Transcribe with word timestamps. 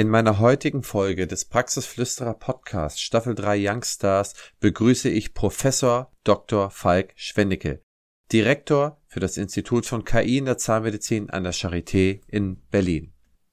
In 0.00 0.08
meiner 0.08 0.38
heutigen 0.38 0.82
Folge 0.82 1.26
des 1.26 1.44
Praxisflüsterer 1.44 2.32
Podcasts 2.32 3.02
Staffel 3.02 3.34
3 3.34 3.68
Youngstars 3.68 4.32
begrüße 4.58 5.10
ich 5.10 5.34
Professor 5.34 6.10
Dr. 6.24 6.70
Falk 6.70 7.12
Schwennecke, 7.16 7.82
Direktor 8.32 9.02
für 9.08 9.20
das 9.20 9.36
Institut 9.36 9.84
von 9.84 10.06
KI 10.06 10.38
in 10.38 10.46
der 10.46 10.56
Zahnmedizin 10.56 11.28
an 11.28 11.44
der 11.44 11.52
Charité 11.52 12.22
in 12.28 12.62
Berlin. 12.70 13.12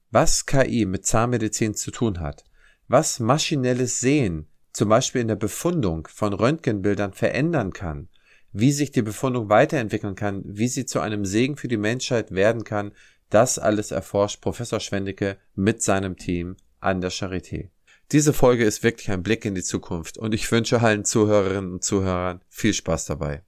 Was 0.10 0.46
KI 0.46 0.86
mit 0.86 1.06
Zahnmedizin 1.06 1.76
zu 1.76 1.92
tun 1.92 2.22
hat, 2.22 2.46
was 2.88 3.20
maschinelles 3.20 4.00
Sehen 4.00 4.48
zum 4.72 4.88
Beispiel 4.88 5.20
in 5.20 5.28
der 5.28 5.36
Befundung 5.36 6.08
von 6.08 6.32
Röntgenbildern 6.32 7.12
verändern 7.12 7.74
kann, 7.74 8.08
wie 8.54 8.72
sich 8.72 8.92
die 8.92 9.02
Befundung 9.02 9.50
weiterentwickeln 9.50 10.16
kann, 10.16 10.44
wie 10.46 10.70
sie 10.70 10.86
zu 10.86 11.02
einem 11.02 11.26
Segen 11.26 11.58
für 11.58 11.68
die 11.68 11.76
Menschheit 11.76 12.32
werden 12.32 12.64
kann, 12.64 12.94
das 13.30 13.60
alles 13.60 13.92
erforscht 13.92 14.42
Professor 14.42 14.80
Schwendicke 14.80 15.38
mit 15.56 15.82
seinem 15.82 16.16
Team 16.16 16.56
an 16.80 17.02
der 17.02 17.12
Charité. 17.12 17.70
Diese 18.12 18.32
Folge 18.32 18.64
ist 18.64 18.84
wirklich 18.84 19.12
ein 19.12 19.24
Blick 19.24 19.44
in 19.44 19.54
die 19.54 19.64
Zukunft 19.64 20.18
und 20.18 20.34
ich 20.34 20.50
wünsche 20.50 20.82
allen 20.82 21.04
Zuhörerinnen 21.04 21.74
und 21.74 21.84
Zuhörern 21.84 22.42
viel 22.48 22.74
Spaß 22.74 23.06
dabei. 23.06 23.44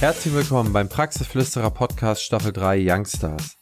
Herzlich 0.00 0.34
willkommen 0.34 0.72
beim 0.72 0.88
Praxisflüsterer 0.88 1.70
Podcast 1.70 2.22
Staffel 2.22 2.52
3 2.52 2.84
Youngstars. 2.84 3.56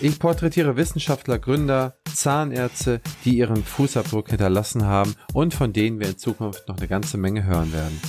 Ich 0.00 0.18
porträtiere 0.18 0.76
Wissenschaftler, 0.76 1.38
Gründer, 1.38 1.98
Zahnärzte, 2.14 3.00
die 3.24 3.38
ihren 3.38 3.64
Fußabdruck 3.64 4.28
hinterlassen 4.28 4.84
haben 4.84 5.14
und 5.32 5.54
von 5.54 5.72
denen 5.72 6.00
wir 6.00 6.08
in 6.08 6.18
Zukunft 6.18 6.68
noch 6.68 6.76
eine 6.76 6.88
ganze 6.88 7.16
Menge 7.16 7.44
hören 7.44 7.72
werden. 7.72 8.00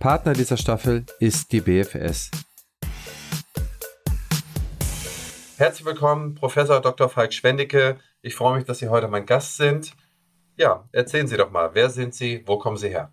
Partner 0.00 0.32
dieser 0.32 0.56
Staffel 0.56 1.04
ist 1.20 1.52
die 1.52 1.60
BFS, 1.60 2.30
Herzlich 5.60 5.84
willkommen, 5.84 6.36
Professor 6.36 6.80
Dr. 6.80 7.10
Falk 7.10 7.34
Schwendicke. 7.34 7.98
Ich 8.22 8.34
freue 8.34 8.56
mich, 8.56 8.64
dass 8.64 8.78
Sie 8.78 8.88
heute 8.88 9.08
mein 9.08 9.26
Gast 9.26 9.58
sind. 9.58 9.92
Ja, 10.56 10.88
erzählen 10.90 11.26
Sie 11.26 11.36
doch 11.36 11.50
mal, 11.50 11.74
wer 11.74 11.90
sind 11.90 12.14
Sie, 12.14 12.42
wo 12.46 12.56
kommen 12.56 12.78
Sie 12.78 12.88
her? 12.88 13.12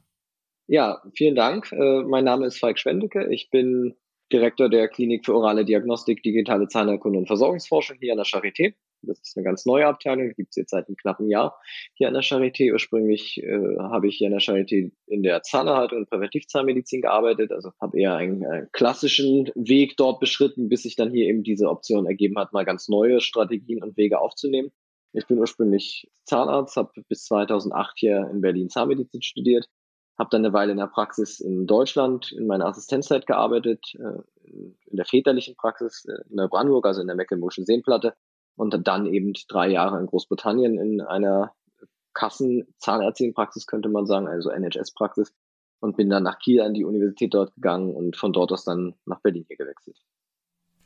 Ja, 0.65 1.01
vielen 1.13 1.35
Dank. 1.35 1.69
Äh, 1.73 2.03
mein 2.03 2.23
Name 2.23 2.45
ist 2.45 2.57
Falk 2.57 2.79
Schwendicke. 2.79 3.27
Ich 3.33 3.49
bin 3.49 3.97
Direktor 4.31 4.69
der 4.69 4.87
Klinik 4.87 5.25
für 5.25 5.35
orale 5.35 5.65
Diagnostik, 5.65 6.23
digitale 6.23 6.69
Zahnerkunde 6.69 7.19
und 7.19 7.27
Versorgungsforschung 7.27 7.97
hier 7.99 8.13
an 8.13 8.19
der 8.19 8.25
Charité. 8.25 8.75
Das 9.01 9.19
ist 9.19 9.37
eine 9.37 9.43
ganz 9.43 9.65
neue 9.65 9.85
Abteilung, 9.87 10.33
gibt 10.35 10.49
es 10.51 10.55
jetzt 10.55 10.71
seit 10.71 10.87
einem 10.87 10.95
knappen 10.95 11.29
Jahr 11.29 11.59
hier 11.93 12.07
an 12.07 12.13
der 12.13 12.23
Charité. 12.23 12.71
Ursprünglich 12.71 13.41
äh, 13.43 13.77
habe 13.79 14.07
ich 14.07 14.17
hier 14.17 14.27
an 14.27 14.33
der 14.33 14.41
Charité 14.41 14.91
in 15.05 15.23
der 15.23 15.43
Zahnerhaltung 15.43 15.99
und 15.99 16.09
Präventivzahnmedizin 16.09 17.01
gearbeitet, 17.01 17.51
also 17.51 17.71
habe 17.79 17.99
eher 17.99 18.15
einen, 18.15 18.45
einen, 18.45 18.69
klassischen 18.71 19.51
Weg 19.55 19.97
dort 19.97 20.19
beschritten, 20.19 20.69
bis 20.69 20.83
sich 20.83 20.95
dann 20.95 21.11
hier 21.11 21.27
eben 21.27 21.43
diese 21.43 21.69
Option 21.69 22.05
ergeben 22.05 22.37
hat, 22.37 22.53
mal 22.53 22.65
ganz 22.65 22.87
neue 22.87 23.21
Strategien 23.21 23.83
und 23.83 23.97
Wege 23.97 24.19
aufzunehmen. 24.19 24.71
Ich 25.13 25.25
bin 25.25 25.39
ursprünglich 25.39 26.09
Zahnarzt, 26.25 26.75
habe 26.75 26.91
bis 27.07 27.23
2008 27.25 27.93
hier 27.97 28.29
in 28.31 28.41
Berlin 28.41 28.69
Zahnmedizin 28.69 29.21
studiert, 29.21 29.67
habe 30.17 30.29
dann 30.31 30.43
eine 30.43 30.53
Weile 30.53 30.71
in 30.71 30.77
der 30.77 30.87
Praxis 30.87 31.39
in 31.39 31.65
Deutschland 31.65 32.31
in 32.31 32.47
meiner 32.47 32.65
Assistenzzeit 32.65 33.25
gearbeitet, 33.25 33.83
äh, 33.95 34.21
in 34.43 34.95
der 34.97 35.05
väterlichen 35.05 35.55
Praxis 35.55 36.05
äh, 36.05 36.29
in 36.29 36.37
der 36.37 36.47
Brandenburg, 36.47 36.85
also 36.85 37.01
in 37.01 37.07
der 37.07 37.15
Mecklenburgischen 37.15 37.65
Seenplatte 37.65 38.15
und 38.57 38.87
dann 38.87 39.05
eben 39.05 39.33
drei 39.47 39.69
Jahre 39.69 39.99
in 39.99 40.07
Großbritannien 40.07 40.77
in 40.77 40.99
einer 40.99 41.53
Kassenzahnärztinpraxis, 42.13 43.67
könnte 43.67 43.89
man 43.89 44.05
sagen, 44.05 44.27
also 44.27 44.49
NHS-Praxis 44.49 45.33
und 45.79 45.95
bin 45.95 46.09
dann 46.09 46.23
nach 46.23 46.39
Kiel 46.39 46.61
an 46.61 46.73
die 46.73 46.83
Universität 46.83 47.33
dort 47.33 47.53
gegangen 47.55 47.93
und 47.93 48.17
von 48.17 48.33
dort 48.33 48.51
aus 48.51 48.65
dann 48.65 48.95
nach 49.05 49.21
Berlin 49.21 49.45
hier 49.47 49.57
gewechselt. 49.57 49.97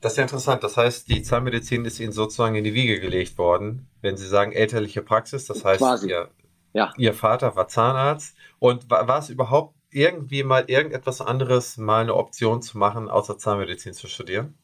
Das 0.01 0.13
ist 0.13 0.17
ja 0.17 0.23
interessant. 0.23 0.63
Das 0.63 0.77
heißt, 0.77 1.07
die 1.09 1.21
Zahnmedizin 1.21 1.85
ist 1.85 1.99
Ihnen 1.99 2.11
sozusagen 2.11 2.55
in 2.55 2.63
die 2.63 2.73
Wiege 2.73 2.99
gelegt 2.99 3.37
worden. 3.37 3.87
Wenn 4.01 4.17
Sie 4.17 4.27
sagen 4.27 4.51
elterliche 4.51 5.03
Praxis, 5.03 5.45
das 5.45 5.63
heißt, 5.63 5.79
Quasi. 5.79 6.09
Ihr, 6.09 6.29
ja. 6.73 6.91
Ihr 6.97 7.13
Vater 7.13 7.55
war 7.55 7.67
Zahnarzt. 7.67 8.35
Und 8.57 8.89
war, 8.89 9.07
war 9.07 9.19
es 9.19 9.29
überhaupt 9.29 9.75
irgendwie 9.91 10.43
mal 10.43 10.65
irgendetwas 10.67 11.21
anderes, 11.21 11.77
mal 11.77 12.01
eine 12.01 12.15
Option 12.15 12.61
zu 12.63 12.79
machen, 12.79 13.09
außer 13.09 13.37
Zahnmedizin 13.37 13.93
zu 13.93 14.07
studieren? 14.07 14.57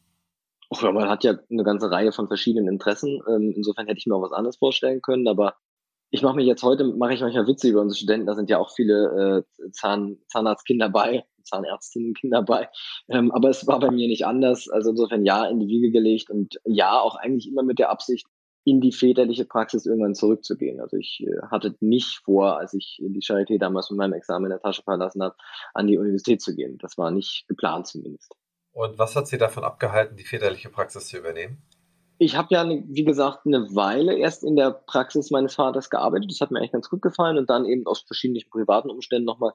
Och, 0.70 0.82
ja, 0.82 0.92
man 0.92 1.08
hat 1.08 1.24
ja 1.24 1.38
eine 1.50 1.64
ganze 1.64 1.90
Reihe 1.90 2.12
von 2.12 2.28
verschiedenen 2.28 2.68
Interessen. 2.68 3.20
Ähm, 3.28 3.52
insofern 3.56 3.86
hätte 3.86 3.98
ich 3.98 4.06
mir 4.06 4.14
auch 4.14 4.22
was 4.22 4.32
anderes 4.32 4.58
vorstellen 4.58 5.00
können, 5.00 5.26
aber 5.26 5.54
ich 6.10 6.22
mache 6.22 6.36
mich 6.36 6.46
jetzt 6.46 6.62
heute, 6.62 6.84
mache 6.84 7.14
ich 7.14 7.20
manchmal 7.20 7.46
Witze 7.46 7.68
über 7.68 7.82
unsere 7.82 7.98
Studenten, 7.98 8.26
da 8.26 8.34
sind 8.34 8.48
ja 8.48 8.58
auch 8.58 8.70
viele 8.74 9.44
äh, 9.60 9.70
Zahn, 9.72 10.18
Zahnarztkinder 10.28 10.88
bei, 10.88 11.24
Zahnärztinnenkinder 11.44 12.42
bei. 12.42 12.68
Ähm, 13.08 13.30
aber 13.32 13.50
es 13.50 13.66
war 13.66 13.78
bei 13.78 13.90
mir 13.90 14.08
nicht 14.08 14.26
anders. 14.26 14.68
Also 14.68 14.90
insofern 14.90 15.24
ja 15.24 15.46
in 15.46 15.60
die 15.60 15.68
Wiege 15.68 15.90
gelegt 15.90 16.30
und 16.30 16.58
ja 16.64 16.98
auch 17.00 17.16
eigentlich 17.16 17.48
immer 17.48 17.62
mit 17.62 17.78
der 17.78 17.90
Absicht, 17.90 18.26
in 18.64 18.82
die 18.82 18.92
väterliche 18.92 19.46
Praxis 19.46 19.86
irgendwann 19.86 20.14
zurückzugehen. 20.14 20.80
Also 20.80 20.98
ich 20.98 21.24
äh, 21.26 21.46
hatte 21.50 21.74
nicht 21.80 22.20
vor, 22.24 22.58
als 22.58 22.74
ich 22.74 22.98
die 23.00 23.20
Charité 23.20 23.58
damals 23.58 23.88
mit 23.90 23.98
meinem 23.98 24.12
Examen 24.12 24.46
in 24.46 24.50
der 24.50 24.60
Tasche 24.60 24.82
verlassen 24.82 25.22
habe, 25.22 25.36
an 25.72 25.86
die 25.86 25.96
Universität 25.96 26.42
zu 26.42 26.54
gehen. 26.54 26.76
Das 26.78 26.98
war 26.98 27.10
nicht 27.10 27.46
geplant 27.48 27.86
zumindest. 27.86 28.34
Und 28.78 28.96
was 28.96 29.16
hat 29.16 29.26
Sie 29.26 29.38
davon 29.38 29.64
abgehalten, 29.64 30.16
die 30.16 30.22
väterliche 30.22 30.68
Praxis 30.68 31.08
zu 31.08 31.18
übernehmen? 31.18 31.60
Ich 32.18 32.36
habe 32.36 32.46
ja, 32.52 32.64
wie 32.64 33.02
gesagt, 33.02 33.44
eine 33.44 33.74
Weile 33.74 34.16
erst 34.16 34.44
in 34.44 34.54
der 34.54 34.70
Praxis 34.70 35.32
meines 35.32 35.56
Vaters 35.56 35.90
gearbeitet. 35.90 36.30
Das 36.30 36.40
hat 36.40 36.52
mir 36.52 36.60
eigentlich 36.60 36.70
ganz 36.70 36.88
gut 36.88 37.02
gefallen 37.02 37.38
und 37.38 37.50
dann 37.50 37.64
eben 37.64 37.84
aus 37.88 38.02
verschiedenen 38.02 38.48
privaten 38.48 38.88
Umständen 38.88 39.24
nochmal 39.24 39.54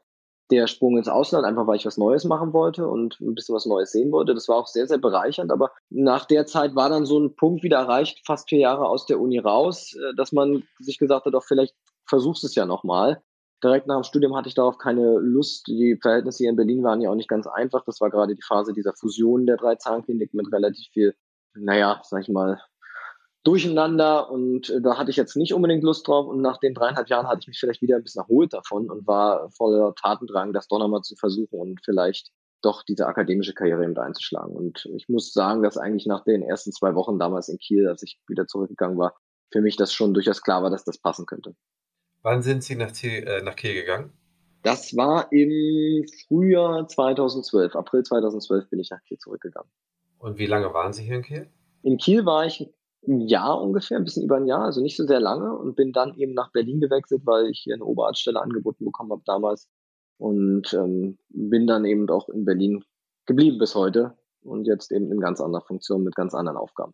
der 0.51 0.67
Sprung 0.67 0.97
ins 0.97 1.07
Ausland, 1.07 1.45
einfach 1.45 1.66
weil 1.67 1.78
ich 1.78 1.85
was 1.85 1.97
Neues 1.97 2.25
machen 2.25 2.51
wollte 2.51 2.85
und 2.85 3.17
ein 3.22 3.33
bisschen 3.33 3.56
was 3.56 3.66
Neues 3.66 3.94
sehen 3.94 4.12
wollte. 4.12 4.33
Das 4.33 4.50
war 4.50 4.57
auch 4.57 4.67
sehr, 4.67 4.88
sehr 4.88 4.97
bereichernd. 4.97 5.53
Aber 5.53 5.72
nach 5.89 6.25
der 6.25 6.45
Zeit 6.45 6.75
war 6.75 6.89
dann 6.89 7.06
so 7.06 7.17
ein 7.17 7.33
Punkt 7.33 7.63
wieder 7.63 7.78
erreicht, 7.78 8.19
fast 8.25 8.50
vier 8.50 8.59
Jahre 8.59 8.89
aus 8.89 9.06
der 9.06 9.22
Uni 9.22 9.39
raus, 9.39 9.94
äh, 9.94 10.13
dass 10.17 10.33
man 10.33 10.63
sich 10.79 11.00
gesagt 11.00 11.25
hat, 11.25 11.33
doch 11.33 11.45
vielleicht 11.45 11.75
versuchst 12.06 12.44
es 12.44 12.56
ja 12.56 12.66
nochmal 12.66 13.23
direkt 13.63 13.88
nach 13.88 13.96
dem 13.96 14.03
Studium 14.03 14.35
hatte 14.35 14.50
ich 14.50 14.56
darauf 14.56 14.78
keine 14.78 15.19
Lust. 15.19 15.68
Die 15.68 15.97
Verhältnisse 16.01 16.40
hier 16.40 16.50
in 16.50 16.56
Berlin 16.56 16.84
waren 16.84 17.01
ja 17.01 17.09
auch 17.09 17.16
nicht 17.16 17.29
ganz 17.29 17.47
einfach. 17.47 17.84
Das 17.85 18.01
war 18.01 18.09
gerade 18.09 18.35
die 18.35 18.41
Phase 18.41 18.74
dieser 18.74 18.94
Fusion 18.94 19.46
der 19.46 19.57
drei 19.57 19.75
Zahnkliniken 19.75 20.38
mit 20.38 20.51
relativ 20.51 20.88
viel, 20.91 21.16
naja, 21.53 22.01
sag 22.03 22.22
ich 22.22 22.29
mal, 22.29 22.59
durcheinander 23.44 24.31
und 24.31 24.69
äh, 24.69 24.81
da 24.81 24.97
hatte 24.97 25.12
ich 25.12 25.18
jetzt 25.18 25.35
nicht 25.35 25.53
unbedingt 25.53 25.84
Lust 25.84 26.07
drauf 26.07 26.28
und 26.28 26.41
nach 26.41 26.57
den 26.59 26.74
dreieinhalb 26.74 27.09
Jahren 27.09 27.28
hatte 27.28 27.40
ich 27.41 27.47
mich 27.47 27.59
vielleicht 27.59 27.81
wieder 27.81 27.97
ein 27.97 28.03
bisschen 28.03 28.22
erholt 28.22 28.53
davon 28.53 28.90
und 28.90 29.06
war 29.06 29.50
voller 29.51 29.94
Tatendrang, 29.95 30.53
das 30.53 30.68
doch 30.68 30.80
nochmal 30.80 31.01
zu 31.01 31.16
versuchen 31.16 31.59
und 31.59 31.81
vielleicht 31.84 32.31
doch 32.62 32.84
diese 32.84 33.06
akademische 33.06 33.53
Karriere 33.53 33.84
eben 33.84 33.97
einzuschlagen. 33.97 34.56
Und 34.56 34.85
ich 34.95 35.09
muss 35.09 35.34
sagen, 35.34 35.62
dass 35.62 35.78
eigentlich 35.78 36.06
nach 36.06 36.24
den 36.24 36.41
ersten 36.41 36.72
zwei 36.72 36.95
Wochen 36.95 37.19
damals 37.19 37.50
in 37.50 37.57
Kiel, 37.57 37.90
als 37.90 38.01
ich 38.03 38.22
wieder 38.28 38.47
zurückgegangen 38.47 38.97
war, 38.97 39.13
für 39.51 39.59
mich 39.59 39.75
das 39.75 39.94
schon 39.94 40.13
durchaus 40.13 40.41
klar 40.41 40.63
war, 40.63 40.69
dass 40.69 40.85
das 40.85 40.97
passen 40.97 41.25
könnte. 41.25 41.56
Wann 42.23 42.41
sind 42.41 42.63
Sie 42.63 42.75
nach, 42.75 42.94
Kiel, 42.94 43.28
äh, 43.28 43.44
nach 43.44 43.57
Kiel 43.57 43.73
gegangen? 43.73 44.13
Das 44.63 44.95
war 44.95 45.29
im 45.34 46.06
Frühjahr 46.25 46.88
2012. 46.88 47.75
April 47.75 48.03
2012 48.03 48.69
bin 48.69 48.79
ich 48.79 48.89
nach 48.91 49.03
Kiel 49.03 49.17
zurückgegangen. 49.17 49.69
Und 50.19 50.38
wie 50.38 50.45
lange 50.45 50.73
waren 50.73 50.94
Sie 50.94 51.03
hier 51.03 51.17
in 51.17 51.23
Kiel? 51.23 51.50
In 51.81 51.97
Kiel 51.97 52.25
war 52.25 52.45
ich 52.45 52.73
ein 53.06 53.19
Jahr 53.28 53.62
ungefähr, 53.62 53.97
ein 53.97 54.06
bisschen 54.06 54.23
über 54.23 54.38
ein 54.38 54.45
Jahr, 54.45 54.63
also 54.63 54.81
nicht 54.81 54.95
so 54.95 55.06
sehr 55.06 55.19
lange 55.19 55.53
und 55.57 55.75
bin 55.75 55.91
dann 55.91 56.16
eben 56.16 56.33
nach 56.33 56.53
Berlin 56.53 56.79
gewechselt, 56.79 57.23
weil 57.25 57.47
ich 57.47 57.59
hier 57.59 57.73
eine 57.73 57.83
Oberarztstelle 57.83 58.41
angeboten 58.41 58.85
bekommen 58.85 59.12
habe 59.12 59.23
damals 59.25 59.69
und 60.17 60.73
ähm, 60.73 61.17
bin 61.28 61.67
dann 61.67 61.83
eben 61.83 62.09
auch 62.09 62.29
in 62.29 62.45
Berlin 62.45 62.85
geblieben 63.25 63.57
bis 63.57 63.75
heute 63.75 64.17
und 64.44 64.66
jetzt 64.66 64.94
eben 64.94 65.12
in 65.12 65.19
ganz 65.19 65.41
anderer 65.41 65.66
Funktion 65.66 66.03
mit 66.03 66.16
ganz 66.16 66.33
anderen 66.33 66.57
Aufgaben. 66.57 66.94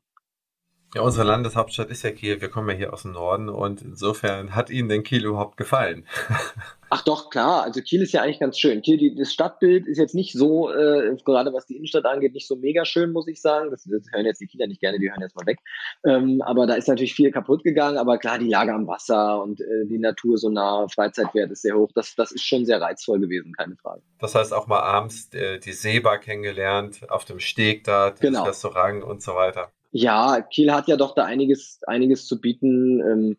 Ja, 0.96 1.04
unsere 1.04 1.24
Landeshauptstadt 1.24 1.92
ist 1.92 2.02
ja 2.02 2.10
Kiel. 2.10 2.42
Wir 2.42 2.50
kommen 2.50 2.68
ja 2.70 2.76
hier 2.76 2.94
aus 2.94 3.04
dem 3.04 3.12
Norden 3.12 3.48
und 3.48 3.84
insofern 3.84 4.56
hat 4.56 4.72
Ihnen 4.72 4.90
denn 4.90 5.04
Kiel 5.04 5.24
überhaupt 5.24 5.56
gefallen? 5.56 6.04
Ach 6.90 7.04
doch, 7.04 7.30
klar. 7.30 7.62
Also 7.62 7.82
Kiel 7.82 8.02
ist 8.02 8.12
ja 8.14 8.24
eigentlich 8.24 8.40
ganz 8.40 8.58
schön. 8.58 8.82
Kiel, 8.82 8.98
die, 8.98 9.14
das 9.14 9.32
Stadtbild 9.32 9.86
ist 9.86 10.00
jetzt 10.00 10.16
nicht 10.16 10.34
so, 10.34 10.72
äh, 10.72 11.16
gerade 11.24 11.54
was 11.54 11.68
die 11.68 11.76
Innenstadt 11.76 12.06
angeht, 12.06 12.34
nicht 12.34 12.48
so 12.48 12.56
mega 12.56 12.86
schön, 12.86 13.12
muss 13.12 13.28
ich 13.28 13.40
sagen. 13.40 13.70
Das, 13.70 13.84
das 13.84 14.08
hören 14.12 14.26
jetzt 14.26 14.42
die 14.42 14.48
Kieler 14.48 14.66
nicht 14.66 14.82
gerne, 14.82 14.98
die 14.98 15.12
hören 15.12 15.22
jetzt 15.22 15.36
mal 15.36 15.46
weg. 15.46 15.60
Ähm, 16.04 16.42
aber 16.42 16.66
da 16.66 16.74
ist 16.74 16.88
natürlich 16.88 17.14
viel 17.14 17.32
kaputt 17.32 17.64
gegangen. 17.64 18.00
Aber 18.00 18.18
klar, 18.18 18.40
die 18.40 18.50
Lage 18.50 18.74
am 18.74 18.88
Wasser 18.88 19.44
und 19.44 19.62
äh, 19.62 19.86
die 19.86 20.00
Natur 20.00 20.40
so 20.40 20.50
nah, 20.50 20.88
Freizeitwert 20.88 21.52
ist 21.52 21.62
sehr 21.62 21.76
hoch. 21.76 21.92
Das, 21.94 22.16
das 22.16 22.32
ist 22.32 22.44
schon 22.44 22.66
sehr 22.66 22.82
reizvoll 22.82 23.20
gewesen, 23.20 23.54
keine 23.54 23.76
Frage. 23.76 24.02
Das 24.18 24.34
heißt 24.34 24.56
auch 24.56 24.66
mal 24.66 24.80
abends 24.80 25.32
äh, 25.36 25.60
die 25.60 25.74
Seebar 25.74 26.18
kennengelernt, 26.18 27.08
auf 27.12 27.26
dem 27.26 27.40
Steg 27.40 27.84
da, 27.84 28.10
das 28.10 28.20
genau. 28.20 28.46
Restaurant 28.46 29.04
und 29.04 29.22
so 29.22 29.36
weiter. 29.36 29.72
Ja, 29.92 30.42
Kiel 30.42 30.72
hat 30.72 30.88
ja 30.88 30.98
doch 30.98 31.16
da 31.16 31.26
einiges, 31.26 31.80
einiges 31.88 32.28
zu 32.28 32.40
bieten. 32.40 33.02
Ähm, 33.02 33.38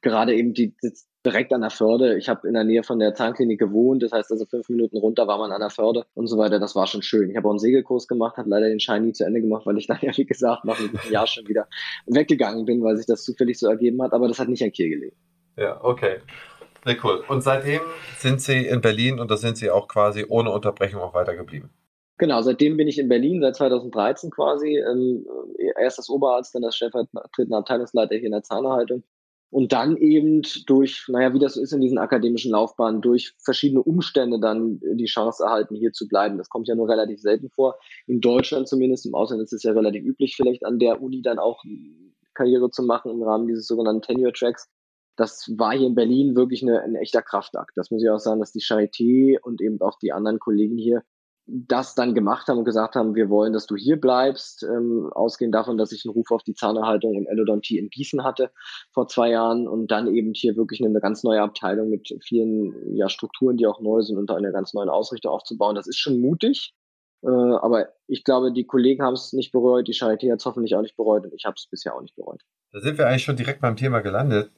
gerade 0.00 0.34
eben 0.34 0.54
die, 0.54 0.74
die 0.82 0.92
direkt 1.24 1.52
an 1.52 1.60
der 1.60 1.70
Förde. 1.70 2.18
Ich 2.18 2.28
habe 2.28 2.48
in 2.48 2.54
der 2.54 2.64
Nähe 2.64 2.82
von 2.82 2.98
der 2.98 3.14
Zahnklinik 3.14 3.60
gewohnt, 3.60 4.02
das 4.02 4.12
heißt 4.12 4.30
also 4.32 4.44
fünf 4.46 4.68
Minuten 4.68 4.96
runter 4.96 5.26
war 5.26 5.38
man 5.38 5.52
an 5.52 5.60
der 5.60 5.70
Förde 5.70 6.04
und 6.14 6.26
so 6.26 6.36
weiter. 6.36 6.58
Das 6.58 6.74
war 6.74 6.86
schon 6.86 7.02
schön. 7.02 7.30
Ich 7.30 7.36
habe 7.36 7.46
auch 7.46 7.52
einen 7.52 7.58
Segelkurs 7.58 8.08
gemacht, 8.08 8.36
habe 8.36 8.48
leider 8.48 8.68
den 8.68 8.80
Schein 8.80 9.04
nie 9.04 9.12
zu 9.12 9.24
Ende 9.24 9.40
gemacht, 9.40 9.66
weil 9.66 9.78
ich 9.78 9.86
dann 9.88 9.98
ja, 10.00 10.16
wie 10.16 10.26
gesagt, 10.26 10.64
nach 10.64 10.78
einem 10.78 10.98
Jahr 11.10 11.26
schon 11.26 11.46
wieder 11.46 11.68
weggegangen 12.06 12.64
bin, 12.64 12.82
weil 12.82 12.96
sich 12.96 13.06
das 13.06 13.24
zufällig 13.24 13.58
so 13.58 13.68
ergeben 13.68 14.02
hat. 14.02 14.12
Aber 14.12 14.28
das 14.28 14.38
hat 14.38 14.48
nicht 14.48 14.62
an 14.62 14.72
Kiel 14.72 14.90
gelegen. 14.90 15.16
Ja, 15.56 15.82
okay. 15.84 16.18
Sehr 16.84 16.96
cool. 17.04 17.22
Und 17.28 17.42
seitdem 17.42 17.80
sind 18.18 18.40
Sie 18.40 18.66
in 18.66 18.80
Berlin 18.80 19.20
und 19.20 19.30
da 19.30 19.36
sind 19.36 19.56
Sie 19.56 19.70
auch 19.70 19.86
quasi 19.86 20.26
ohne 20.28 20.50
Unterbrechung 20.50 21.00
auch 21.00 21.14
weiter 21.14 21.36
geblieben. 21.36 21.70
Genau, 22.22 22.40
seitdem 22.40 22.76
bin 22.76 22.86
ich 22.86 23.00
in 23.00 23.08
Berlin, 23.08 23.40
seit 23.40 23.56
2013 23.56 24.30
quasi. 24.30 24.78
Ähm, 24.78 25.26
erst 25.76 25.98
als 25.98 26.08
Oberarzt, 26.08 26.54
dann 26.54 26.62
als 26.62 26.76
stellvertretender 26.76 27.58
Abteilungsleiter 27.58 28.14
hier 28.14 28.26
in 28.26 28.30
der 28.30 28.44
Zahnerhaltung. 28.44 29.02
Und 29.50 29.72
dann 29.72 29.96
eben 29.96 30.42
durch, 30.66 31.06
naja, 31.08 31.34
wie 31.34 31.40
das 31.40 31.54
so 31.54 31.60
ist 31.60 31.72
in 31.72 31.80
diesen 31.80 31.98
akademischen 31.98 32.52
Laufbahnen, 32.52 33.00
durch 33.00 33.34
verschiedene 33.38 33.82
Umstände 33.82 34.38
dann 34.38 34.78
die 34.80 35.06
Chance 35.06 35.42
erhalten, 35.42 35.74
hier 35.74 35.90
zu 35.90 36.06
bleiben. 36.06 36.38
Das 36.38 36.48
kommt 36.48 36.68
ja 36.68 36.76
nur 36.76 36.88
relativ 36.88 37.20
selten 37.20 37.50
vor. 37.50 37.74
In 38.06 38.20
Deutschland 38.20 38.68
zumindest, 38.68 39.04
im 39.04 39.16
Ausland 39.16 39.42
ist 39.42 39.52
es 39.52 39.64
ja 39.64 39.72
relativ 39.72 40.04
üblich, 40.04 40.36
vielleicht 40.36 40.64
an 40.64 40.78
der 40.78 41.02
Uni 41.02 41.22
dann 41.22 41.40
auch 41.40 41.64
Karriere 42.34 42.70
zu 42.70 42.84
machen 42.84 43.10
im 43.10 43.24
Rahmen 43.24 43.48
dieses 43.48 43.66
sogenannten 43.66 44.02
Tenure 44.02 44.32
Tracks. 44.32 44.68
Das 45.16 45.52
war 45.58 45.76
hier 45.76 45.88
in 45.88 45.96
Berlin 45.96 46.36
wirklich 46.36 46.62
eine, 46.62 46.82
ein 46.82 46.94
echter 46.94 47.20
Kraftakt. 47.20 47.72
Das 47.74 47.90
muss 47.90 48.00
ich 48.00 48.10
auch 48.10 48.20
sagen, 48.20 48.38
dass 48.38 48.52
die 48.52 48.62
Charité 48.62 49.40
und 49.40 49.60
eben 49.60 49.80
auch 49.80 49.98
die 49.98 50.12
anderen 50.12 50.38
Kollegen 50.38 50.78
hier 50.78 51.02
das 51.46 51.94
dann 51.94 52.14
gemacht 52.14 52.48
haben 52.48 52.58
und 52.58 52.64
gesagt 52.64 52.94
haben, 52.94 53.14
wir 53.14 53.28
wollen, 53.28 53.52
dass 53.52 53.66
du 53.66 53.74
hier 53.76 54.00
bleibst, 54.00 54.62
ähm, 54.62 55.10
ausgehend 55.12 55.54
davon, 55.54 55.76
dass 55.76 55.92
ich 55.92 56.04
einen 56.04 56.14
Ruf 56.14 56.30
auf 56.30 56.42
die 56.42 56.54
Zahnerhaltung 56.54 57.16
und 57.16 57.26
Endodontie 57.26 57.78
in 57.78 57.90
Gießen 57.90 58.22
hatte 58.22 58.52
vor 58.92 59.08
zwei 59.08 59.30
Jahren 59.30 59.66
und 59.66 59.90
dann 59.90 60.14
eben 60.14 60.32
hier 60.34 60.56
wirklich 60.56 60.84
eine 60.84 61.00
ganz 61.00 61.24
neue 61.24 61.42
Abteilung 61.42 61.90
mit 61.90 62.14
vielen 62.22 62.96
ja, 62.96 63.08
Strukturen, 63.08 63.56
die 63.56 63.66
auch 63.66 63.80
neu 63.80 64.02
sind 64.02 64.18
und 64.18 64.30
eine 64.30 64.52
ganz 64.52 64.72
neue 64.72 64.92
Ausrichtung 64.92 65.32
aufzubauen. 65.32 65.74
Das 65.74 65.88
ist 65.88 65.98
schon 65.98 66.20
mutig, 66.20 66.74
äh, 67.22 67.28
aber 67.28 67.88
ich 68.06 68.22
glaube, 68.24 68.52
die 68.52 68.64
Kollegen 68.64 69.02
haben 69.02 69.14
es 69.14 69.32
nicht 69.32 69.52
bereut, 69.52 69.88
die 69.88 69.94
Charité 69.94 70.30
hat 70.30 70.38
es 70.38 70.46
hoffentlich 70.46 70.76
auch 70.76 70.82
nicht 70.82 70.96
bereut 70.96 71.24
und 71.24 71.34
ich 71.34 71.44
habe 71.44 71.54
es 71.56 71.66
bisher 71.66 71.96
auch 71.96 72.02
nicht 72.02 72.14
bereut. 72.14 72.42
Da 72.70 72.80
sind 72.80 72.98
wir 72.98 73.06
eigentlich 73.08 73.24
schon 73.24 73.36
direkt 73.36 73.60
beim 73.60 73.76
Thema 73.76 74.00
gelandet. 74.00 74.52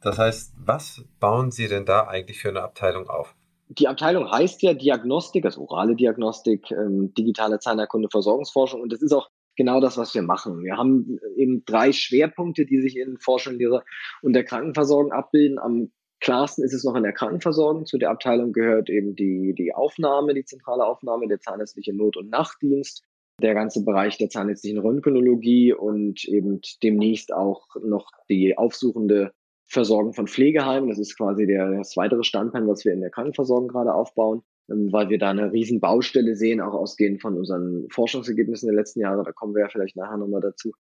Das 0.00 0.18
heißt, 0.18 0.54
was 0.56 1.04
bauen 1.20 1.50
Sie 1.50 1.68
denn 1.68 1.84
da 1.84 2.06
eigentlich 2.06 2.38
für 2.38 2.48
eine 2.48 2.62
Abteilung 2.62 3.08
auf? 3.10 3.34
Die 3.78 3.86
Abteilung 3.86 4.30
heißt 4.30 4.62
ja 4.62 4.74
Diagnostik, 4.74 5.44
also 5.44 5.62
orale 5.62 5.94
Diagnostik, 5.94 6.70
ähm, 6.72 7.14
digitale 7.14 7.60
Zahnerkunde, 7.60 8.08
Versorgungsforschung 8.10 8.80
und 8.80 8.92
das 8.92 9.00
ist 9.00 9.12
auch 9.12 9.30
genau 9.56 9.80
das, 9.80 9.96
was 9.96 10.14
wir 10.14 10.22
machen. 10.22 10.64
Wir 10.64 10.76
haben 10.76 11.20
eben 11.36 11.64
drei 11.64 11.92
Schwerpunkte, 11.92 12.66
die 12.66 12.80
sich 12.80 12.96
in 12.96 13.18
Forschung, 13.18 13.54
Lehre 13.54 13.84
und 14.22 14.32
der 14.32 14.44
Krankenversorgung 14.44 15.12
abbilden. 15.12 15.58
Am 15.58 15.92
klarsten 16.20 16.64
ist 16.64 16.72
es 16.72 16.82
noch 16.82 16.96
in 16.96 17.04
der 17.04 17.12
Krankenversorgung. 17.12 17.86
Zu 17.86 17.98
der 17.98 18.10
Abteilung 18.10 18.52
gehört 18.52 18.90
eben 18.90 19.14
die, 19.14 19.54
die 19.56 19.72
Aufnahme, 19.72 20.34
die 20.34 20.44
zentrale 20.44 20.84
Aufnahme, 20.84 21.28
der 21.28 21.40
zahnärztliche 21.40 21.94
Not- 21.94 22.16
und 22.16 22.30
Nachtdienst, 22.30 23.04
der 23.40 23.54
ganze 23.54 23.84
Bereich 23.84 24.18
der 24.18 24.30
zahnärztlichen 24.30 24.78
Röntgenologie 24.78 25.72
und 25.74 26.24
eben 26.24 26.60
demnächst 26.82 27.32
auch 27.32 27.66
noch 27.82 28.10
die 28.28 28.58
aufsuchende 28.58 29.32
Versorgung 29.70 30.12
von 30.12 30.26
Pflegeheimen. 30.26 30.88
Das 30.88 30.98
ist 30.98 31.16
quasi 31.16 31.46
der, 31.46 31.70
das 31.70 31.96
weitere 31.96 32.24
Standbein, 32.24 32.66
was 32.66 32.84
wir 32.84 32.92
in 32.92 33.00
der 33.00 33.10
Krankenversorgung 33.10 33.68
gerade 33.68 33.94
aufbauen, 33.94 34.42
ähm, 34.68 34.92
weil 34.92 35.08
wir 35.08 35.18
da 35.18 35.30
eine 35.30 35.52
riesen 35.52 35.80
Baustelle 35.80 36.34
sehen, 36.34 36.60
auch 36.60 36.74
ausgehend 36.74 37.22
von 37.22 37.38
unseren 37.38 37.86
Forschungsergebnissen 37.90 38.66
der 38.66 38.76
letzten 38.76 39.00
Jahre. 39.00 39.22
Da 39.24 39.32
kommen 39.32 39.54
wir 39.54 39.62
ja 39.62 39.68
vielleicht 39.68 39.96
nachher 39.96 40.18
nochmal 40.18 40.40
dazu. 40.40 40.72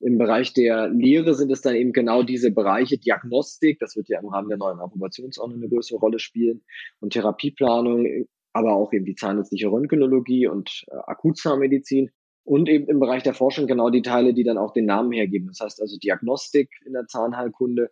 Im 0.00 0.16
Bereich 0.16 0.54
der 0.54 0.88
Lehre 0.88 1.34
sind 1.34 1.50
es 1.50 1.60
dann 1.60 1.74
eben 1.74 1.92
genau 1.92 2.22
diese 2.22 2.50
Bereiche 2.52 2.98
Diagnostik, 2.98 3.80
das 3.80 3.96
wird 3.96 4.08
ja 4.08 4.20
im 4.20 4.28
Rahmen 4.28 4.48
der 4.48 4.58
neuen 4.58 4.78
Approbationsordnung 4.78 5.60
eine 5.60 5.68
größere 5.68 5.98
Rolle 5.98 6.20
spielen, 6.20 6.62
und 7.00 7.12
Therapieplanung, 7.12 8.26
aber 8.52 8.74
auch 8.74 8.92
eben 8.92 9.04
die 9.04 9.16
zahnärztliche 9.16 9.68
Röntgenologie 9.68 10.46
und 10.46 10.84
äh, 10.88 10.96
Akutzahnmedizin. 11.06 12.10
Und 12.44 12.68
eben 12.70 12.86
im 12.86 12.98
Bereich 12.98 13.22
der 13.22 13.34
Forschung 13.34 13.66
genau 13.66 13.90
die 13.90 14.00
Teile, 14.00 14.32
die 14.32 14.44
dann 14.44 14.56
auch 14.56 14.72
den 14.72 14.86
Namen 14.86 15.12
hergeben. 15.12 15.48
Das 15.48 15.60
heißt 15.60 15.82
also 15.82 15.98
Diagnostik 15.98 16.70
in 16.86 16.94
der 16.94 17.06
Zahnheilkunde, 17.06 17.90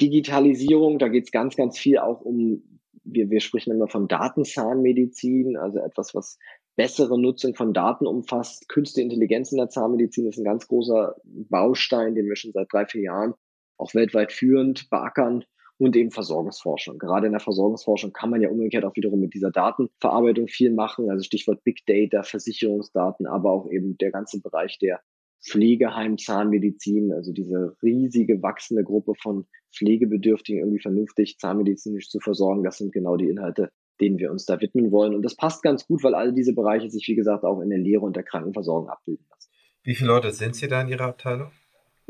Digitalisierung, 0.00 0.98
da 0.98 1.08
geht 1.08 1.24
es 1.24 1.30
ganz, 1.30 1.56
ganz 1.56 1.78
viel 1.78 1.98
auch 1.98 2.20
um, 2.20 2.80
wir, 3.04 3.30
wir 3.30 3.40
sprechen 3.40 3.72
immer 3.72 3.88
von 3.88 4.08
Datenzahnmedizin, 4.08 5.56
also 5.56 5.78
etwas, 5.78 6.14
was 6.14 6.38
bessere 6.76 7.20
Nutzung 7.20 7.56
von 7.56 7.72
Daten 7.72 8.06
umfasst. 8.06 8.68
Künstliche 8.68 9.04
Intelligenz 9.04 9.50
in 9.50 9.58
der 9.58 9.68
Zahnmedizin 9.68 10.28
ist 10.28 10.38
ein 10.38 10.44
ganz 10.44 10.68
großer 10.68 11.16
Baustein, 11.24 12.14
den 12.14 12.26
wir 12.26 12.36
schon 12.36 12.52
seit 12.52 12.72
drei, 12.72 12.86
vier 12.86 13.02
Jahren 13.02 13.34
auch 13.76 13.94
weltweit 13.94 14.32
führend 14.32 14.88
beackern 14.88 15.44
und 15.78 15.96
eben 15.96 16.10
Versorgungsforschung. 16.10 16.98
Gerade 16.98 17.26
in 17.26 17.32
der 17.32 17.40
Versorgungsforschung 17.40 18.12
kann 18.12 18.30
man 18.30 18.42
ja 18.42 18.48
umgekehrt 18.48 18.84
auch 18.84 18.94
wiederum 18.94 19.20
mit 19.20 19.34
dieser 19.34 19.50
Datenverarbeitung 19.50 20.46
viel 20.48 20.72
machen, 20.72 21.10
also 21.10 21.24
Stichwort 21.24 21.64
Big 21.64 21.84
Data, 21.86 22.22
Versicherungsdaten, 22.22 23.26
aber 23.26 23.50
auch 23.50 23.70
eben 23.70 23.96
der 23.98 24.12
ganze 24.12 24.40
Bereich 24.40 24.78
der 24.78 25.00
Pflegeheim 25.44 26.18
Zahnmedizin, 26.18 27.12
also 27.12 27.32
diese 27.32 27.76
riesige 27.82 28.42
wachsende 28.42 28.84
Gruppe 28.84 29.14
von 29.20 29.46
Pflegebedürftigen 29.74 30.60
irgendwie 30.60 30.80
vernünftig 30.80 31.38
zahnmedizinisch 31.38 32.08
zu 32.08 32.20
versorgen. 32.20 32.64
Das 32.64 32.78
sind 32.78 32.92
genau 32.92 33.16
die 33.16 33.28
Inhalte, 33.28 33.70
denen 34.00 34.18
wir 34.18 34.30
uns 34.30 34.44
da 34.44 34.60
widmen 34.60 34.90
wollen. 34.90 35.14
Und 35.14 35.22
das 35.22 35.36
passt 35.36 35.62
ganz 35.62 35.86
gut, 35.86 36.02
weil 36.02 36.14
all 36.14 36.32
diese 36.32 36.54
Bereiche 36.54 36.90
sich, 36.90 37.06
wie 37.08 37.14
gesagt, 37.14 37.44
auch 37.44 37.60
in 37.60 37.70
der 37.70 37.78
Lehre 37.78 38.04
und 38.04 38.16
der 38.16 38.24
Krankenversorgung 38.24 38.88
abbilden 38.88 39.26
lassen. 39.30 39.50
Wie 39.82 39.94
viele 39.94 40.08
Leute 40.08 40.30
sind 40.32 40.54
Sie 40.54 40.68
da 40.68 40.80
in 40.82 40.88
Ihrer 40.88 41.06
Abteilung? 41.06 41.50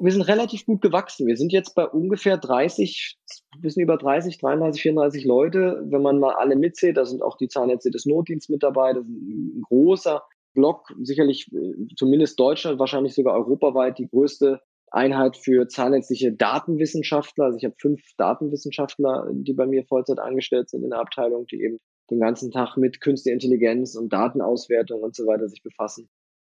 Wir 0.00 0.12
sind 0.12 0.22
relativ 0.22 0.64
gut 0.64 0.80
gewachsen. 0.80 1.26
Wir 1.26 1.36
sind 1.36 1.52
jetzt 1.52 1.74
bei 1.74 1.84
ungefähr 1.84 2.36
30, 2.36 3.18
ein 3.54 3.60
bisschen 3.60 3.82
über 3.82 3.96
30, 3.96 4.38
33, 4.38 4.80
34 4.80 5.24
Leute. 5.24 5.82
Wenn 5.86 6.02
man 6.02 6.20
mal 6.20 6.34
alle 6.34 6.54
mitzählt, 6.54 6.96
da 6.96 7.04
sind 7.04 7.20
auch 7.20 7.36
die 7.36 7.48
Zahnärzte 7.48 7.90
des 7.90 8.06
Notdienstes 8.06 8.48
mit 8.48 8.62
dabei. 8.62 8.92
Das 8.92 9.02
ist 9.02 9.10
ein 9.10 9.62
großer 9.62 10.22
Block, 10.54 10.94
sicherlich 11.02 11.52
äh, 11.52 11.94
zumindest 11.96 12.38
Deutschland, 12.38 12.78
wahrscheinlich 12.78 13.14
sogar 13.14 13.34
europaweit 13.34 13.98
die 13.98 14.08
größte 14.08 14.60
Einheit 14.90 15.36
für 15.36 15.68
zahnärztliche 15.68 16.32
Datenwissenschaftler. 16.32 17.46
Also 17.46 17.58
ich 17.58 17.64
habe 17.64 17.74
fünf 17.78 18.02
Datenwissenschaftler, 18.16 19.28
die 19.32 19.52
bei 19.52 19.66
mir 19.66 19.84
Vollzeit 19.84 20.18
angestellt 20.18 20.70
sind 20.70 20.84
in 20.84 20.90
der 20.90 21.00
Abteilung, 21.00 21.46
die 21.46 21.62
eben 21.62 21.78
den 22.10 22.20
ganzen 22.20 22.50
Tag 22.50 22.76
mit 22.76 23.00
künstlicher 23.00 23.34
Intelligenz 23.34 23.94
und 23.94 24.12
Datenauswertung 24.12 25.02
und 25.02 25.14
so 25.14 25.26
weiter 25.26 25.48
sich 25.48 25.62
befassen, 25.62 26.08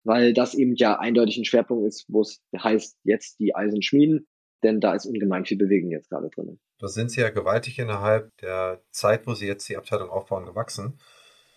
weil 0.03 0.33
das 0.33 0.53
eben 0.53 0.75
ja 0.75 0.99
eindeutig 0.99 1.37
ein 1.37 1.45
Schwerpunkt 1.45 1.85
ist, 1.87 2.05
wo 2.07 2.21
es 2.21 2.41
heißt, 2.57 2.97
jetzt 3.03 3.39
die 3.39 3.55
Eisen 3.55 3.81
schmieden, 3.81 4.27
denn 4.63 4.79
da 4.79 4.93
ist 4.93 5.05
ungemein 5.05 5.45
viel 5.45 5.57
Bewegung 5.57 5.91
jetzt 5.91 6.09
gerade 6.09 6.29
drin. 6.29 6.59
Da 6.79 6.87
sind 6.87 7.11
Sie 7.11 7.21
ja 7.21 7.29
gewaltig 7.29 7.79
innerhalb 7.79 8.35
der 8.37 8.81
Zeit, 8.91 9.27
wo 9.27 9.33
Sie 9.33 9.47
jetzt 9.47 9.67
die 9.69 9.77
Abteilung 9.77 10.09
aufbauen, 10.09 10.45
gewachsen. 10.45 10.99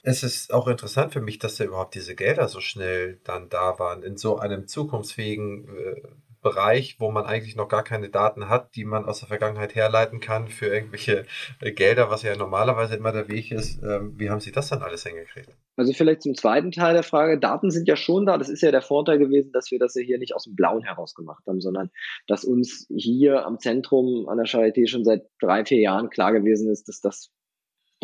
Es 0.03 0.23
ist 0.23 0.53
auch 0.53 0.69
interessant 0.69 1.15
für 1.15 1.23
mich, 1.23 1.39
dass 1.39 1.57
da 1.57 1.65
überhaupt 1.65 1.95
diese 1.95 2.15
Gelder 2.15 2.49
so 2.49 2.61
schnell 2.61 3.21
dann 3.25 3.49
da 3.49 3.79
waren 3.79 4.03
in 4.03 4.19
so 4.19 4.37
einem 4.37 4.67
zukunftsfähigen 4.67 5.67
äh, 5.67 6.03
Bereich, 6.45 7.01
wo 7.01 7.11
man 7.11 7.25
eigentlich 7.25 7.57
noch 7.57 7.69
gar 7.69 7.83
keine 7.83 8.11
Daten 8.11 8.49
hat, 8.49 8.77
die 8.77 8.85
man 8.85 9.05
aus 9.07 9.19
der 9.19 9.29
Vergangenheit 9.29 9.75
herleiten 9.75 10.21
kann 10.21 10.47
für 10.47 10.67
irgendwelche 10.67 11.27
äh, 11.61 11.73
Gelder, 11.73 12.11
was 12.11 12.23
ja 12.23 12.37
normalerweise 12.37 12.95
immer 12.95 13.11
der 13.11 13.29
Weg 13.29 13.51
ist. 13.51 13.83
Ähm, 13.83 14.15
wie 14.17 14.31
haben 14.31 14.39
Sie 14.39 14.53
das 14.53 14.69
dann 14.69 14.83
alles 14.83 15.05
hingekriegt? 15.05 15.51
Also 15.77 15.93
vielleicht 15.93 16.23
zum 16.23 16.37
zweiten 16.37 16.71
Teil 16.71 16.95
der 16.95 17.03
Frage. 17.03 17.41
Daten 17.41 17.73
sind 17.73 17.89
ja 17.89 17.97
schon 17.97 18.27
da. 18.27 18.39
Das 18.39 18.49
ist 18.49 18.63
ja 18.63 18.71
der 18.71 18.83
Vorteil 18.83 19.19
gewesen, 19.19 19.51
dass 19.51 19.73
wir 19.73 19.81
das 19.81 19.97
ja 19.97 20.03
hier 20.03 20.19
nicht 20.19 20.37
aus 20.37 20.45
dem 20.45 20.55
Blauen 20.55 20.85
heraus 20.85 21.15
gemacht 21.15 21.43
haben, 21.49 21.61
sondern 21.61 21.91
dass 22.29 22.45
uns 22.45 22.87
hier 22.95 23.45
am 23.45 23.59
Zentrum 23.59 24.29
an 24.29 24.37
der 24.37 24.47
Charité 24.47 24.87
schon 24.87 25.05
seit 25.05 25.23
drei, 25.41 25.65
vier 25.65 25.81
Jahren 25.81 26.11
klar 26.11 26.33
gewesen 26.33 26.71
ist, 26.71 26.87
dass 26.87 27.01
das 27.01 27.33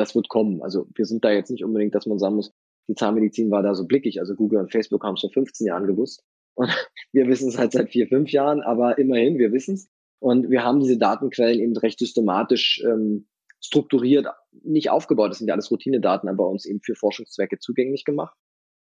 das 0.01 0.15
wird 0.15 0.29
kommen. 0.29 0.63
Also 0.63 0.87
wir 0.95 1.05
sind 1.05 1.25
da 1.25 1.31
jetzt 1.31 1.51
nicht 1.51 1.65
unbedingt, 1.65 1.95
dass 1.95 2.07
man 2.07 2.19
sagen 2.19 2.37
muss, 2.37 2.53
die 2.89 2.95
Zahnmedizin 2.95 3.51
war 3.51 3.63
da 3.63 3.75
so 3.75 3.87
blickig. 3.87 4.19
Also 4.19 4.35
Google 4.35 4.59
und 4.59 4.73
Facebook 4.73 5.05
haben 5.05 5.15
es 5.15 5.21
vor 5.21 5.31
15 5.31 5.67
Jahren 5.67 5.87
gewusst. 5.87 6.25
Und 6.61 6.69
wir 7.13 7.27
wissen 7.27 7.49
es 7.49 7.59
halt 7.59 7.73
seit 7.73 7.91
vier, 7.91 8.07
fünf 8.07 8.31
Jahren, 8.31 8.61
aber 8.61 8.99
immerhin, 8.99 9.39
wir 9.39 9.51
wissen 9.51 9.75
es. 9.75 9.89
Und 10.19 10.51
wir 10.51 10.63
haben 10.63 10.81
diese 10.81 10.99
Datenquellen 10.99 11.59
eben 11.59 11.75
recht 11.75 11.99
systematisch 11.99 12.83
ähm, 12.85 13.27
strukturiert, 13.63 14.27
nicht 14.63 14.91
aufgebaut. 14.91 15.31
Das 15.31 15.39
sind 15.39 15.49
ja 15.49 15.55
alles 15.55 15.71
Routinedaten, 15.71 16.29
aber 16.29 16.47
uns 16.49 16.67
eben 16.67 16.81
für 16.83 16.95
Forschungszwecke 16.95 17.59
zugänglich 17.59 18.05
gemacht. 18.05 18.37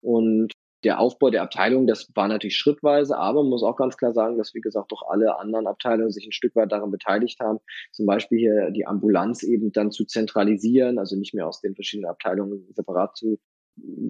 Und 0.00 0.52
der 0.85 1.00
Aufbau 1.00 1.31
der 1.31 1.43
Abteilung, 1.43 1.88
das 1.88 2.09
war 2.14 2.28
natürlich 2.28 2.57
schrittweise, 2.57 3.16
aber 3.16 3.43
man 3.43 3.50
muss 3.50 3.64
auch 3.64 3.76
ganz 3.76 3.97
klar 3.97 4.12
sagen, 4.12 4.38
dass, 4.38 4.54
wie 4.54 4.61
gesagt, 4.61 4.93
doch 4.93 5.02
alle 5.09 5.38
anderen 5.38 5.66
Abteilungen 5.66 6.12
sich 6.12 6.26
ein 6.26 6.33
Stück 6.33 6.54
weit 6.54 6.71
daran 6.71 6.93
beteiligt 6.93 7.40
haben, 7.40 7.59
zum 7.90 8.07
Beispiel 8.07 8.38
hier 8.38 8.71
die 8.71 8.87
Ambulanz 8.87 9.43
eben 9.43 9.73
dann 9.73 9.90
zu 9.90 10.04
zentralisieren, 10.04 10.99
also 10.99 11.16
nicht 11.16 11.35
mehr 11.35 11.49
aus 11.49 11.61
den 11.61 11.75
verschiedenen 11.75 12.11
Abteilungen 12.11 12.69
separat 12.75 13.16
zu 13.16 13.38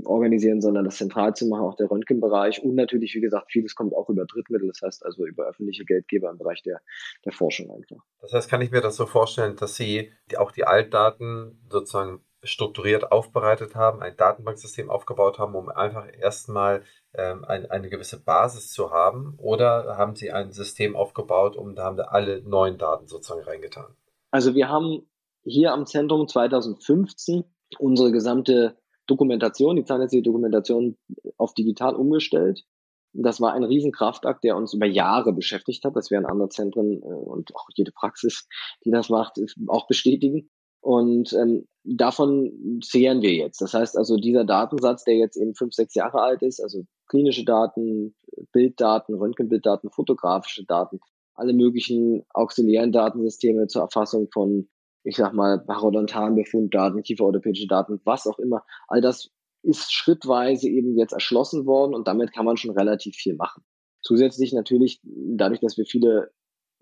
organisieren, 0.04 0.60
sondern 0.60 0.84
das 0.84 0.96
zentral 0.96 1.34
zu 1.34 1.46
machen, 1.46 1.62
auch 1.62 1.76
der 1.76 1.90
Röntgenbereich 1.90 2.62
und 2.62 2.74
natürlich, 2.74 3.14
wie 3.14 3.20
gesagt, 3.20 3.50
vieles 3.50 3.74
kommt 3.74 3.94
auch 3.94 4.08
über 4.10 4.26
Drittmittel, 4.26 4.68
das 4.68 4.80
heißt 4.82 5.04
also 5.04 5.24
über 5.24 5.44
öffentliche 5.44 5.84
Geldgeber 5.84 6.30
im 6.30 6.38
Bereich 6.38 6.62
der, 6.62 6.80
der 7.24 7.32
Forschung 7.32 7.70
einfach. 7.70 8.04
Das 8.20 8.32
heißt, 8.32 8.50
kann 8.50 8.60
ich 8.60 8.70
mir 8.70 8.82
das 8.82 8.96
so 8.96 9.06
vorstellen, 9.06 9.56
dass 9.56 9.76
Sie 9.76 10.12
auch 10.36 10.50
die 10.50 10.64
Altdaten 10.64 11.66
sozusagen 11.70 12.20
strukturiert 12.42 13.10
aufbereitet 13.10 13.74
haben, 13.74 14.02
ein 14.02 14.16
Datenbanksystem 14.16 14.90
aufgebaut 14.90 15.38
haben, 15.38 15.54
um 15.54 15.70
einfach 15.70 16.06
erstmal 16.20 16.82
ähm, 17.14 17.44
ein, 17.44 17.70
eine 17.70 17.88
gewisse 17.88 18.22
Basis 18.22 18.70
zu 18.70 18.90
haben? 18.90 19.34
Oder 19.38 19.96
haben 19.96 20.14
Sie 20.14 20.30
ein 20.30 20.52
System 20.52 20.94
aufgebaut, 20.94 21.56
um 21.56 21.74
da 21.74 21.84
haben 21.84 21.96
da 21.96 22.04
alle 22.04 22.42
neuen 22.42 22.76
Daten 22.76 23.08
sozusagen 23.08 23.44
reingetan? 23.44 23.96
Also 24.30 24.54
wir 24.54 24.68
haben 24.68 25.08
hier 25.42 25.72
am 25.72 25.86
Zentrum 25.86 26.28
2015 26.28 27.44
unsere 27.78 28.12
gesamte 28.12 28.76
Dokumentation, 29.06 29.76
die 29.76 29.84
zahnärztliche 29.84 30.22
Dokumentation 30.22 30.96
auf 31.36 31.54
digital 31.54 31.94
umgestellt. 31.94 32.64
Das 33.12 33.40
war 33.40 33.52
ein 33.52 33.64
Riesenkraftakt, 33.64 34.42
der 34.42 34.56
uns 34.56 34.74
über 34.74 34.86
Jahre 34.86 35.32
beschäftigt 35.32 35.84
hat. 35.84 35.94
Das 35.94 36.10
werden 36.10 36.26
andere 36.26 36.48
Zentren 36.48 37.00
äh, 37.02 37.06
und 37.06 37.54
auch 37.54 37.68
jede 37.74 37.92
Praxis, 37.92 38.48
die 38.84 38.90
das 38.90 39.08
macht, 39.08 39.38
auch 39.68 39.86
bestätigen. 39.86 40.50
Und 40.80 41.32
ähm, 41.32 41.66
davon 41.84 42.80
zehren 42.82 43.22
wir 43.22 43.32
jetzt. 43.32 43.60
Das 43.60 43.72
heißt 43.72 43.96
also, 43.96 44.16
dieser 44.16 44.44
Datensatz, 44.44 45.04
der 45.04 45.16
jetzt 45.16 45.36
eben 45.36 45.54
fünf, 45.54 45.72
sechs 45.72 45.94
Jahre 45.94 46.20
alt 46.20 46.42
ist, 46.42 46.60
also 46.60 46.84
klinische 47.08 47.44
Daten, 47.44 48.14
Bilddaten, 48.52 49.14
Röntgenbilddaten, 49.14 49.90
fotografische 49.90 50.64
Daten, 50.66 51.00
alle 51.34 51.54
möglichen 51.54 52.24
auxiliären 52.34 52.92
Datensysteme 52.92 53.66
zur 53.66 53.82
Erfassung 53.82 54.28
von, 54.30 54.68
ich 55.04 55.16
sag 55.16 55.32
mal, 55.34 55.58
parodontalen 55.58 56.34
Befunddaten, 56.34 57.02
kieferorthopädische 57.02 57.68
Daten, 57.68 58.00
was 58.04 58.26
auch 58.26 58.38
immer. 58.38 58.64
All 58.88 59.00
das 59.00 59.30
ist 59.62 59.92
schrittweise 59.92 60.68
eben 60.68 60.96
jetzt 60.98 61.12
erschlossen 61.12 61.66
worden 61.66 61.94
und 61.94 62.08
damit 62.08 62.32
kann 62.32 62.44
man 62.44 62.56
schon 62.56 62.72
relativ 62.72 63.14
viel 63.14 63.34
machen. 63.36 63.62
Zusätzlich 64.02 64.52
natürlich, 64.52 65.00
dadurch, 65.02 65.60
dass 65.60 65.78
wir 65.78 65.86
viele 65.86 66.30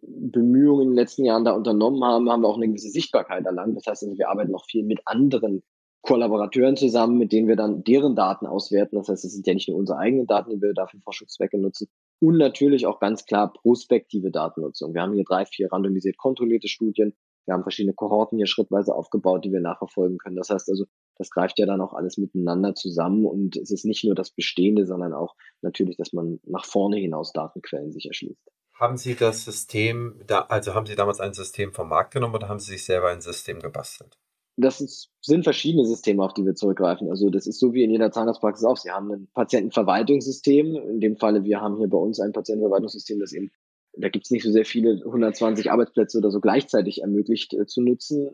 Bemühungen 0.03 0.83
in 0.83 0.89
den 0.91 0.97
letzten 0.97 1.25
Jahren 1.25 1.45
da 1.45 1.53
unternommen 1.53 2.03
haben, 2.03 2.29
haben 2.29 2.43
wir 2.43 2.49
auch 2.49 2.57
eine 2.57 2.67
gewisse 2.67 2.91
Sichtbarkeit 2.91 3.47
erlangt. 3.47 3.77
Das 3.77 3.87
heißt, 3.87 4.03
also, 4.03 4.19
wir 4.19 4.29
arbeiten 4.29 4.51
noch 4.51 4.67
viel 4.67 4.85
mit 4.85 5.01
anderen 5.05 5.63
Kollaborateuren 6.03 6.77
zusammen, 6.77 7.19
mit 7.19 7.31
denen 7.31 7.47
wir 7.47 7.55
dann 7.55 7.85
deren 7.85 8.17
Daten 8.17 8.47
auswerten. 8.47 8.97
Das 8.97 9.09
heißt, 9.09 9.25
es 9.25 9.33
sind 9.33 9.47
ja 9.47 9.55
nicht 9.55 9.69
nur 9.69 9.79
unsere 9.79 9.99
eigenen 9.99 10.27
Daten, 10.27 10.51
die 10.51 10.61
wir 10.61 10.75
dafür 10.75 11.01
Forschungszwecke 11.01 11.59
nutzen. 11.59 11.89
Und 12.21 12.39
natürlich 12.39 12.87
auch 12.87 12.99
ganz 12.99 13.25
klar 13.25 13.53
prospektive 13.53 14.33
Datennutzung. 14.33 14.95
Wir 14.95 15.03
haben 15.03 15.15
hier 15.15 15.25
drei, 15.25 15.47
vier 15.47 15.71
randomisiert 15.71 16.17
kontrollierte 16.17 16.67
Studien. 16.67 17.15
Wir 17.45 17.55
haben 17.55 17.63
verschiedene 17.63 17.95
Kohorten 17.95 18.39
hier 18.39 18.47
schrittweise 18.47 18.95
aufgebaut, 18.95 19.45
die 19.45 19.53
wir 19.53 19.61
nachverfolgen 19.61 20.19
können. 20.19 20.37
Das 20.37 20.51
heißt 20.51 20.69
also, 20.69 20.85
das 21.19 21.31
greift 21.31 21.59
ja 21.59 21.67
dann 21.67 21.81
auch 21.81 21.93
alles 21.93 22.17
miteinander 22.17 22.75
zusammen 22.75 23.27
und 23.27 23.57
es 23.57 23.71
ist 23.71 23.85
nicht 23.85 24.05
nur 24.05 24.15
das 24.15 24.31
Bestehende, 24.31 24.87
sondern 24.87 25.13
auch 25.13 25.35
natürlich, 25.61 25.97
dass 25.97 26.13
man 26.13 26.41
nach 26.45 26.65
vorne 26.65 26.97
hinaus 26.97 27.33
Datenquellen 27.33 27.93
sich 27.93 28.07
erschließt. 28.07 28.49
Haben 28.75 28.97
Sie 28.97 29.15
das 29.15 29.45
System, 29.45 30.21
da, 30.27 30.41
also 30.41 30.75
haben 30.75 30.87
Sie 30.87 30.97
damals 30.97 31.21
ein 31.21 31.35
System 31.35 31.73
vom 31.73 31.89
Markt 31.89 32.15
genommen 32.15 32.35
oder 32.35 32.49
haben 32.49 32.59
Sie 32.59 32.73
sich 32.73 32.85
selber 32.85 33.11
ein 33.11 33.21
System 33.21 33.61
gebastelt? 33.61 34.19
Das 34.57 34.81
ist, 34.81 35.11
sind 35.21 35.45
verschiedene 35.45 35.87
Systeme, 35.87 36.23
auf 36.23 36.35
die 36.35 36.45
wir 36.45 36.55
zurückgreifen. 36.55 37.09
Also 37.09 37.31
das 37.31 37.47
ist 37.47 37.59
so 37.59 37.73
wie 37.73 37.85
in 37.85 37.91
jeder 37.91 38.11
Zahnarztpraxis 38.11 38.65
auch. 38.67 38.77
Sie 38.77 38.91
haben 38.91 39.11
ein 39.11 39.29
Patientenverwaltungssystem. 39.33 40.77
In 40.77 41.01
dem 41.01 41.17
Falle, 41.17 41.45
wir 41.45 41.61
haben 41.61 41.79
hier 41.79 41.89
bei 41.89 41.97
uns 41.97 42.21
ein 42.21 42.33
Patientenverwaltungssystem, 42.33 43.19
das 43.19 43.33
eben, 43.33 43.51
da 43.97 44.09
gibt 44.09 44.27
es 44.27 44.31
nicht 44.31 44.45
so 44.45 44.51
sehr 44.51 44.65
viele 44.65 45.03
120 45.05 45.71
Arbeitsplätze 45.71 46.19
oder 46.19 46.31
so 46.31 46.41
gleichzeitig 46.41 47.03
ermöglicht 47.03 47.55
äh, 47.55 47.67
zu 47.67 47.83
nutzen. 47.83 48.31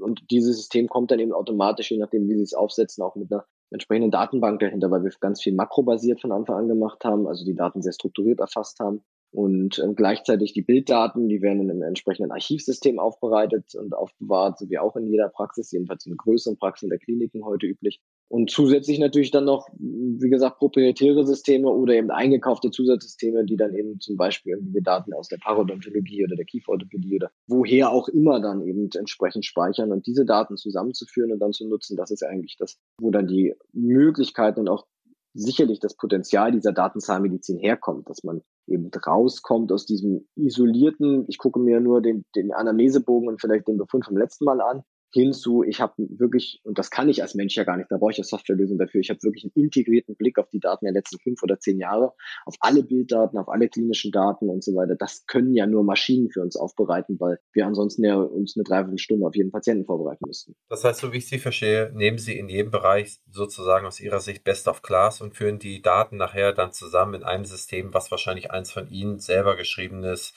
Und 0.00 0.30
dieses 0.30 0.56
System 0.56 0.88
kommt 0.88 1.10
dann 1.10 1.18
eben 1.18 1.32
automatisch, 1.32 1.90
je 1.90 1.98
nachdem, 1.98 2.28
wie 2.28 2.36
Sie 2.36 2.42
es 2.42 2.54
aufsetzen, 2.54 3.02
auch 3.02 3.16
mit 3.16 3.32
einer 3.32 3.44
entsprechenden 3.70 4.10
Datenbank 4.10 4.60
dahinter, 4.60 4.90
weil 4.90 5.02
wir 5.02 5.10
ganz 5.20 5.42
viel 5.42 5.54
makrobasiert 5.54 6.20
von 6.20 6.32
Anfang 6.32 6.56
an 6.56 6.68
gemacht 6.68 7.04
haben, 7.04 7.26
also 7.26 7.44
die 7.44 7.56
Daten 7.56 7.82
sehr 7.82 7.92
strukturiert 7.92 8.40
erfasst 8.40 8.78
haben 8.80 9.02
und 9.30 9.78
ähm, 9.78 9.94
gleichzeitig 9.94 10.52
die 10.52 10.62
Bilddaten, 10.62 11.28
die 11.28 11.42
werden 11.42 11.60
in 11.60 11.70
einem 11.70 11.82
entsprechenden 11.82 12.32
Archivsystem 12.32 12.98
aufbereitet 12.98 13.74
und 13.74 13.94
aufbewahrt, 13.94 14.58
so 14.58 14.70
wie 14.70 14.78
auch 14.78 14.96
in 14.96 15.06
jeder 15.06 15.28
Praxis, 15.28 15.70
jedenfalls 15.70 16.06
in 16.06 16.16
größeren 16.16 16.56
Praxen 16.58 16.88
der 16.88 16.98
Kliniken 16.98 17.44
heute 17.44 17.66
üblich. 17.66 18.00
Und 18.28 18.50
zusätzlich 18.50 18.98
natürlich 18.98 19.30
dann 19.30 19.46
noch, 19.46 19.68
wie 19.78 20.28
gesagt, 20.28 20.58
proprietäre 20.58 21.26
Systeme 21.26 21.68
oder 21.68 21.94
eben 21.94 22.10
eingekaufte 22.10 22.70
Zusatzsysteme, 22.70 23.44
die 23.44 23.56
dann 23.56 23.74
eben 23.74 24.00
zum 24.00 24.16
Beispiel 24.16 24.52
irgendwie 24.52 24.82
Daten 24.82 25.14
aus 25.14 25.28
der 25.28 25.38
Parodontologie 25.38 26.24
oder 26.24 26.36
der 26.36 26.44
Kieferorthopädie 26.44 27.16
oder 27.16 27.30
woher 27.46 27.90
auch 27.90 28.08
immer 28.08 28.40
dann 28.40 28.60
eben 28.62 28.90
entsprechend 28.94 29.46
speichern 29.46 29.92
und 29.92 30.06
diese 30.06 30.26
Daten 30.26 30.58
zusammenzuführen 30.58 31.32
und 31.32 31.38
dann 31.38 31.52
zu 31.52 31.66
nutzen, 31.66 31.96
das 31.96 32.10
ist 32.10 32.22
eigentlich 32.22 32.56
das, 32.58 32.76
wo 33.00 33.10
dann 33.10 33.26
die 33.26 33.54
Möglichkeiten 33.72 34.60
und 34.60 34.68
auch 34.68 34.86
sicherlich 35.32 35.80
das 35.80 35.96
Potenzial 35.96 36.52
dieser 36.52 36.72
Datenzahlmedizin 36.72 37.58
herkommt, 37.58 38.10
dass 38.10 38.24
man 38.24 38.42
eben 38.66 38.90
rauskommt 39.06 39.72
aus 39.72 39.86
diesem 39.86 40.26
isolierten, 40.36 41.24
ich 41.28 41.38
gucke 41.38 41.60
mir 41.60 41.80
nur 41.80 42.02
den, 42.02 42.24
den 42.34 42.52
Anamnesebogen 42.52 43.28
und 43.28 43.40
vielleicht 43.40 43.68
den 43.68 43.78
Befund 43.78 44.04
vom 44.04 44.16
letzten 44.16 44.44
Mal 44.44 44.60
an, 44.60 44.82
hinzu, 45.12 45.62
ich 45.62 45.80
habe 45.80 45.94
wirklich, 45.96 46.60
und 46.64 46.78
das 46.78 46.90
kann 46.90 47.08
ich 47.08 47.22
als 47.22 47.34
Mensch 47.34 47.54
ja 47.56 47.64
gar 47.64 47.76
nicht, 47.76 47.90
da 47.90 47.96
brauche 47.96 48.12
ich 48.12 48.18
eine 48.18 48.24
Softwarelösung 48.24 48.78
dafür, 48.78 49.00
ich 49.00 49.10
habe 49.10 49.22
wirklich 49.22 49.44
einen 49.44 49.64
integrierten 49.64 50.16
Blick 50.16 50.38
auf 50.38 50.48
die 50.50 50.60
Daten 50.60 50.84
der 50.84 50.92
letzten 50.92 51.18
fünf 51.18 51.42
oder 51.42 51.58
zehn 51.58 51.78
Jahre, 51.78 52.12
auf 52.44 52.54
alle 52.60 52.82
Bilddaten, 52.82 53.38
auf 53.38 53.48
alle 53.48 53.68
klinischen 53.68 54.12
Daten 54.12 54.48
und 54.48 54.62
so 54.62 54.74
weiter. 54.74 54.96
Das 54.96 55.26
können 55.26 55.54
ja 55.54 55.66
nur 55.66 55.84
Maschinen 55.84 56.30
für 56.30 56.42
uns 56.42 56.56
aufbereiten, 56.56 57.18
weil 57.18 57.38
wir 57.52 57.66
ansonsten 57.66 58.04
ja 58.04 58.16
uns 58.16 58.56
eine 58.56 58.64
Dreiviertelstunde 58.64 59.26
auf 59.26 59.34
jeden 59.34 59.50
Patienten 59.50 59.86
vorbereiten 59.86 60.24
müssten. 60.26 60.54
Das 60.68 60.84
heißt, 60.84 61.00
so 61.00 61.12
wie 61.12 61.18
ich 61.18 61.28
Sie 61.28 61.38
verstehe, 61.38 61.90
nehmen 61.94 62.18
Sie 62.18 62.38
in 62.38 62.48
jedem 62.48 62.70
Bereich 62.70 63.20
sozusagen 63.30 63.86
aus 63.86 64.00
Ihrer 64.00 64.20
Sicht 64.20 64.44
Best 64.44 64.68
of 64.68 64.82
Class 64.82 65.20
und 65.20 65.34
führen 65.34 65.58
die 65.58 65.82
Daten 65.82 66.16
nachher 66.16 66.52
dann 66.52 66.72
zusammen 66.72 67.14
in 67.14 67.22
einem 67.24 67.44
System, 67.44 67.94
was 67.94 68.10
wahrscheinlich 68.10 68.50
eins 68.50 68.70
von 68.70 68.88
Ihnen 68.88 69.18
selber 69.18 69.56
geschriebenes 69.56 70.34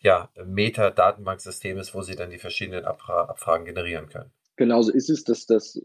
ja, 0.00 0.30
Meta-Datenbanksystem 0.44 1.78
ist, 1.78 1.94
wo 1.94 2.02
Sie 2.02 2.16
dann 2.16 2.30
die 2.30 2.38
verschiedenen 2.38 2.84
Abfra 2.84 3.24
Abfragen 3.24 3.64
generieren 3.64 4.08
können. 4.08 4.30
Genauso 4.56 4.92
ist 4.92 5.08
es, 5.08 5.22
dass 5.22 5.46
das 5.46 5.80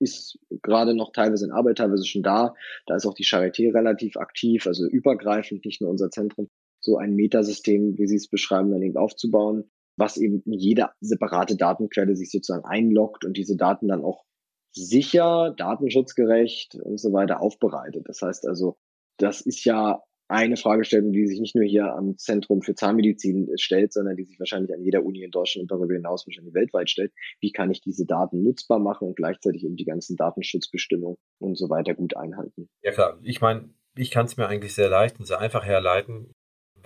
ist 0.00 0.38
gerade 0.62 0.94
noch 0.94 1.12
teilweise 1.12 1.46
in 1.46 1.52
Arbeit, 1.52 1.78
teilweise 1.78 2.04
schon 2.04 2.24
da. 2.24 2.54
Da 2.86 2.96
ist 2.96 3.06
auch 3.06 3.14
die 3.14 3.24
Charité 3.24 3.72
relativ 3.72 4.16
aktiv, 4.16 4.66
also 4.66 4.84
übergreifend, 4.84 5.64
nicht 5.64 5.80
nur 5.80 5.90
unser 5.90 6.10
Zentrum, 6.10 6.48
so 6.80 6.96
ein 6.96 7.14
Metasystem, 7.14 7.96
wie 7.96 8.06
Sie 8.06 8.16
es 8.16 8.28
beschreiben, 8.28 8.70
dann 8.72 8.82
eben 8.82 8.96
aufzubauen, 8.96 9.70
was 9.96 10.16
eben 10.16 10.42
jede 10.44 10.90
separate 11.00 11.56
Datenquelle 11.56 12.16
sich 12.16 12.32
sozusagen 12.32 12.64
einloggt 12.64 13.24
und 13.24 13.36
diese 13.36 13.56
Daten 13.56 13.88
dann 13.88 14.04
auch 14.04 14.24
sicher, 14.72 15.54
datenschutzgerecht 15.56 16.74
und 16.82 16.98
so 16.98 17.12
weiter 17.12 17.40
aufbereitet. 17.40 18.08
Das 18.08 18.22
heißt 18.22 18.46
also, 18.46 18.76
das 19.18 19.40
ist 19.40 19.64
ja 19.64 20.02
eine 20.28 20.56
Fragestellung, 20.56 21.12
die 21.12 21.26
sich 21.26 21.40
nicht 21.40 21.54
nur 21.54 21.64
hier 21.64 21.92
am 21.94 22.18
Zentrum 22.18 22.62
für 22.62 22.74
Zahnmedizin 22.74 23.48
stellt, 23.56 23.92
sondern 23.92 24.16
die 24.16 24.24
sich 24.24 24.38
wahrscheinlich 24.38 24.72
an 24.74 24.82
jeder 24.82 25.04
Uni 25.04 25.22
in 25.22 25.30
Deutschland 25.30 25.62
und 25.62 25.70
darüber 25.70 25.94
hinaus 25.94 26.26
wahrscheinlich 26.26 26.54
weltweit 26.54 26.90
stellt. 26.90 27.12
Wie 27.40 27.52
kann 27.52 27.70
ich 27.70 27.80
diese 27.80 28.06
Daten 28.06 28.42
nutzbar 28.42 28.78
machen 28.78 29.08
und 29.08 29.16
gleichzeitig 29.16 29.64
eben 29.64 29.76
die 29.76 29.84
ganzen 29.84 30.16
Datenschutzbestimmungen 30.16 31.18
und 31.38 31.56
so 31.56 31.70
weiter 31.70 31.94
gut 31.94 32.16
einhalten? 32.16 32.68
Ja 32.82 32.92
klar, 32.92 33.18
ich 33.22 33.40
meine, 33.40 33.70
ich 33.96 34.10
kann 34.10 34.26
es 34.26 34.36
mir 34.36 34.48
eigentlich 34.48 34.74
sehr 34.74 34.88
leicht 34.88 35.18
und 35.18 35.26
sehr 35.26 35.40
einfach 35.40 35.64
herleiten 35.64 36.32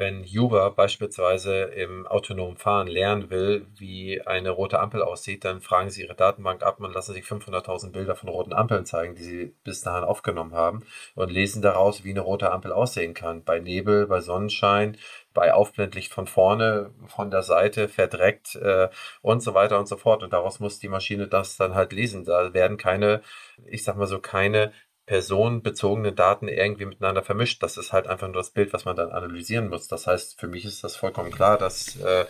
wenn 0.01 0.25
Uber 0.25 0.71
beispielsweise 0.71 1.65
im 1.65 2.07
autonomen 2.07 2.57
Fahren 2.57 2.87
lernen 2.87 3.29
will, 3.29 3.67
wie 3.77 4.23
eine 4.23 4.49
rote 4.49 4.81
Ampel 4.81 5.03
aussieht, 5.03 5.45
dann 5.45 5.61
fragen 5.61 5.91
sie 5.91 6.03
ihre 6.03 6.15
Datenbank 6.15 6.63
ab 6.63 6.81
und 6.81 6.95
lassen 6.95 7.13
sich 7.13 7.27
500.000 7.27 7.93
Bilder 7.93 8.17
von 8.17 8.31
roten 8.31 8.55
Ampeln 8.55 8.87
zeigen, 8.87 9.15
die 9.15 9.23
sie 9.23 9.55
bis 9.63 9.83
dahin 9.83 10.05
aufgenommen 10.05 10.55
haben 10.55 10.87
und 11.15 11.31
lesen 11.31 11.61
daraus, 11.61 12.03
wie 12.03 12.11
eine 12.11 12.21
rote 12.21 12.51
Ampel 12.51 12.73
aussehen 12.73 13.13
kann. 13.13 13.45
Bei 13.45 13.61
Nebel, 13.61 14.07
bei 14.07 14.21
Sonnenschein, 14.21 14.97
bei 15.35 15.53
Aufblendlicht 15.53 16.15
von 16.15 16.27
vorne, 16.27 16.95
von 17.07 17.31
der 17.31 17.43
Seite, 17.43 17.87
verdreckt 17.89 18.57
äh, 18.57 18.89
und 19.21 19.43
so 19.43 19.53
weiter 19.53 19.79
und 19.79 19.87
so 19.87 19.99
fort. 19.99 20.23
Und 20.23 20.33
daraus 20.33 20.61
muss 20.61 20.79
die 20.79 20.89
Maschine 20.89 21.29
das 21.29 21.59
dann 21.59 21.75
halt 21.75 21.93
lesen. 21.93 22.25
Da 22.25 22.55
werden 22.55 22.79
keine, 22.79 23.21
ich 23.67 23.85
sag 23.85 23.99
mal 23.99 24.07
so, 24.07 24.19
keine 24.19 24.73
personenbezogene 25.11 26.13
Daten 26.13 26.47
irgendwie 26.47 26.85
miteinander 26.85 27.25
vermischt. 27.25 27.65
Das 27.65 27.77
ist 27.77 27.93
halt 27.93 28.07
einfach 28.07 28.29
nur 28.29 28.37
das 28.37 28.51
Bild, 28.51 28.73
was 28.73 28.85
man 28.85 28.95
dann 28.95 29.11
analysieren 29.11 29.69
muss. 29.69 29.89
Das 29.89 30.07
heißt, 30.07 30.39
für 30.39 30.47
mich 30.47 30.65
ist 30.65 30.85
das 30.85 30.95
vollkommen 30.95 31.33
klar, 31.33 31.59
dass, 31.59 32.01
äh, 32.01 32.27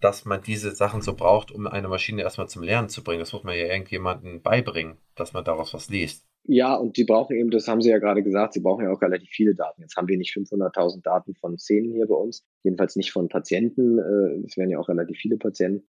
dass 0.00 0.24
man 0.24 0.40
diese 0.40 0.74
Sachen 0.74 1.02
so 1.02 1.14
braucht, 1.14 1.52
um 1.52 1.66
eine 1.66 1.88
Maschine 1.88 2.22
erstmal 2.22 2.48
zum 2.48 2.62
Lernen 2.62 2.88
zu 2.88 3.04
bringen. 3.04 3.20
Das 3.20 3.34
muss 3.34 3.44
man 3.44 3.58
ja 3.58 3.66
irgendjemandem 3.66 4.40
beibringen, 4.40 4.96
dass 5.16 5.34
man 5.34 5.44
daraus 5.44 5.74
was 5.74 5.90
liest. 5.90 6.24
Ja, 6.44 6.76
und 6.76 6.96
sie 6.96 7.04
brauchen 7.04 7.36
eben, 7.36 7.50
das 7.50 7.68
haben 7.68 7.82
Sie 7.82 7.90
ja 7.90 7.98
gerade 7.98 8.22
gesagt, 8.22 8.54
sie 8.54 8.60
brauchen 8.60 8.86
ja 8.86 8.90
auch 8.90 9.02
relativ 9.02 9.28
viele 9.28 9.54
Daten. 9.54 9.82
Jetzt 9.82 9.96
haben 9.96 10.08
wir 10.08 10.16
nicht 10.16 10.34
500.000 10.34 11.02
Daten 11.02 11.34
von 11.34 11.58
Szenen 11.58 11.92
hier 11.92 12.06
bei 12.06 12.14
uns, 12.14 12.46
jedenfalls 12.62 12.96
nicht 12.96 13.12
von 13.12 13.28
Patienten. 13.28 13.98
Äh, 13.98 14.46
es 14.46 14.56
werden 14.56 14.70
ja 14.70 14.78
auch 14.78 14.88
relativ 14.88 15.18
viele 15.18 15.36
Patienten. 15.36 15.86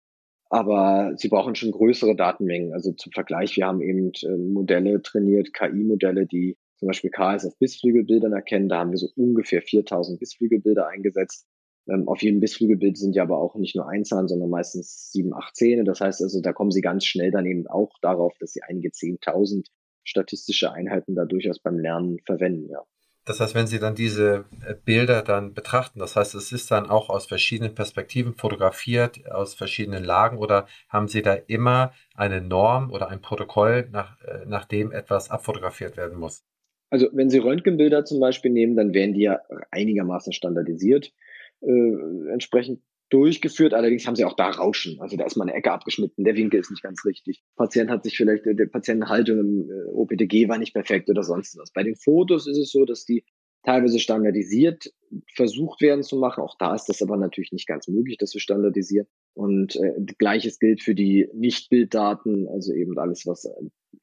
Aber 0.51 1.13
sie 1.17 1.29
brauchen 1.29 1.55
schon 1.55 1.71
größere 1.71 2.17
Datenmengen. 2.17 2.73
Also 2.73 2.93
zum 2.93 3.13
Vergleich, 3.13 3.57
wir 3.57 3.67
haben 3.67 3.81
eben 3.81 4.11
äh, 4.23 4.37
Modelle 4.37 5.01
trainiert, 5.01 5.55
KI-Modelle, 5.55 6.27
die 6.27 6.59
zum 6.77 6.89
Beispiel 6.89 7.11
KS 7.11 7.47
auf 7.47 7.57
Bissflügelbildern 7.59 8.33
erkennen. 8.33 8.69
Da 8.69 8.79
haben 8.79 8.91
wir 8.91 8.99
so 8.99 9.09
ungefähr 9.15 9.63
4000 9.63 10.19
Bissflügelbilder 10.19 10.89
eingesetzt. 10.89 11.47
Ähm, 11.89 12.09
auf 12.09 12.21
jedem 12.21 12.41
Bissflügelbild 12.41 12.99
sind 12.99 13.15
ja 13.15 13.23
aber 13.23 13.39
auch 13.39 13.55
nicht 13.55 13.77
nur 13.77 13.89
ein 13.89 14.05
Zahn, 14.05 14.27
sondern 14.27 14.51
meistens 14.51 15.13
sieben, 15.13 15.33
acht 15.35 15.55
Zähne. 15.55 15.85
Das 15.85 16.01
heißt 16.01 16.21
also, 16.21 16.41
da 16.41 16.53
kommen 16.53 16.73
sie 16.73 16.81
ganz 16.81 17.05
schnell 17.05 17.31
dann 17.31 17.47
eben 17.47 17.69
auch 17.69 17.93
darauf, 18.03 18.37
dass 18.41 18.53
sie 18.53 18.63
einige 18.63 18.91
zehntausend 18.91 19.69
statistische 20.03 20.73
Einheiten 20.73 21.15
da 21.15 21.27
durchaus 21.27 21.61
beim 21.61 21.79
Lernen 21.79 22.19
verwenden, 22.27 22.69
ja. 22.71 22.83
Das 23.31 23.39
heißt, 23.39 23.55
wenn 23.55 23.69
Sie 23.69 23.79
dann 23.79 23.95
diese 23.95 24.45
äh, 24.67 24.75
Bilder 24.85 25.23
dann 25.23 25.55
betrachten, 25.55 26.01
das 26.01 26.17
heißt, 26.17 26.35
es 26.35 26.51
ist 26.51 26.69
dann 26.73 26.91
auch 26.91 27.09
aus 27.11 27.27
verschiedenen 27.27 27.77
Perspektiven 27.77 28.35
fotografiert, 28.35 29.31
aus 29.31 29.55
verschiedenen 29.55 30.03
Lagen 30.03 30.37
oder 30.37 30.67
haben 30.89 31.07
Sie 31.07 31.23
da 31.23 31.35
immer 31.35 31.93
eine 32.17 32.41
Norm 32.41 32.91
oder 32.91 33.09
ein 33.09 33.21
Protokoll, 33.21 33.89
nach, 33.93 34.21
äh, 34.25 34.47
nach 34.47 34.65
dem 34.65 34.91
etwas 34.91 35.31
abfotografiert 35.31 35.97
werden 35.97 36.19
muss? 36.19 36.43
Also 36.91 37.07
wenn 37.13 37.31
Sie 37.31 37.39
Röntgenbilder 37.39 38.05
zum 38.05 38.19
Beispiel 38.19 38.51
nehmen, 38.51 38.75
dann 38.75 38.95
werden 38.95 39.15
die 39.15 39.23
ja 39.23 39.39
einigermaßen 39.71 40.33
standardisiert 40.33 41.13
äh, 41.61 42.33
entsprechend 42.33 42.83
durchgeführt. 43.11 43.75
Allerdings 43.75 44.07
haben 44.07 44.17
sie 44.17 44.25
auch 44.25 44.37
da 44.37 44.49
Rauschen. 44.51 45.01
Also 45.01 45.17
da 45.17 45.27
ist 45.27 45.37
mal 45.37 45.45
eine 45.45 45.55
Ecke 45.55 45.73
abgeschnitten, 45.73 46.25
der 46.25 46.37
Winkel 46.37 46.61
ist 46.61 46.71
nicht 46.71 46.83
ganz 46.83 47.05
richtig. 47.05 47.43
Patient 47.57 47.91
hat 47.91 48.05
sich 48.05 48.17
vielleicht, 48.17 48.47
der 48.47 48.67
Patientenhaltung 48.67 49.39
im 49.39 49.71
äh, 49.71 49.91
OPTG 49.93 50.49
war 50.49 50.59
nicht 50.59 50.73
perfekt 50.73 51.11
oder 51.11 51.23
sonst 51.23 51.59
was. 51.59 51.73
Bei 51.73 51.83
den 51.83 51.97
Fotos 51.97 52.47
ist 52.47 52.59
es 52.59 52.71
so, 52.71 52.85
dass 52.85 53.05
die 53.05 53.25
teilweise 53.63 53.99
standardisiert 53.99 54.93
versucht 55.35 55.81
werden 55.81 56.03
zu 56.03 56.17
machen. 56.17 56.43
Auch 56.43 56.57
da 56.59 56.75
ist 56.75 56.87
das 56.87 57.03
aber 57.03 57.17
natürlich 57.17 57.53
nicht 57.53 57.67
ganz 57.67 57.89
möglich, 57.89 58.17
dass 58.19 58.33
wir 58.33 58.41
standardisieren. 58.41 59.07
Und 59.35 59.77
äh, 59.77 59.93
gleiches 60.19 60.59
gilt 60.59 60.83
für 60.83 60.95
die 60.95 61.29
Nicht-Bilddaten, 61.35 62.49
also 62.49 62.73
eben 62.73 62.99
alles, 62.99 63.27
was 63.27 63.45
äh, 63.45 63.51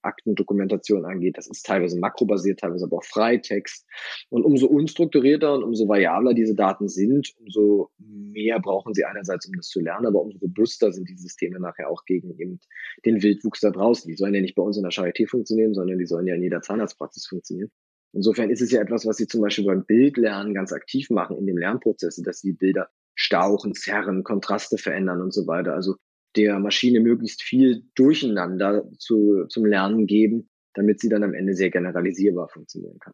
Aktendokumentation 0.08 1.06
angeht. 1.06 1.38
Das 1.38 1.48
ist 1.48 1.66
teilweise 1.66 2.00
makrobasiert, 2.00 2.60
teilweise 2.60 2.86
aber 2.86 2.98
auch 2.98 3.04
Freitext. 3.04 3.86
Und 4.30 4.44
umso 4.44 4.68
unstrukturierter 4.68 5.54
und 5.54 5.64
umso 5.64 5.88
variabler 5.88 6.34
diese 6.34 6.56
Daten 6.56 6.88
sind, 6.88 7.34
umso 7.40 7.92
mehr 8.00 8.60
brauchen 8.60 8.94
sie 8.94 9.06
einerseits, 9.06 9.48
um 9.48 9.54
das 9.56 9.68
zu 9.68 9.80
lernen, 9.82 10.08
aber 10.08 10.22
umso 10.22 10.40
robuster 10.40 10.92
sind 10.92 11.10
die 11.10 11.18
Systeme 11.18 11.60
nachher 11.60 11.90
auch 11.90 12.06
gegen 12.06 12.32
eben 12.40 12.60
den 13.06 13.22
Wildwuchs 13.22 13.60
da 13.60 13.70
draußen. 13.70 14.10
Die 14.10 14.18
sollen 14.18 14.34
ja 14.34 14.42
nicht 14.42 14.56
bei 14.56 14.64
uns 14.64 14.78
in 14.78 14.84
der 14.84 14.92
Charité 14.92 15.28
funktionieren, 15.28 15.74
sondern 15.74 16.00
die 16.00 16.06
sollen 16.06 16.28
ja 16.28 16.36
in 16.36 16.44
jeder 16.44 16.62
Zahnarztpraxis 16.62 17.28
funktionieren. 17.28 17.72
Insofern 18.14 18.50
ist 18.50 18.62
es 18.62 18.72
ja 18.72 18.82
etwas, 18.82 19.06
was 19.06 19.18
sie 19.18 19.28
zum 19.28 19.42
Beispiel 19.42 19.66
beim 19.66 19.86
Bildlernen 19.86 20.54
ganz 20.54 20.72
aktiv 20.72 21.10
machen 21.10 21.38
in 21.38 21.46
dem 21.46 21.58
Lernprozess, 21.58 22.16
dass 22.24 22.40
sie 22.40 22.54
Bilder 22.54 22.90
stauchen, 23.16 23.74
zerren, 23.74 24.24
Kontraste 24.24 24.78
verändern 24.78 25.22
und 25.22 25.34
so 25.34 25.48
weiter. 25.48 25.74
Also 25.74 25.96
der 26.38 26.60
Maschine 26.60 27.00
möglichst 27.00 27.41
viel 27.41 27.84
Durcheinander 27.96 28.89
zu, 28.98 29.46
zum 29.50 29.65
Lernen 29.65 30.06
geben, 30.06 30.50
damit 30.74 31.00
sie 31.00 31.10
dann 31.10 31.24
am 31.24 31.34
Ende 31.34 31.53
sehr 31.53 31.70
generalisierbar 31.70 32.48
funktionieren 32.48 33.00
kann. 33.00 33.13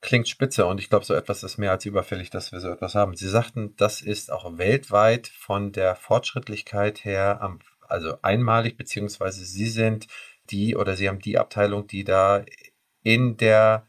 Klingt 0.00 0.28
spitze 0.28 0.66
und 0.66 0.80
ich 0.80 0.90
glaube, 0.90 1.04
so 1.04 1.14
etwas 1.14 1.42
ist 1.42 1.58
mehr 1.58 1.72
als 1.72 1.86
überfällig, 1.86 2.30
dass 2.30 2.52
wir 2.52 2.60
so 2.60 2.68
etwas 2.68 2.94
haben. 2.94 3.16
Sie 3.16 3.28
sagten, 3.28 3.74
das 3.76 4.02
ist 4.02 4.30
auch 4.30 4.58
weltweit 4.58 5.26
von 5.26 5.72
der 5.72 5.96
Fortschrittlichkeit 5.96 7.04
her 7.04 7.40
am, 7.40 7.60
also 7.80 8.16
einmalig, 8.22 8.76
beziehungsweise 8.76 9.44
Sie 9.44 9.66
sind 9.66 10.06
die 10.50 10.76
oder 10.76 10.94
Sie 10.94 11.08
haben 11.08 11.20
die 11.20 11.38
Abteilung, 11.38 11.86
die 11.86 12.04
da 12.04 12.44
in 13.02 13.36
der 13.38 13.86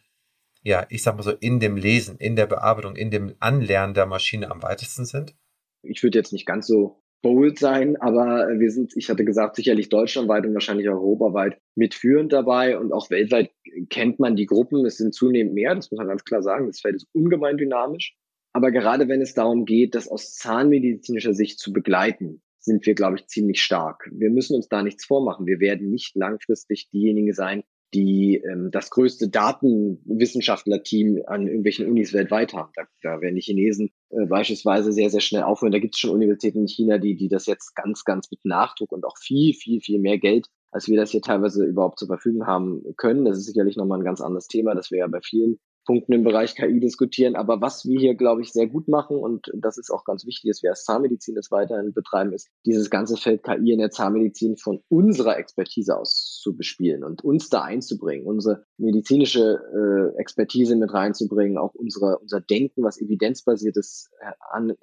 ja, 0.66 0.88
ich 0.90 1.04
sag 1.04 1.16
mal 1.16 1.22
so, 1.22 1.32
in 1.32 1.60
dem 1.60 1.78
Lesen, 1.78 2.18
in 2.18 2.36
der 2.36 2.48
Bearbeitung, 2.48 2.96
in 2.96 3.12
dem 3.12 3.36
Anlernen 3.40 3.94
der 3.94 4.08
Maschine 4.08 4.50
am 4.50 4.64
weitesten 4.64 5.06
sind? 5.06 5.36
Ich 5.84 6.02
würde 6.02 6.18
jetzt 6.18 6.34
nicht 6.34 6.48
ganz 6.48 6.66
so 6.66 7.04
bold 7.26 7.58
sein, 7.58 7.96
aber 7.96 8.60
wir 8.60 8.70
sind, 8.70 8.96
ich 8.96 9.10
hatte 9.10 9.26
gesagt, 9.26 9.56
sicherlich 9.56 9.90
deutschlandweit 9.90 10.46
und 10.46 10.54
wahrscheinlich 10.54 10.88
europaweit 10.88 11.58
mitführend 11.74 12.32
dabei 12.32 12.78
und 12.78 12.94
auch 12.94 13.10
weltweit 13.10 13.50
kennt 13.90 14.20
man 14.20 14.36
die 14.36 14.46
Gruppen. 14.46 14.86
Es 14.86 14.98
sind 14.98 15.12
zunehmend 15.12 15.56
mehr, 15.56 15.74
das 15.74 15.90
muss 15.90 15.98
man 15.98 16.08
ganz 16.08 16.24
klar 16.24 16.44
sagen. 16.44 16.68
Das 16.68 16.82
Feld 16.82 16.98
ist 16.98 17.08
ungemein 17.14 17.58
dynamisch. 17.58 18.16
Aber 18.54 18.70
gerade 18.70 19.08
wenn 19.08 19.22
es 19.22 19.34
darum 19.34 19.66
geht, 19.66 19.96
das 19.96 20.08
aus 20.08 20.36
zahnmedizinischer 20.36 21.34
Sicht 21.34 21.58
zu 21.58 21.74
begleiten, 21.74 22.44
sind 22.60 22.86
wir, 22.86 22.94
glaube 22.94 23.16
ich, 23.16 23.26
ziemlich 23.26 23.60
stark. 23.60 24.08
Wir 24.12 24.30
müssen 24.30 24.56
uns 24.56 24.70
da 24.70 24.84
nichts 24.84 25.04
vormachen. 25.04 25.48
Wir 25.48 25.60
werden 25.60 25.90
nicht 25.90 26.16
langfristig 26.16 26.92
diejenigen 26.92 27.34
sein, 27.34 27.64
die 27.94 28.42
ähm, 28.50 28.72
das 28.72 28.90
größte 28.90 29.30
Datenwissenschaftler-Team 29.30 31.24
an 31.28 31.48
irgendwelchen 31.48 31.88
Unis 31.88 32.14
weltweit 32.14 32.54
haben. 32.54 32.72
Da, 32.76 32.84
da 33.02 33.22
werden 33.22 33.36
die 33.36 33.42
Chinesen 33.42 33.92
äh, 34.10 34.26
beispielsweise 34.26 34.92
sehr, 34.92 35.10
sehr 35.10 35.22
schnell 35.22 35.44
aufhören. 35.44 35.72
Da 35.72 35.80
gibt 35.80 35.96
es 35.96 36.00
schon 36.00 36.12
Universitäten 36.12 36.62
in 36.62 36.68
China, 36.68 36.98
die, 36.98 37.16
die 37.16 37.30
das 37.30 37.46
jetzt 37.46 37.76
ganz, 37.76 38.04
ganz 38.04 38.30
mit 38.32 38.44
Nachdruck 38.44 38.92
und 38.92 39.06
auch 39.06 39.18
viel, 39.18 39.54
viel, 39.54 39.82
viel 39.82 40.00
mehr 40.00 40.18
Geld, 40.18 40.48
als 40.72 40.88
wir 40.88 40.98
das 40.98 41.12
hier 41.12 41.22
teilweise 41.22 41.66
überhaupt 41.66 42.00
zur 42.00 42.08
Verfügung 42.08 42.48
haben 42.48 42.84
können. 42.98 43.26
Das 43.26 43.38
ist 43.38 43.46
sicherlich 43.46 43.78
nochmal 43.78 44.00
ein 44.00 44.06
ganz 44.06 44.22
anderes 44.22 44.48
Thema, 44.48 44.76
das 44.76 44.92
wir 44.92 45.00
ja 45.00 45.08
bei 45.08 45.22
vielen 45.22 45.60
Punkten 45.86 46.14
im 46.14 46.24
Bereich 46.24 46.56
KI 46.56 46.80
diskutieren. 46.80 47.36
Aber 47.36 47.62
was 47.62 47.86
wir 47.86 48.00
hier, 48.00 48.16
glaube 48.16 48.42
ich, 48.42 48.52
sehr 48.52 48.68
gut 48.68 48.88
machen, 48.88 49.18
und 49.18 49.52
das 49.54 49.78
ist 49.78 49.92
auch 49.92 50.04
ganz 50.04 50.26
wichtig, 50.26 50.50
dass 50.50 50.64
wir 50.64 50.72
als 50.72 50.84
Zahnmedizin 50.84 51.36
das 51.36 51.52
weiterhin 51.52 51.94
betreiben, 51.94 52.34
ist, 52.34 52.50
dieses 52.66 52.90
ganze 52.90 53.18
Feld 53.18 53.44
KI 53.44 53.72
in 53.72 53.80
der 53.80 53.92
Zahnmedizin 53.92 54.58
von 54.58 54.82
unserer 54.90 55.38
Expertise 55.38 55.98
aus 55.98 56.40
zu 56.42 56.56
bespielen 56.56 57.04
und 57.04 57.24
uns 57.24 57.50
da 57.50 57.62
einzubringen, 57.62 58.26
unsere 58.26 58.66
medizinische 58.78 59.60
äh, 59.74 60.20
Expertise 60.20 60.76
mit 60.76 60.94
reinzubringen, 60.94 61.58
auch 61.58 61.74
unsere, 61.74 62.18
unser 62.20 62.42
Denken, 62.42 62.84
was 62.84 63.00
evidenzbasiertes 63.00 64.10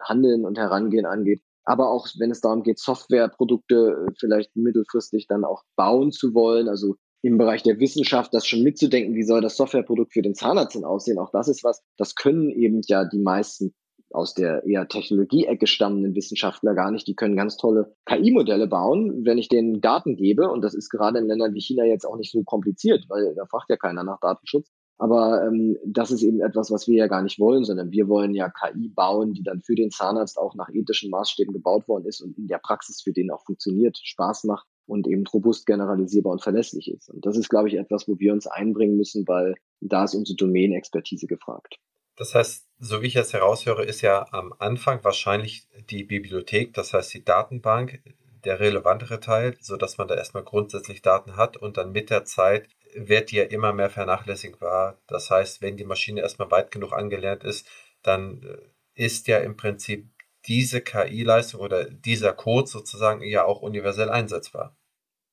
Handeln 0.00 0.44
und 0.44 0.59
Herangehen 0.59 1.06
angeht. 1.06 1.42
Aber 1.64 1.90
auch 1.90 2.09
wenn 2.18 2.30
es 2.30 2.40
darum 2.40 2.62
geht, 2.62 2.78
Softwareprodukte 2.78 4.06
äh, 4.09 4.12
vielleicht 4.18 4.56
mittelfristig 4.56 5.26
dann 5.28 5.44
auch 5.44 5.62
bauen 5.76 6.11
zu 6.11 6.35
wollen, 6.35 6.68
also 6.68 6.97
im 7.23 7.38
Bereich 7.38 7.62
der 7.62 7.79
Wissenschaft 7.79 8.35
das 8.35 8.47
schon 8.47 8.62
mitzudenken, 8.62 9.14
wie 9.14 9.23
soll 9.23 9.41
das 9.41 9.57
Softwareprodukt 9.57 10.12
für 10.12 10.23
den 10.23 10.35
Zahnarzt 10.35 10.75
denn 10.75 10.85
aussehen. 10.85 11.19
Auch 11.19 11.31
das 11.31 11.49
ist 11.49 11.62
was, 11.64 11.83
das 11.97 12.17
können 12.17 12.50
eben 12.50 12.81
ja 12.87 13.05
die 13.05 13.21
meisten 13.21 13.73
aus 14.11 14.35
der 14.35 14.64
eher 14.64 14.88
Technologie-Ecke 14.88 15.67
stammenden 15.67 16.14
Wissenschaftler 16.14 16.75
gar 16.75 16.91
nicht. 16.91 17.07
Die 17.07 17.14
können 17.14 17.37
ganz 17.37 17.57
tolle 17.57 17.95
KI-Modelle 18.07 18.67
bauen, 18.67 19.25
wenn 19.25 19.38
ich 19.38 19.49
denen 19.49 19.81
Daten 19.81 20.17
gebe. 20.17 20.50
Und 20.50 20.63
das 20.63 20.75
ist 20.75 20.91
gerade 20.91 21.19
in 21.19 21.26
Ländern 21.26 21.54
wie 21.54 21.61
China 21.61 21.85
jetzt 21.85 22.04
auch 22.04 22.17
nicht 22.17 22.30
so 22.30 22.43
kompliziert, 22.43 23.06
weil 23.08 23.35
da 23.35 23.47
fragt 23.47 23.71
ja 23.71 23.76
keiner 23.76 24.04
nach 24.04 24.21
Datenschutz. 24.21 24.71
Aber 24.99 25.47
ähm, 25.47 25.78
das 25.87 26.11
ist 26.11 26.23
eben 26.23 26.41
etwas, 26.41 26.71
was 26.71 26.87
wir 26.87 26.97
ja 26.97 27.06
gar 27.06 27.23
nicht 27.23 27.41
wollen, 27.41 27.65
sondern 27.65 27.91
wir 27.91 28.08
wollen 28.08 28.35
ja 28.35 28.50
KI 28.50 28.89
bauen, 28.89 29.32
die 29.32 29.43
dann 29.43 29.63
für 29.63 29.75
den 29.75 29.91
Zahnarzt 29.91 30.39
auch 30.39 30.54
nach 30.54 30.69
ethischen 30.69 31.11
Maßstäben 31.11 31.52
gebaut 31.52 31.89
worden 31.89 32.04
ist 32.06 32.21
und 32.21 32.37
in 32.37 32.47
der 32.47 32.58
Praxis 32.58 33.00
für 33.00 33.13
den 33.13 33.30
auch 33.30 33.45
funktioniert, 33.45 33.99
Spaß 33.99 34.45
macht 34.45 34.67
und 34.86 35.06
eben 35.06 35.26
robust 35.26 35.66
generalisierbar 35.66 36.32
und 36.32 36.42
verlässlich 36.42 36.90
ist. 36.90 37.08
Und 37.08 37.25
das 37.25 37.36
ist, 37.36 37.49
glaube 37.49 37.68
ich, 37.68 37.75
etwas, 37.75 38.08
wo 38.08 38.18
wir 38.18 38.32
uns 38.32 38.47
einbringen 38.47 38.97
müssen, 38.97 39.26
weil 39.26 39.54
da 39.80 40.04
ist 40.04 40.14
unsere 40.14 40.36
Domänenexpertise 40.36 41.26
gefragt. 41.26 41.78
Das 42.16 42.34
heißt, 42.34 42.66
so 42.78 43.02
wie 43.02 43.06
ich 43.06 43.16
es 43.16 43.32
heraushöre, 43.32 43.84
ist 43.84 44.02
ja 44.02 44.26
am 44.32 44.52
Anfang 44.58 45.02
wahrscheinlich 45.02 45.66
die 45.90 46.04
Bibliothek, 46.04 46.75
das 46.75 46.92
heißt 46.92 47.14
die 47.14 47.25
Datenbank, 47.25 48.02
der 48.45 48.60
relevantere 48.60 49.21
Teil, 49.21 49.56
so 49.60 49.76
dass 49.76 49.99
man 49.99 50.08
da 50.08 50.14
erstmal 50.14 50.42
grundsätzlich 50.42 51.00
Daten 51.00 51.36
hat 51.36 51.56
und 51.56 51.76
dann 51.76 51.92
mit 51.92 52.10
der 52.10 52.25
Zeit 52.25 52.68
wird 52.95 53.30
die 53.30 53.36
ja 53.36 53.45
immer 53.45 53.73
mehr 53.73 53.88
vernachlässigbar. 53.88 54.99
Das 55.06 55.30
heißt, 55.30 55.62
wenn 55.62 55.76
die 55.76 55.84
Maschine 55.84 56.21
erstmal 56.21 56.50
weit 56.50 56.71
genug 56.71 56.92
angelernt 56.92 57.45
ist, 57.45 57.66
dann 58.02 58.42
äh, 58.42 58.58
ist 58.95 59.28
ja 59.28 59.38
im 59.38 59.56
Prinzip 59.56 60.08
diese 60.47 60.81
KI-Leistung 60.81 61.61
oder 61.61 61.89
dieser 61.91 62.33
Code 62.33 62.69
sozusagen 62.69 63.23
ja 63.23 63.45
auch 63.45 63.63
universell 63.63 64.09
einsetzbar. 64.09 64.76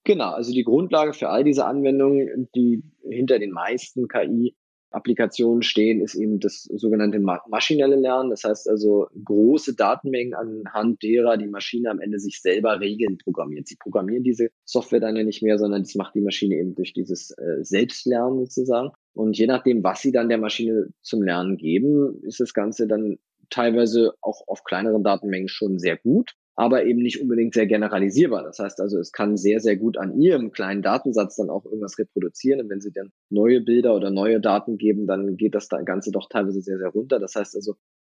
Genau, 0.06 0.32
also 0.32 0.54
die 0.54 0.64
Grundlage 0.64 1.14
für 1.14 1.30
all 1.30 1.44
diese 1.44 1.66
Anwendungen, 1.66 2.50
die 2.56 2.84
hinter 3.08 3.38
den 3.38 3.52
meisten 3.52 4.08
KI-Applikationen 4.08 5.62
stehen, 5.62 6.02
ist 6.02 6.16
eben 6.16 6.40
das 6.40 6.64
sogenannte 6.64 7.20
maschinelle 7.20 7.98
Lernen. 7.98 8.30
Das 8.30 8.44
heißt 8.44 8.70
also 8.70 9.08
große 9.24 9.76
Datenmengen 9.76 10.34
anhand 10.34 11.04
derer 11.04 11.38
die 11.38 11.48
Maschine 11.48 11.92
am 11.92 12.00
Ende 12.00 12.20
sich 12.20 12.42
selber 12.42 12.80
Regeln 12.80 13.18
programmiert. 13.18 13.68
Sie 13.68 13.76
programmieren 13.76 14.24
diese 14.24 14.50
Software 14.64 15.02
dann 15.02 15.16
ja 15.16 15.24
nicht 15.24 15.44
mehr, 15.44 15.60
sondern 15.60 15.84
das 15.84 15.96
macht 15.96 16.16
die 16.16 16.22
Maschine 16.22 16.56
eben 16.56 16.76
durch 16.76 16.94
dieses 16.94 17.32
äh, 17.32 17.64
Selbstlernen 17.64 18.40
sozusagen. 18.40 18.92
Und 19.14 19.38
je 19.38 19.48
nachdem, 19.48 19.84
was 19.84 20.02
sie 20.02 20.12
dann 20.12 20.30
der 20.30 20.38
Maschine 20.38 20.88
zum 21.02 21.22
Lernen 21.22 21.58
geben, 21.58 22.22
ist 22.24 22.40
das 22.40 22.54
Ganze 22.54 22.88
dann 22.88 23.20
teilweise 23.50 24.14
auch 24.22 24.48
auf 24.48 24.64
kleineren 24.64 25.04
Datenmengen 25.04 25.50
schon 25.50 25.80
sehr 25.80 25.98
gut, 25.98 26.34
aber 26.56 26.86
eben 26.86 27.02
nicht 27.02 27.22
unbedingt 27.22 27.54
sehr 27.54 27.68
generalisierbar. 27.68 28.44
Das 28.44 28.60
heißt 28.60 28.82
also, 28.82 29.00
es 29.00 29.12
kann 29.12 29.38
sehr, 29.38 29.62
sehr 29.62 29.78
gut 29.78 29.98
an 29.98 30.20
Ihrem 30.20 30.52
kleinen 30.52 30.82
Datensatz 30.82 31.38
dann 31.38 31.50
auch 31.50 31.66
irgendwas 31.66 31.98
reproduzieren. 31.98 32.62
Und 32.62 32.70
wenn 32.70 32.82
Sie 32.82 32.92
dann 32.92 33.12
neue 33.30 33.62
Bilder 33.62 33.96
oder 33.96 34.12
neue 34.12 34.42
Daten 34.42 34.78
geben, 34.78 35.08
dann 35.08 35.38
geht 35.38 35.56
das 35.56 35.70
Ganze 35.70 36.12
doch 36.12 36.28
teilweise 36.30 36.62
sehr, 36.62 36.78
sehr 36.78 36.90
runter. 36.90 37.20
Das 37.20 37.36
heißt 37.36 37.56
also, 37.56 37.76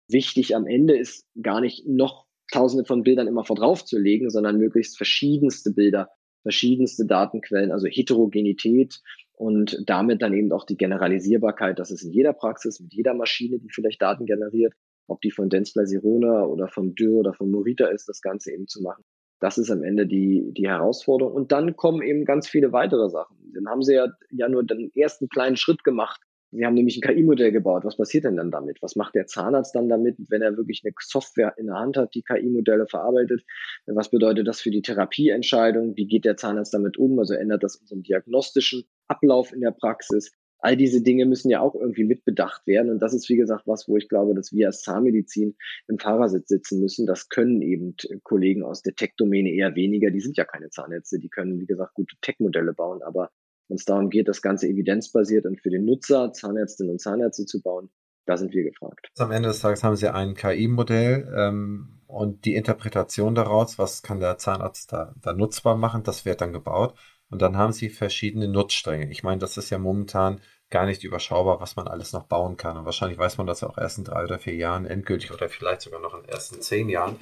wichtig 0.08 0.56
am 0.56 0.65
Ende 0.65 0.98
ist 0.98 1.28
gar 1.41 1.62
nicht 1.62 1.88
noch 1.88 2.26
tausende 2.52 2.86
von 2.86 3.04
Bildern 3.04 3.28
immer 3.28 3.46
vor 3.46 3.56
drauf 3.56 3.86
zu 3.86 4.00
legen, 4.00 4.30
sondern 4.30 4.58
möglichst 4.58 4.98
verschiedenste 4.98 5.72
Bilder, 5.72 6.10
verschiedenste 6.41 7.06
Datenquellen, 7.06 7.72
also 7.72 7.88
Heterogenität 7.88 9.02
und 9.34 9.84
damit 9.86 10.22
dann 10.22 10.34
eben 10.34 10.52
auch 10.52 10.65
die 10.65 10.78
Generalisierbarkeit, 10.78 11.80
dass 11.80 11.91
es 11.91 12.04
in 12.04 12.12
jeder 12.12 12.34
Praxis 12.34 12.80
mit 12.80 12.94
jeder 12.94 13.13
Maschine, 13.13 13.60
die 13.60 13.70
vielleicht 13.70 14.02
Daten 14.02 14.26
generiert, 14.26 14.74
ob 15.12 15.21
die 15.21 15.32
von 15.32 15.50
Denzler 15.50 15.86
Sirona 15.86 16.45
oder 16.45 16.67
von 16.67 16.95
Dürr 16.95 17.19
oder 17.19 17.34
von 17.34 17.52
Morita 17.52 17.88
ist, 17.88 18.08
das 18.10 18.21
Ganze 18.21 18.52
eben 18.52 18.67
zu 18.67 18.82
machen. 18.82 19.04
Das 19.39 19.58
ist 19.58 19.71
am 19.71 19.84
Ende 19.84 20.06
die, 20.06 20.52
die 20.56 20.67
Herausforderung. 20.67 21.34
Und 21.34 21.52
dann 21.52 21.76
kommen 21.76 22.04
eben 22.04 22.26
ganz 22.26 22.47
viele 22.47 22.71
weitere 22.71 23.10
Sachen. 23.10 23.38
Dann 23.54 23.67
haben 23.67 23.82
sie 23.82 23.95
ja, 23.95 24.08
ja 24.30 24.47
nur 24.47 24.63
den 24.63 24.91
ersten 24.95 25.30
kleinen 25.30 25.58
Schritt 25.58 25.84
gemacht. 25.84 26.21
Sie 26.52 26.65
haben 26.65 26.74
nämlich 26.74 26.97
ein 26.97 27.02
KI-Modell 27.02 27.52
gebaut. 27.52 27.86
Was 27.86 27.95
passiert 27.95 28.26
denn 28.26 28.36
dann 28.36 28.52
damit? 28.52 28.82
Was 28.82 28.95
macht 28.95 29.15
der 29.15 29.26
Zahnarzt 29.26 29.74
dann 29.74 29.88
damit, 29.88 30.17
wenn 30.30 30.41
er 30.41 30.58
wirklich 30.58 30.82
eine 30.84 30.93
Software 31.00 31.56
in 31.58 31.67
der 31.67 31.78
Hand 31.78 31.97
hat, 31.97 32.13
die 32.13 32.24
KI-Modelle 32.24 32.88
verarbeitet? 32.88 33.43
Was 33.86 34.12
bedeutet 34.12 34.47
das 34.47 34.60
für 34.60 34.69
die 34.69 34.82
Therapieentscheidung? 34.82 35.95
Wie 35.95 36.08
geht 36.08 36.26
der 36.26 36.36
Zahnarzt 36.36 36.74
damit 36.74 36.97
um? 36.97 37.17
Also 37.19 37.34
ändert 37.36 37.63
das 37.63 37.78
unseren 37.78 38.04
diagnostischen 38.04 38.84
Ablauf 39.08 39.54
in 39.54 39.62
der 39.62 39.71
Praxis? 39.71 40.34
All 40.62 40.78
diese 40.78 41.02
Dinge 41.02 41.26
müssen 41.26 41.50
ja 41.50 41.60
auch 41.60 41.76
irgendwie 41.76 42.04
mitbedacht 42.04 42.65
werden. 42.67 42.91
Und 42.91 43.00
das 43.00 43.13
ist, 43.13 43.28
wie 43.30 43.36
gesagt, 43.36 43.63
was, 43.65 43.88
wo 43.88 43.97
ich 43.97 44.08
glaube, 44.08 44.36
dass 44.36 44.54
wir 44.54 44.67
als 44.67 44.82
Zahnmedizin 44.82 45.56
im 45.88 46.00
Fahrersitz 46.00 46.47
sitzen 46.47 46.80
müssen. 46.80 47.08
Das 47.08 47.30
können 47.30 47.62
eben 47.62 47.95
Kollegen 48.24 48.63
aus 48.63 48.82
der 48.82 48.93
Tech-Domäne 48.93 49.52
eher 49.52 49.76
weniger. 49.76 50.12
Die 50.12 50.21
sind 50.21 50.38
ja 50.38 50.45
keine 50.45 50.69
Zahnärzte. 50.69 51.19
Die 51.19 51.30
können, 51.30 51.60
wie 51.60 51.65
gesagt, 51.65 51.95
gute 51.95 52.15
Tech-Modelle 52.21 52.74
bauen. 52.74 53.02
Aber 53.02 53.32
wenn 53.67 53.76
es 53.76 53.86
darum 53.86 54.10
geht, 54.10 54.28
das 54.28 54.41
Ganze 54.41 54.67
evidenzbasiert 54.67 55.45
und 55.45 55.60
für 55.60 55.71
den 55.71 55.84
Nutzer, 55.84 56.32
Zahnärztinnen 56.32 56.91
und 56.91 57.02
Zahnärzte 57.02 57.45
zu 57.45 57.62
bauen, 57.62 57.89
da 58.26 58.38
sind 58.38 58.54
wir 58.54 58.63
gefragt. 58.63 59.08
Am 59.17 59.32
Ende 59.32 59.50
des 59.50 59.62
Tages 59.62 59.84
haben 59.84 59.95
Sie 59.95 60.13
ein 60.13 60.36
KI-Modell 60.36 61.34
ähm, 61.36 62.02
und 62.06 62.45
die 62.45 62.54
Interpretation 62.54 63.34
daraus, 63.34 63.80
was 63.80 64.04
kann 64.04 64.19
der 64.19 64.38
Zahnarzt 64.38 64.93
da, 64.93 65.15
da 65.21 65.34
nutzbar 65.34 65.76
machen, 65.76 66.04
das 66.04 66.24
wird 66.26 66.41
dann 66.41 66.54
gebaut. 66.54 66.93
Und 67.32 67.41
dann 67.41 67.58
haben 67.58 67.72
sie 67.72 67.89
verschiedene 67.89 68.48
Nutzstränge. 68.48 69.10
Ich 69.10 69.24
meine, 69.24 69.39
das 69.39 69.58
ist 69.58 69.70
ja 69.70 69.78
momentan 69.78 70.41
gar 70.70 70.86
nicht 70.86 71.04
überschaubar, 71.04 71.60
was 71.60 71.76
man 71.76 71.88
alles 71.88 72.13
noch 72.13 72.26
bauen 72.26 72.58
kann. 72.58 72.78
Und 72.78 72.86
wahrscheinlich 72.86 73.17
weiß 73.17 73.38
man 73.38 73.48
das 73.48 73.63
auch 73.63 73.78
erst 73.78 73.98
in 73.98 74.04
drei 74.04 74.24
oder 74.24 74.38
vier 74.38 74.56
Jahren 74.56 74.86
endgültig 74.86 75.32
oder 75.32 75.50
vielleicht 75.50 75.82
sogar 75.82 76.02
noch 76.02 76.13
in 76.13 76.22
den 76.22 76.30
ersten 76.30 76.62
zehn 76.62 76.89
Jahren. 76.89 77.17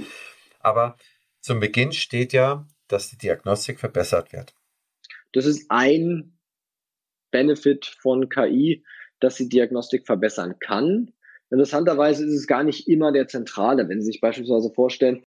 Aber 0.60 0.98
zum 1.42 1.60
Beginn 1.60 1.92
steht 1.92 2.34
ja, 2.34 2.68
dass 2.88 3.10
die 3.10 3.18
Diagnostik 3.18 3.80
verbessert 3.80 4.34
wird. 4.34 4.54
Das 5.32 5.46
ist 5.46 5.70
ein 5.70 6.38
Benefit 7.32 7.86
von 7.86 8.30
KI, 8.30 8.84
dass 9.20 9.36
sie 9.36 9.48
Diagnostik 9.48 10.06
verbessern 10.06 10.56
kann. 10.60 11.14
Interessanterweise 11.52 12.26
ist 12.26 12.34
es 12.34 12.48
gar 12.48 12.64
nicht 12.64 12.88
immer 12.88 13.12
der 13.12 13.28
zentrale. 13.28 13.88
Wenn 13.90 14.02
Sie 14.02 14.12
sich 14.12 14.22
beispielsweise 14.22 14.72
vorstellen, 14.74 15.24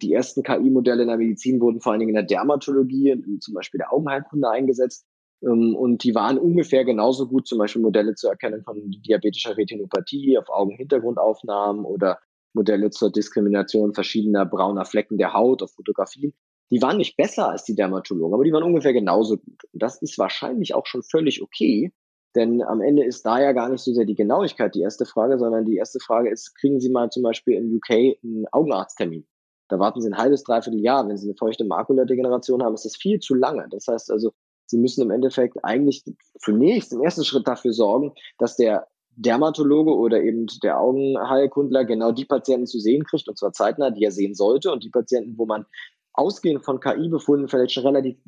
die 0.00 0.12
ersten 0.12 0.42
KI-Modelle 0.42 1.02
in 1.02 1.08
der 1.08 1.16
Medizin 1.16 1.60
wurden 1.60 1.80
vor 1.80 1.92
allen 1.92 2.00
Dingen 2.00 2.10
in 2.10 2.16
der 2.16 2.24
Dermatologie, 2.24 3.38
zum 3.40 3.54
Beispiel 3.54 3.78
der 3.78 3.92
Augenheilkunde 3.92 4.48
eingesetzt. 4.48 5.06
Ähm, 5.42 5.74
und 5.76 6.04
die 6.04 6.14
waren 6.14 6.38
ungefähr 6.38 6.84
genauso 6.84 7.28
gut, 7.28 7.46
zum 7.46 7.58
Beispiel 7.58 7.82
Modelle 7.82 8.14
zur 8.14 8.30
Erkennung 8.30 8.62
von 8.62 8.90
diabetischer 8.90 9.56
Retinopathie 9.56 10.38
auf 10.38 10.48
Augenhintergrundaufnahmen 10.48 11.84
oder 11.84 12.18
Modelle 12.54 12.90
zur 12.90 13.10
Diskrimination 13.10 13.94
verschiedener 13.94 14.46
brauner 14.46 14.84
Flecken 14.84 15.18
der 15.18 15.32
Haut 15.32 15.62
auf 15.62 15.72
Fotografien. 15.72 16.34
Die 16.70 16.80
waren 16.80 16.96
nicht 16.96 17.16
besser 17.16 17.50
als 17.50 17.64
die 17.64 17.74
Dermatologen, 17.74 18.34
aber 18.34 18.44
die 18.44 18.52
waren 18.52 18.62
ungefähr 18.62 18.92
genauso 18.92 19.36
gut. 19.36 19.64
Und 19.72 19.82
das 19.82 20.00
ist 20.00 20.18
wahrscheinlich 20.18 20.74
auch 20.74 20.86
schon 20.86 21.02
völlig 21.02 21.42
okay, 21.42 21.92
denn 22.34 22.62
am 22.62 22.80
Ende 22.80 23.04
ist 23.04 23.26
da 23.26 23.40
ja 23.40 23.52
gar 23.52 23.68
nicht 23.68 23.82
so 23.82 23.92
sehr 23.92 24.06
die 24.06 24.14
Genauigkeit 24.14 24.74
die 24.74 24.80
erste 24.80 25.04
Frage, 25.04 25.38
sondern 25.38 25.66
die 25.66 25.76
erste 25.76 26.00
Frage 26.00 26.30
ist, 26.30 26.54
kriegen 26.54 26.80
Sie 26.80 26.88
mal 26.88 27.10
zum 27.10 27.22
Beispiel 27.22 27.54
in 27.54 27.74
UK 27.76 28.18
einen 28.22 28.46
Augenarzttermin? 28.50 29.26
Da 29.72 29.78
warten 29.78 30.02
Sie 30.02 30.08
ein 30.10 30.18
halbes, 30.18 30.42
dreiviertel 30.42 30.80
Jahr. 30.80 31.08
Wenn 31.08 31.16
Sie 31.16 31.26
eine 31.26 31.34
feuchte 31.34 31.64
Makuladegeneration 31.64 32.62
haben, 32.62 32.74
ist 32.74 32.84
das 32.84 32.94
viel 32.94 33.20
zu 33.20 33.34
lange. 33.34 33.66
Das 33.70 33.88
heißt 33.88 34.10
also, 34.10 34.32
Sie 34.66 34.76
müssen 34.76 35.00
im 35.00 35.10
Endeffekt 35.10 35.64
eigentlich 35.64 36.04
zunächst 36.38 36.92
im 36.92 37.00
ersten 37.00 37.24
Schritt 37.24 37.48
dafür 37.48 37.72
sorgen, 37.72 38.12
dass 38.36 38.56
der 38.56 38.86
Dermatologe 39.16 39.94
oder 39.94 40.20
eben 40.22 40.46
der 40.62 40.78
Augenheilkundler 40.78 41.86
genau 41.86 42.12
die 42.12 42.26
Patienten 42.26 42.66
zu 42.66 42.80
sehen 42.80 43.04
kriegt, 43.04 43.28
und 43.28 43.38
zwar 43.38 43.54
zeitnah, 43.54 43.90
die 43.90 44.04
er 44.04 44.12
sehen 44.12 44.34
sollte, 44.34 44.70
und 44.72 44.84
die 44.84 44.90
Patienten, 44.90 45.38
wo 45.38 45.46
man 45.46 45.64
ausgehend 46.12 46.66
von 46.66 46.78
KI-Befunden 46.78 47.48
vielleicht 47.48 47.72
schon 47.72 47.86
relativ 47.86 48.18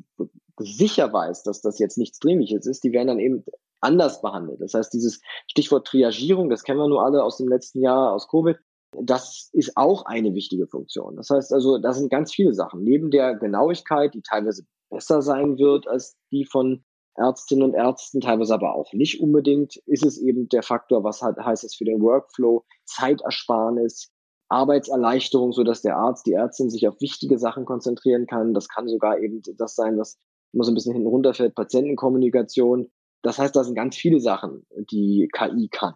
sicher 0.57 1.13
weiß, 1.13 1.43
dass 1.43 1.61
das 1.61 1.77
jetzt 1.77 1.99
nichts 1.99 2.17
Dringliches 2.17 2.65
ist, 2.65 2.83
die 2.83 2.91
werden 2.91 3.09
dann 3.09 3.19
eben 3.19 3.45
anders 3.81 4.23
behandelt. 4.23 4.61
Das 4.61 4.73
heißt, 4.73 4.91
dieses 4.91 5.21
Stichwort 5.45 5.85
Triagierung, 5.85 6.49
das 6.49 6.63
kennen 6.63 6.79
wir 6.79 6.87
nur 6.87 7.05
alle 7.05 7.23
aus 7.23 7.37
dem 7.37 7.49
letzten 7.49 7.81
Jahr, 7.81 8.13
aus 8.13 8.27
Covid, 8.29 8.57
das 9.03 9.49
ist 9.53 9.75
auch 9.75 10.05
eine 10.05 10.33
wichtige 10.33 10.67
Funktion. 10.67 11.15
Das 11.15 11.29
heißt 11.29 11.53
also, 11.53 11.77
da 11.77 11.93
sind 11.93 12.09
ganz 12.09 12.33
viele 12.33 12.53
Sachen. 12.53 12.83
Neben 12.83 13.11
der 13.11 13.35
Genauigkeit, 13.35 14.13
die 14.13 14.21
teilweise 14.21 14.65
besser 14.89 15.21
sein 15.21 15.57
wird 15.57 15.87
als 15.87 16.17
die 16.31 16.45
von 16.45 16.83
Ärztinnen 17.17 17.63
und 17.63 17.73
Ärzten, 17.73 18.21
teilweise 18.21 18.53
aber 18.53 18.75
auch 18.75 18.91
nicht 18.93 19.21
unbedingt, 19.21 19.77
ist 19.85 20.05
es 20.05 20.17
eben 20.17 20.49
der 20.49 20.63
Faktor, 20.63 21.03
was 21.03 21.21
halt 21.21 21.37
heißt 21.37 21.63
es 21.63 21.75
für 21.75 21.85
den 21.85 22.01
Workflow, 22.01 22.65
Zeitersparnis, 22.85 24.11
Arbeitserleichterung, 24.49 25.53
so 25.53 25.63
dass 25.63 25.81
der 25.81 25.97
Arzt, 25.97 26.25
die 26.25 26.33
Ärztin 26.33 26.69
sich 26.69 26.87
auf 26.87 26.99
wichtige 26.99 27.39
Sachen 27.39 27.65
konzentrieren 27.65 28.27
kann. 28.27 28.53
Das 28.53 28.67
kann 28.67 28.87
sogar 28.87 29.19
eben 29.19 29.41
das 29.57 29.75
sein, 29.75 29.97
was 29.97 30.17
immer 30.53 30.63
so 30.63 30.71
ein 30.71 30.75
bisschen 30.75 30.93
hinten 30.93 31.07
runterfällt, 31.07 31.55
Patientenkommunikation. 31.55 32.91
Das 33.21 33.39
heißt, 33.39 33.55
da 33.55 33.63
sind 33.63 33.75
ganz 33.75 33.95
viele 33.95 34.19
Sachen, 34.19 34.65
die 34.91 35.29
KI 35.33 35.67
kann. 35.69 35.95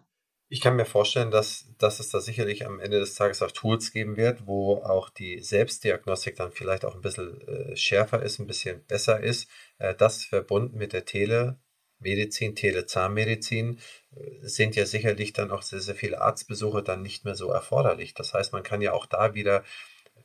Ich 0.52 0.60
kann 0.60 0.74
mir 0.74 0.84
vorstellen, 0.84 1.30
dass, 1.30 1.68
dass 1.78 2.00
es 2.00 2.08
da 2.08 2.20
sicherlich 2.20 2.66
am 2.66 2.80
Ende 2.80 2.98
des 2.98 3.14
Tages 3.14 3.40
auch 3.40 3.52
Tools 3.52 3.92
geben 3.92 4.16
wird, 4.16 4.48
wo 4.48 4.78
auch 4.78 5.08
die 5.08 5.38
Selbstdiagnostik 5.38 6.34
dann 6.34 6.50
vielleicht 6.50 6.84
auch 6.84 6.96
ein 6.96 7.02
bisschen 7.02 7.40
äh, 7.46 7.76
schärfer 7.76 8.20
ist, 8.20 8.40
ein 8.40 8.48
bisschen 8.48 8.84
besser 8.84 9.20
ist. 9.20 9.48
Äh, 9.78 9.94
das 9.94 10.24
verbunden 10.24 10.76
mit 10.76 10.92
der 10.92 11.04
Telemedizin, 11.04 12.56
Telezahnmedizin 12.56 13.78
äh, 14.16 14.20
sind 14.42 14.74
ja 14.74 14.86
sicherlich 14.86 15.32
dann 15.32 15.52
auch 15.52 15.62
sehr, 15.62 15.78
sehr 15.78 15.94
viele 15.94 16.20
Arztbesuche 16.20 16.82
dann 16.82 17.02
nicht 17.02 17.24
mehr 17.24 17.36
so 17.36 17.52
erforderlich. 17.52 18.14
Das 18.14 18.34
heißt, 18.34 18.52
man 18.52 18.64
kann 18.64 18.82
ja 18.82 18.92
auch 18.92 19.06
da 19.06 19.34
wieder 19.34 19.62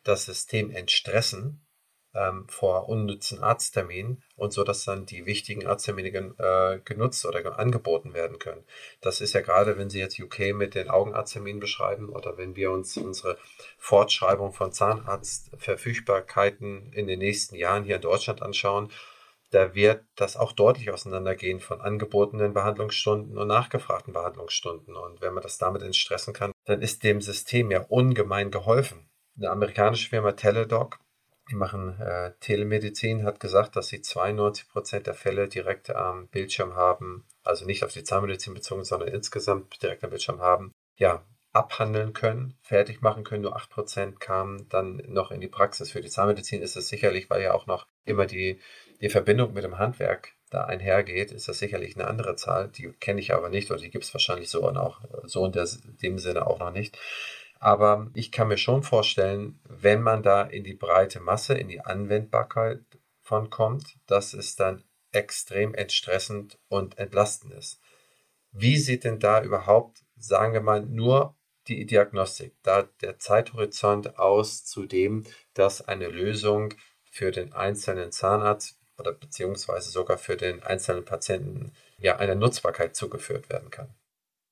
das 0.03 0.25
System 0.25 0.71
entstressen 0.71 1.64
ähm, 2.15 2.47
vor 2.47 2.89
unnützen 2.89 3.43
Arztterminen 3.43 4.23
und 4.35 4.53
so, 4.53 4.63
dass 4.63 4.85
dann 4.85 5.05
die 5.05 5.25
wichtigen 5.25 5.67
Arzttermine 5.67 6.09
äh, 6.09 6.79
genutzt 6.83 7.25
oder 7.25 7.59
angeboten 7.59 8.13
werden 8.13 8.39
können. 8.39 8.63
Das 9.01 9.19
ist 9.21 9.33
ja 9.33 9.41
gerade, 9.41 9.77
wenn 9.77 9.89
Sie 9.89 9.99
jetzt 9.99 10.19
UK 10.19 10.53
mit 10.53 10.75
den 10.75 10.89
Augenarztterminen 10.89 11.59
beschreiben 11.59 12.09
oder 12.09 12.37
wenn 12.37 12.55
wir 12.55 12.71
uns 12.71 12.95
unsere 12.97 13.37
Fortschreibung 13.77 14.53
von 14.53 14.71
Zahnarztverfügbarkeiten 14.71 16.93
in 16.93 17.07
den 17.07 17.19
nächsten 17.19 17.55
Jahren 17.55 17.83
hier 17.83 17.97
in 17.97 18.01
Deutschland 18.01 18.41
anschauen, 18.41 18.89
da 19.51 19.75
wird 19.75 20.03
das 20.15 20.37
auch 20.37 20.51
deutlich 20.51 20.91
auseinandergehen 20.91 21.59
von 21.59 21.79
angebotenen 21.79 22.53
Behandlungsstunden 22.53 23.37
und 23.37 23.47
nachgefragten 23.47 24.13
Behandlungsstunden. 24.13 24.95
Und 24.95 25.21
wenn 25.21 25.33
man 25.33 25.43
das 25.43 25.57
damit 25.57 25.81
entstressen 25.81 26.33
kann, 26.33 26.51
dann 26.65 26.81
ist 26.81 27.03
dem 27.03 27.21
System 27.21 27.71
ja 27.71 27.85
ungemein 27.87 28.51
geholfen. 28.51 29.09
Eine 29.37 29.51
amerikanische 29.51 30.09
Firma 30.09 30.33
Teledoc 30.33 30.99
die 31.49 31.55
machen 31.55 31.99
äh, 31.99 32.31
Telemedizin, 32.39 33.23
hat 33.23 33.39
gesagt, 33.39 33.75
dass 33.75 33.87
sie 33.87 34.01
92 34.01 34.67
Prozent 34.67 35.07
der 35.07 35.13
Fälle 35.13 35.47
direkt 35.47 35.89
am 35.89 36.27
Bildschirm 36.27 36.75
haben, 36.75 37.25
also 37.43 37.65
nicht 37.65 37.83
auf 37.83 37.93
die 37.93 38.03
Zahnmedizin 38.03 38.53
bezogen, 38.53 38.83
sondern 38.83 39.09
insgesamt 39.09 39.81
direkt 39.81 40.03
am 40.03 40.09
Bildschirm 40.09 40.41
haben, 40.41 40.71
ja, 40.97 41.23
abhandeln 41.55 42.11
können, 42.11 42.57
fertig 42.61 43.01
machen 43.01 43.23
können. 43.23 43.43
Nur 43.43 43.55
8 43.55 43.69
Prozent 43.69 44.19
kamen 44.19 44.67
dann 44.69 45.01
noch 45.07 45.31
in 45.31 45.39
die 45.39 45.47
Praxis. 45.47 45.91
Für 45.91 46.01
die 46.01 46.09
Zahnmedizin 46.09 46.61
ist 46.61 46.75
es 46.75 46.89
sicherlich, 46.89 47.29
weil 47.29 47.41
ja 47.41 47.53
auch 47.53 47.65
noch 47.65 47.87
immer 48.03 48.25
die, 48.25 48.59
die 48.99 49.09
Verbindung 49.09 49.53
mit 49.53 49.63
dem 49.63 49.77
Handwerk 49.77 50.33
da 50.49 50.65
einhergeht, 50.65 51.31
ist 51.31 51.47
das 51.47 51.59
sicherlich 51.59 51.95
eine 51.95 52.07
andere 52.07 52.35
Zahl. 52.35 52.67
Die 52.69 52.91
kenne 52.99 53.21
ich 53.21 53.33
aber 53.33 53.49
nicht 53.49 53.71
oder 53.71 53.79
die 53.79 53.89
gibt 53.89 54.03
es 54.03 54.13
wahrscheinlich 54.13 54.49
so 54.49 54.67
und 54.67 54.77
auch 54.77 55.01
so 55.23 55.45
in 55.45 55.53
der, 55.53 55.67
dem 56.01 56.19
Sinne 56.19 56.45
auch 56.45 56.59
noch 56.59 56.71
nicht. 56.71 56.97
Aber 57.65 58.11
ich 58.13 58.31
kann 58.31 58.49
mir 58.49 58.59
schon 58.59 58.83
vorstellen, 58.83 59.59
wenn 59.63 60.03
man 60.03 60.21
da 60.21 60.43
in 60.43 60.63
die 60.63 60.75
breite 60.75 61.19
Masse, 61.19 61.55
in 61.55 61.67
die 61.67 61.81
Anwendbarkeit 61.81 62.83
von 63.23 63.49
kommt, 63.49 63.97
dass 64.05 64.35
es 64.35 64.55
dann 64.55 64.83
extrem 65.11 65.73
entstressend 65.73 66.59
und 66.67 66.99
entlastend 66.99 67.55
ist. 67.55 67.81
Wie 68.51 68.77
sieht 68.77 69.03
denn 69.03 69.17
da 69.17 69.41
überhaupt, 69.41 70.03
sagen 70.15 70.53
wir 70.53 70.61
mal, 70.61 70.85
nur 70.85 71.35
die 71.67 71.87
Diagnostik, 71.87 72.53
da 72.61 72.83
der 73.01 73.17
Zeithorizont 73.17 74.19
aus 74.19 74.63
zu 74.63 74.85
dem, 74.85 75.23
dass 75.55 75.81
eine 75.81 76.07
Lösung 76.07 76.71
für 77.09 77.31
den 77.31 77.51
einzelnen 77.53 78.11
Zahnarzt 78.11 78.79
oder 78.99 79.11
beziehungsweise 79.11 79.89
sogar 79.89 80.19
für 80.19 80.37
den 80.37 80.61
einzelnen 80.61 81.03
Patienten 81.03 81.71
ja 81.97 82.17
einer 82.17 82.35
Nutzbarkeit 82.35 82.95
zugeführt 82.95 83.49
werden 83.49 83.71
kann? 83.71 83.91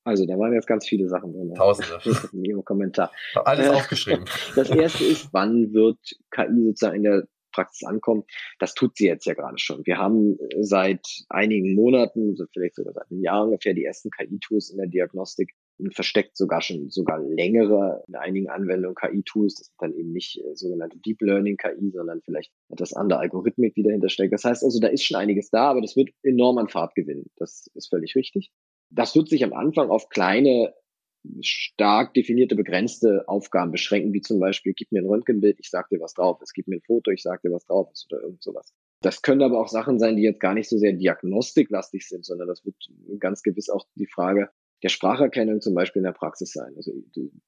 Also 0.03 0.25
da 0.25 0.37
waren 0.37 0.53
jetzt 0.53 0.67
ganz 0.67 0.87
viele 0.87 1.07
Sachen 1.07 1.33
drin. 1.33 1.53
Tausende. 1.55 1.99
In 2.33 2.45
Ihrem 2.45 2.65
Kommentar. 2.65 3.11
Alles 3.45 3.67
äh, 3.67 3.69
aufgeschrieben. 3.69 4.25
Das 4.55 4.69
erste 4.69 5.03
ist, 5.03 5.29
wann 5.31 5.73
wird 5.73 5.97
KI 6.31 6.63
sozusagen 6.65 6.97
in 6.97 7.03
der 7.03 7.27
Praxis 7.51 7.87
ankommen? 7.87 8.23
Das 8.59 8.73
tut 8.73 8.97
sie 8.97 9.07
jetzt 9.07 9.25
ja 9.25 9.33
gerade 9.33 9.57
schon. 9.57 9.85
Wir 9.85 9.97
haben 9.97 10.37
seit 10.59 11.05
einigen 11.29 11.75
Monaten, 11.75 12.35
vielleicht 12.51 12.75
sogar 12.75 12.93
seit 12.93 13.09
einem 13.09 13.21
Jahr 13.21 13.45
ungefähr, 13.45 13.73
die 13.73 13.85
ersten 13.85 14.09
KI-Tools 14.09 14.71
in 14.71 14.77
der 14.77 14.87
Diagnostik 14.87 15.53
versteckt 15.91 16.37
sogar 16.37 16.61
schon 16.61 16.89
sogar 16.89 17.19
längere 17.19 18.03
in 18.07 18.15
einigen 18.15 18.49
Anwendungen 18.49 18.95
KI-Tools. 18.95 19.55
Das 19.55 19.67
sind 19.67 19.75
dann 19.79 19.93
eben 19.93 20.11
nicht 20.11 20.37
äh, 20.37 20.55
sogenannte 20.55 20.97
Deep 20.99 21.21
Learning 21.21 21.57
KI, 21.57 21.91
sondern 21.91 22.21
vielleicht 22.21 22.51
etwas 22.69 22.93
andere 22.93 23.19
Algorithmik, 23.19 23.73
die 23.75 23.83
dahinter 23.83 24.09
steckt. 24.09 24.33
Das 24.33 24.43
heißt 24.43 24.63
also, 24.63 24.79
da 24.79 24.87
ist 24.87 25.03
schon 25.03 25.17
einiges 25.17 25.49
da, 25.49 25.69
aber 25.69 25.81
das 25.81 25.95
wird 25.95 26.09
enorm 26.21 26.57
an 26.57 26.69
Fahrt 26.69 26.95
gewinnen. 26.95 27.25
Das 27.37 27.67
ist 27.73 27.89
völlig 27.89 28.15
richtig. 28.15 28.51
Das 28.93 29.15
wird 29.15 29.29
sich 29.29 29.43
am 29.43 29.53
Anfang 29.53 29.89
auf 29.89 30.09
kleine, 30.09 30.73
stark 31.41 32.13
definierte, 32.13 32.55
begrenzte 32.55 33.23
Aufgaben 33.27 33.71
beschränken, 33.71 34.13
wie 34.13 34.21
zum 34.21 34.39
Beispiel, 34.39 34.73
gib 34.75 34.91
mir 34.91 35.01
ein 35.01 35.07
Röntgenbild, 35.07 35.57
ich 35.59 35.69
sag 35.69 35.89
dir 35.89 35.99
was 35.99 36.13
drauf, 36.13 36.39
es 36.41 36.53
gibt 36.53 36.67
mir 36.67 36.75
ein 36.75 36.81
Foto, 36.81 37.11
ich 37.11 37.23
sag 37.23 37.41
dir 37.41 37.51
was 37.51 37.65
drauf 37.65 37.89
ist 37.91 38.11
oder 38.11 38.21
irgend 38.21 38.43
sowas. 38.43 38.73
Das 39.01 39.21
können 39.21 39.41
aber 39.41 39.59
auch 39.59 39.69
Sachen 39.69 39.99
sein, 39.99 40.17
die 40.17 40.23
jetzt 40.23 40.39
gar 40.39 40.53
nicht 40.53 40.69
so 40.69 40.77
sehr 40.77 40.93
diagnostiklastig 40.93 42.07
sind, 42.07 42.25
sondern 42.25 42.47
das 42.47 42.65
wird 42.65 42.75
ganz 43.19 43.41
gewiss 43.41 43.69
auch 43.69 43.85
die 43.95 44.07
Frage 44.07 44.49
der 44.83 44.89
Spracherkennung 44.89 45.61
zum 45.61 45.73
Beispiel 45.73 46.01
in 46.01 46.05
der 46.05 46.11
Praxis 46.11 46.51
sein. 46.51 46.73
Also 46.75 46.91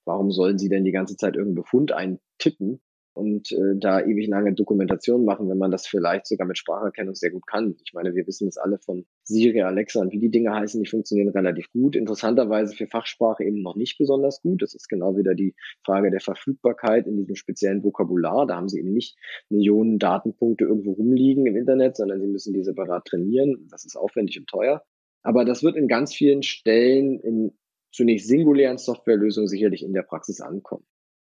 warum 0.06 0.32
sollen 0.32 0.58
Sie 0.58 0.70
denn 0.70 0.86
die 0.86 0.92
ganze 0.92 1.18
Zeit 1.18 1.36
irgendeinen 1.36 1.64
Befund 1.64 1.92
eintippen, 1.92 2.82
und 3.16 3.50
äh, 3.54 3.78
da 3.78 4.02
ewig 4.02 4.28
lange 4.28 4.54
Dokumentation 4.54 5.24
machen, 5.24 5.50
wenn 5.50 5.58
man 5.58 5.72
das 5.72 5.88
vielleicht 5.88 6.28
sogar 6.28 6.46
mit 6.46 6.58
Spracherkennung 6.58 7.16
sehr 7.16 7.32
gut 7.32 7.48
kann. 7.48 7.76
Ich 7.86 7.94
meine, 7.94 8.14
wir 8.14 8.28
wissen 8.28 8.48
es 8.48 8.58
alle 8.58 8.78
von 8.78 9.06
Siri, 9.24 9.62
Alexa 9.62 10.02
und 10.02 10.12
wie 10.12 10.20
die 10.20 10.30
Dinge 10.30 10.54
heißen, 10.54 10.84
die 10.84 10.90
funktionieren 10.90 11.30
relativ 11.30 11.72
gut. 11.72 11.96
Interessanterweise 11.96 12.76
für 12.76 12.88
Fachsprache 12.88 13.46
eben 13.46 13.62
noch 13.62 13.78
nicht 13.78 13.98
besonders 13.98 14.42
gut. 14.42 14.62
Das 14.62 14.76
ist 14.76 14.90
genau 14.90 15.16
wieder 15.16 15.34
die 15.34 15.56
Frage 15.86 16.12
der 16.12 16.20
Verfügbarkeit 16.20 17.08
in 17.08 17.16
diesem 17.16 17.36
speziellen 17.36 17.84
Vokabular. 17.84 18.46
Da 18.48 18.58
haben 18.58 18.68
sie 18.68 18.80
eben 18.80 18.92
nicht 18.92 19.18
Millionen 19.50 19.98
Datenpunkte 19.98 20.66
irgendwo 20.66 20.92
rumliegen 20.92 21.46
im 21.46 21.56
Internet, 21.56 21.96
sondern 21.96 22.20
sie 22.20 22.28
müssen 22.28 22.54
die 22.54 22.64
separat 22.64 23.06
trainieren. 23.06 23.68
Das 23.72 23.86
ist 23.86 23.96
aufwendig 23.96 24.38
und 24.40 24.48
teuer. 24.48 24.84
Aber 25.24 25.46
das 25.46 25.64
wird 25.64 25.78
in 25.78 25.88
ganz 25.88 26.14
vielen 26.14 26.44
Stellen 26.44 27.22
in 27.22 27.58
zunächst 27.94 28.28
singulären 28.28 28.78
Softwarelösungen 28.78 29.48
sicherlich 29.48 29.84
in 29.84 29.94
der 29.94 30.04
Praxis 30.04 30.42
ankommen 30.42 30.86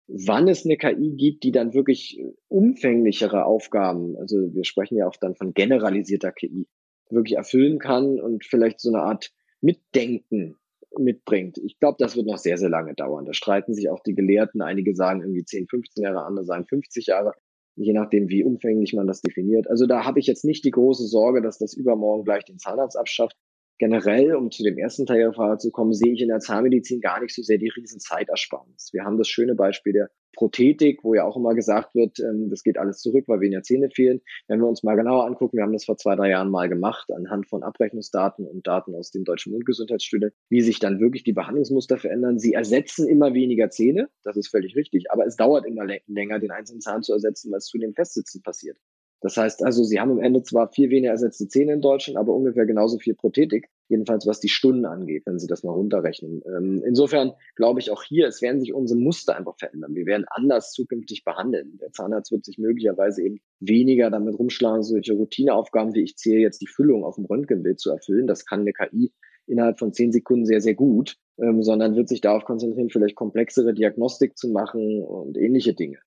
wann 0.08 0.48
es 0.48 0.64
eine 0.64 0.76
KI 0.76 1.14
gibt, 1.16 1.44
die 1.44 1.52
dann 1.52 1.74
wirklich 1.74 2.20
umfänglichere 2.48 3.44
Aufgaben, 3.44 4.16
also 4.16 4.36
wir 4.54 4.64
sprechen 4.64 4.96
ja 4.96 5.06
auch 5.06 5.16
dann 5.16 5.36
von 5.36 5.52
generalisierter 5.52 6.32
KI, 6.32 6.66
wirklich 7.10 7.36
erfüllen 7.36 7.78
kann 7.78 8.18
und 8.18 8.44
vielleicht 8.44 8.80
so 8.80 8.88
eine 8.90 9.02
Art 9.02 9.32
Mitdenken 9.60 10.56
mitbringt. 10.98 11.58
Ich 11.58 11.78
glaube, 11.78 11.96
das 11.98 12.16
wird 12.16 12.26
noch 12.26 12.38
sehr, 12.38 12.56
sehr 12.56 12.70
lange 12.70 12.94
dauern. 12.94 13.26
Da 13.26 13.34
streiten 13.34 13.74
sich 13.74 13.90
auch 13.90 14.02
die 14.02 14.14
Gelehrten. 14.14 14.62
Einige 14.62 14.94
sagen 14.94 15.20
irgendwie 15.20 15.44
10, 15.44 15.68
15 15.68 16.02
Jahre, 16.02 16.24
andere 16.24 16.44
sagen 16.46 16.66
50 16.66 17.06
Jahre, 17.06 17.32
je 17.76 17.92
nachdem, 17.92 18.28
wie 18.28 18.44
umfänglich 18.44 18.94
man 18.94 19.06
das 19.06 19.20
definiert. 19.20 19.68
Also 19.68 19.86
da 19.86 20.04
habe 20.04 20.18
ich 20.18 20.26
jetzt 20.26 20.44
nicht 20.44 20.64
die 20.64 20.70
große 20.70 21.06
Sorge, 21.06 21.42
dass 21.42 21.58
das 21.58 21.74
übermorgen 21.74 22.24
gleich 22.24 22.44
den 22.44 22.58
Zahnarzt 22.58 22.96
abschafft 22.96 23.36
generell, 23.78 24.34
um 24.34 24.50
zu 24.50 24.62
dem 24.62 24.78
ersten 24.78 25.06
Teil 25.06 25.18
der 25.18 25.32
Frage 25.32 25.58
zu 25.58 25.70
kommen, 25.70 25.92
sehe 25.92 26.12
ich 26.12 26.20
in 26.20 26.28
der 26.28 26.40
Zahnmedizin 26.40 27.00
gar 27.00 27.20
nicht 27.20 27.34
so 27.34 27.42
sehr 27.42 27.58
die 27.58 27.68
riesen 27.68 28.00
Zeitersparnis. 28.00 28.90
Wir 28.92 29.04
haben 29.04 29.18
das 29.18 29.28
schöne 29.28 29.54
Beispiel 29.54 29.92
der 29.92 30.10
Prothetik, 30.38 31.02
wo 31.02 31.14
ja 31.14 31.24
auch 31.24 31.36
immer 31.36 31.54
gesagt 31.54 31.96
wird, 31.96 32.20
ähm, 32.20 32.48
das 32.48 32.62
geht 32.62 32.78
alles 32.78 33.00
zurück, 33.00 33.24
weil 33.26 33.40
weniger 33.40 33.62
Zähne 33.62 33.90
fehlen. 33.90 34.20
Wenn 34.46 34.60
wir 34.60 34.68
uns 34.68 34.84
mal 34.84 34.94
genauer 34.94 35.26
angucken, 35.26 35.56
wir 35.56 35.64
haben 35.64 35.72
das 35.72 35.84
vor 35.84 35.96
zwei, 35.96 36.14
drei 36.14 36.30
Jahren 36.30 36.50
mal 36.50 36.68
gemacht, 36.68 37.10
anhand 37.10 37.48
von 37.48 37.64
Abrechnungsdaten 37.64 38.46
und 38.46 38.66
Daten 38.66 38.94
aus 38.94 39.10
dem 39.10 39.24
Deutschen 39.24 39.52
Mundgesundheitsstudie, 39.52 40.28
wie 40.48 40.60
sich 40.60 40.78
dann 40.78 41.00
wirklich 41.00 41.24
die 41.24 41.32
Behandlungsmuster 41.32 41.98
verändern. 41.98 42.38
Sie 42.38 42.52
ersetzen 42.52 43.08
immer 43.08 43.34
weniger 43.34 43.70
Zähne, 43.70 44.10
das 44.22 44.36
ist 44.36 44.48
völlig 44.48 44.76
richtig, 44.76 45.10
aber 45.10 45.26
es 45.26 45.34
dauert 45.34 45.66
immer 45.66 45.84
länger, 46.06 46.38
den 46.38 46.52
einzelnen 46.52 46.80
Zahn 46.80 47.02
zu 47.02 47.12
ersetzen, 47.12 47.50
weil 47.50 47.58
es 47.58 47.66
zu 47.66 47.78
dem 47.78 47.94
Festsitzen 47.94 48.42
passiert. 48.42 48.78
Das 49.20 49.36
heißt 49.36 49.64
also, 49.64 49.82
sie 49.82 49.98
haben 49.98 50.12
am 50.12 50.20
Ende 50.20 50.42
zwar 50.42 50.70
viel 50.70 50.90
weniger 50.90 51.10
ersetzte 51.10 51.48
Zähne 51.48 51.72
in 51.72 51.80
Deutschland, 51.80 52.18
aber 52.18 52.32
ungefähr 52.34 52.66
genauso 52.66 52.98
viel 52.98 53.14
Prothetik, 53.14 53.68
jedenfalls 53.88 54.26
was 54.26 54.38
die 54.38 54.48
Stunden 54.48 54.84
angeht, 54.84 55.24
wenn 55.26 55.38
Sie 55.38 55.48
das 55.48 55.64
mal 55.64 55.72
runterrechnen. 55.72 56.42
Ähm, 56.46 56.82
insofern 56.86 57.32
glaube 57.56 57.80
ich 57.80 57.90
auch 57.90 58.04
hier, 58.04 58.28
es 58.28 58.42
werden 58.42 58.60
sich 58.60 58.72
unsere 58.72 59.00
Muster 59.00 59.36
einfach 59.36 59.56
verändern. 59.58 59.94
Wir 59.94 60.06
werden 60.06 60.26
anders 60.28 60.72
zukünftig 60.72 61.24
behandeln. 61.24 61.78
Der 61.80 61.90
Zahnarzt 61.90 62.30
wird 62.30 62.44
sich 62.44 62.58
möglicherweise 62.58 63.22
eben 63.22 63.40
weniger 63.58 64.10
damit 64.10 64.38
rumschlagen, 64.38 64.84
solche 64.84 65.14
Routineaufgaben 65.14 65.94
wie 65.94 66.02
ich 66.02 66.16
zähle 66.16 66.40
jetzt 66.40 66.60
die 66.62 66.68
Füllung 66.68 67.04
auf 67.04 67.16
dem 67.16 67.24
Röntgenbild 67.24 67.80
zu 67.80 67.90
erfüllen. 67.90 68.28
Das 68.28 68.44
kann 68.46 68.60
eine 68.60 68.72
KI 68.72 69.12
innerhalb 69.48 69.78
von 69.78 69.92
zehn 69.92 70.12
Sekunden 70.12 70.44
sehr, 70.44 70.60
sehr 70.60 70.74
gut, 70.74 71.16
ähm, 71.38 71.62
sondern 71.62 71.96
wird 71.96 72.08
sich 72.08 72.20
darauf 72.20 72.44
konzentrieren, 72.44 72.90
vielleicht 72.90 73.16
komplexere 73.16 73.74
Diagnostik 73.74 74.36
zu 74.36 74.48
machen 74.48 75.02
und 75.02 75.36
ähnliche 75.36 75.74
Dinge. 75.74 75.98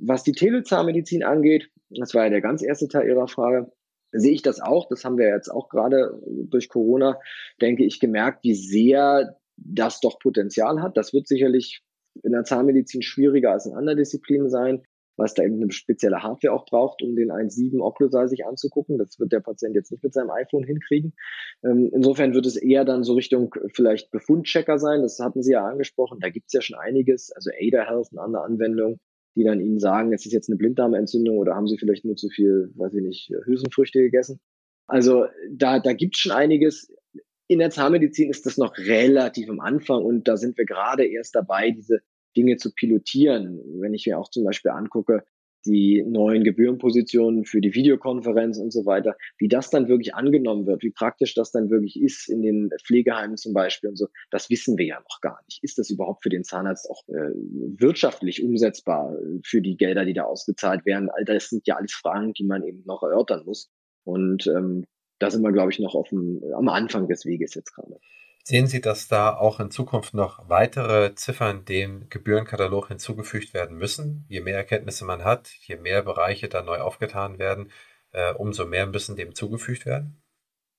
Was 0.00 0.22
die 0.22 0.32
Telezahnmedizin 0.32 1.22
angeht, 1.22 1.70
das 1.90 2.14
war 2.14 2.24
ja 2.24 2.30
der 2.30 2.40
ganz 2.40 2.62
erste 2.62 2.88
Teil 2.88 3.08
Ihrer 3.08 3.28
Frage, 3.28 3.70
sehe 4.12 4.32
ich 4.32 4.42
das 4.42 4.60
auch. 4.60 4.88
Das 4.88 5.04
haben 5.04 5.18
wir 5.18 5.28
jetzt 5.28 5.48
auch 5.48 5.68
gerade 5.68 6.20
durch 6.26 6.68
Corona, 6.68 7.18
denke 7.60 7.84
ich, 7.84 8.00
gemerkt, 8.00 8.44
wie 8.44 8.54
sehr 8.54 9.36
das 9.56 10.00
doch 10.00 10.18
Potenzial 10.18 10.82
hat. 10.82 10.96
Das 10.96 11.12
wird 11.12 11.28
sicherlich 11.28 11.82
in 12.22 12.32
der 12.32 12.44
Zahnmedizin 12.44 13.02
schwieriger 13.02 13.52
als 13.52 13.66
in 13.66 13.74
anderen 13.74 13.98
Disziplinen 13.98 14.50
sein, 14.50 14.82
es 15.24 15.34
da 15.34 15.42
eben 15.42 15.62
eine 15.62 15.70
spezielle 15.72 16.22
Hardware 16.22 16.54
auch 16.54 16.64
braucht, 16.64 17.02
um 17.02 17.16
den 17.16 17.30
1.7 17.30 17.80
Occlusal 17.80 18.28
sich 18.28 18.46
anzugucken. 18.46 18.98
Das 18.98 19.18
wird 19.18 19.32
der 19.32 19.40
Patient 19.40 19.74
jetzt 19.74 19.90
nicht 19.90 20.02
mit 20.02 20.14
seinem 20.14 20.30
iPhone 20.30 20.64
hinkriegen. 20.64 21.12
Ähm, 21.62 21.90
insofern 21.92 22.34
wird 22.34 22.46
es 22.46 22.56
eher 22.56 22.84
dann 22.84 23.04
so 23.04 23.14
Richtung 23.14 23.54
vielleicht 23.74 24.10
Befundchecker 24.10 24.78
sein. 24.78 25.02
Das 25.02 25.18
hatten 25.18 25.42
Sie 25.42 25.52
ja 25.52 25.66
angesprochen. 25.66 26.20
Da 26.20 26.30
gibt 26.30 26.46
es 26.46 26.52
ja 26.52 26.62
schon 26.62 26.78
einiges. 26.78 27.32
Also 27.32 27.50
Ada 27.50 27.86
Health, 27.86 28.08
eine 28.12 28.22
andere 28.22 28.44
Anwendung, 28.44 28.98
die 29.36 29.44
dann 29.44 29.60
ihnen 29.60 29.78
sagen, 29.78 30.12
es 30.12 30.26
ist 30.26 30.32
jetzt 30.32 30.48
eine 30.48 30.56
Blinddarmentzündung 30.56 31.38
oder 31.38 31.54
haben 31.54 31.66
sie 31.66 31.78
vielleicht 31.78 32.04
nur 32.04 32.16
zu 32.16 32.28
viel, 32.28 32.70
weiß 32.74 32.94
ich 32.94 33.02
nicht, 33.02 33.32
Hülsenfrüchte 33.44 34.00
gegessen. 34.00 34.40
Also 34.86 35.26
da, 35.50 35.78
da 35.78 35.92
gibt 35.92 36.16
es 36.16 36.20
schon 36.20 36.32
einiges. 36.32 36.92
In 37.46 37.60
der 37.60 37.70
Zahnmedizin 37.70 38.30
ist 38.30 38.46
das 38.46 38.58
noch 38.58 38.76
relativ 38.76 39.48
am 39.48 39.60
Anfang 39.60 40.04
und 40.04 40.26
da 40.26 40.36
sind 40.36 40.58
wir 40.58 40.64
gerade 40.64 41.04
erst 41.06 41.34
dabei, 41.34 41.70
diese 41.70 42.00
Dinge 42.36 42.56
zu 42.56 42.72
pilotieren. 42.72 43.60
Wenn 43.80 43.94
ich 43.94 44.06
mir 44.06 44.18
auch 44.18 44.30
zum 44.30 44.44
Beispiel 44.44 44.70
angucke, 44.70 45.24
die 45.66 46.04
neuen 46.06 46.44
Gebührenpositionen 46.44 47.44
für 47.44 47.60
die 47.60 47.74
Videokonferenz 47.74 48.58
und 48.58 48.72
so 48.72 48.86
weiter, 48.86 49.16
wie 49.38 49.48
das 49.48 49.70
dann 49.70 49.88
wirklich 49.88 50.14
angenommen 50.14 50.66
wird, 50.66 50.82
wie 50.82 50.90
praktisch 50.90 51.34
das 51.34 51.52
dann 51.52 51.70
wirklich 51.70 52.00
ist 52.00 52.28
in 52.28 52.42
den 52.42 52.70
Pflegeheimen 52.84 53.36
zum 53.36 53.52
Beispiel 53.52 53.90
und 53.90 53.96
so, 53.96 54.06
das 54.30 54.50
wissen 54.50 54.78
wir 54.78 54.86
ja 54.86 55.00
noch 55.00 55.20
gar 55.20 55.40
nicht. 55.46 55.62
Ist 55.62 55.78
das 55.78 55.90
überhaupt 55.90 56.22
für 56.22 56.30
den 56.30 56.44
Zahnarzt 56.44 56.88
auch 56.90 57.02
äh, 57.08 57.32
wirtschaftlich 57.78 58.42
umsetzbar 58.42 59.16
für 59.44 59.60
die 59.60 59.76
Gelder, 59.76 60.04
die 60.04 60.14
da 60.14 60.24
ausgezahlt 60.24 60.86
werden? 60.86 61.10
All 61.10 61.24
das 61.24 61.48
sind 61.48 61.66
ja 61.66 61.76
alles 61.76 61.92
Fragen, 61.92 62.32
die 62.32 62.44
man 62.44 62.62
eben 62.62 62.82
noch 62.86 63.02
erörtern 63.02 63.44
muss. 63.44 63.70
Und 64.04 64.46
ähm, 64.46 64.84
da 65.18 65.30
sind 65.30 65.42
wir, 65.42 65.52
glaube 65.52 65.70
ich, 65.70 65.78
noch 65.78 65.94
auf 65.94 66.08
dem, 66.08 66.42
am 66.54 66.68
Anfang 66.68 67.06
des 67.06 67.26
Weges 67.26 67.54
jetzt 67.54 67.74
gerade. 67.74 67.98
Sehen 68.42 68.66
Sie, 68.66 68.80
dass 68.80 69.06
da 69.06 69.36
auch 69.36 69.60
in 69.60 69.70
Zukunft 69.70 70.14
noch 70.14 70.48
weitere 70.48 71.14
Ziffern 71.14 71.64
dem 71.64 72.08
Gebührenkatalog 72.08 72.88
hinzugefügt 72.88 73.54
werden 73.54 73.76
müssen? 73.76 74.24
Je 74.28 74.40
mehr 74.40 74.56
Erkenntnisse 74.56 75.04
man 75.04 75.24
hat, 75.24 75.50
je 75.60 75.76
mehr 75.76 76.02
Bereiche 76.02 76.48
da 76.48 76.62
neu 76.62 76.78
aufgetan 76.78 77.38
werden, 77.38 77.70
äh, 78.12 78.32
umso 78.34 78.66
mehr 78.66 78.86
müssen 78.86 79.16
dem 79.16 79.34
zugefügt 79.34 79.86
werden? 79.86 80.20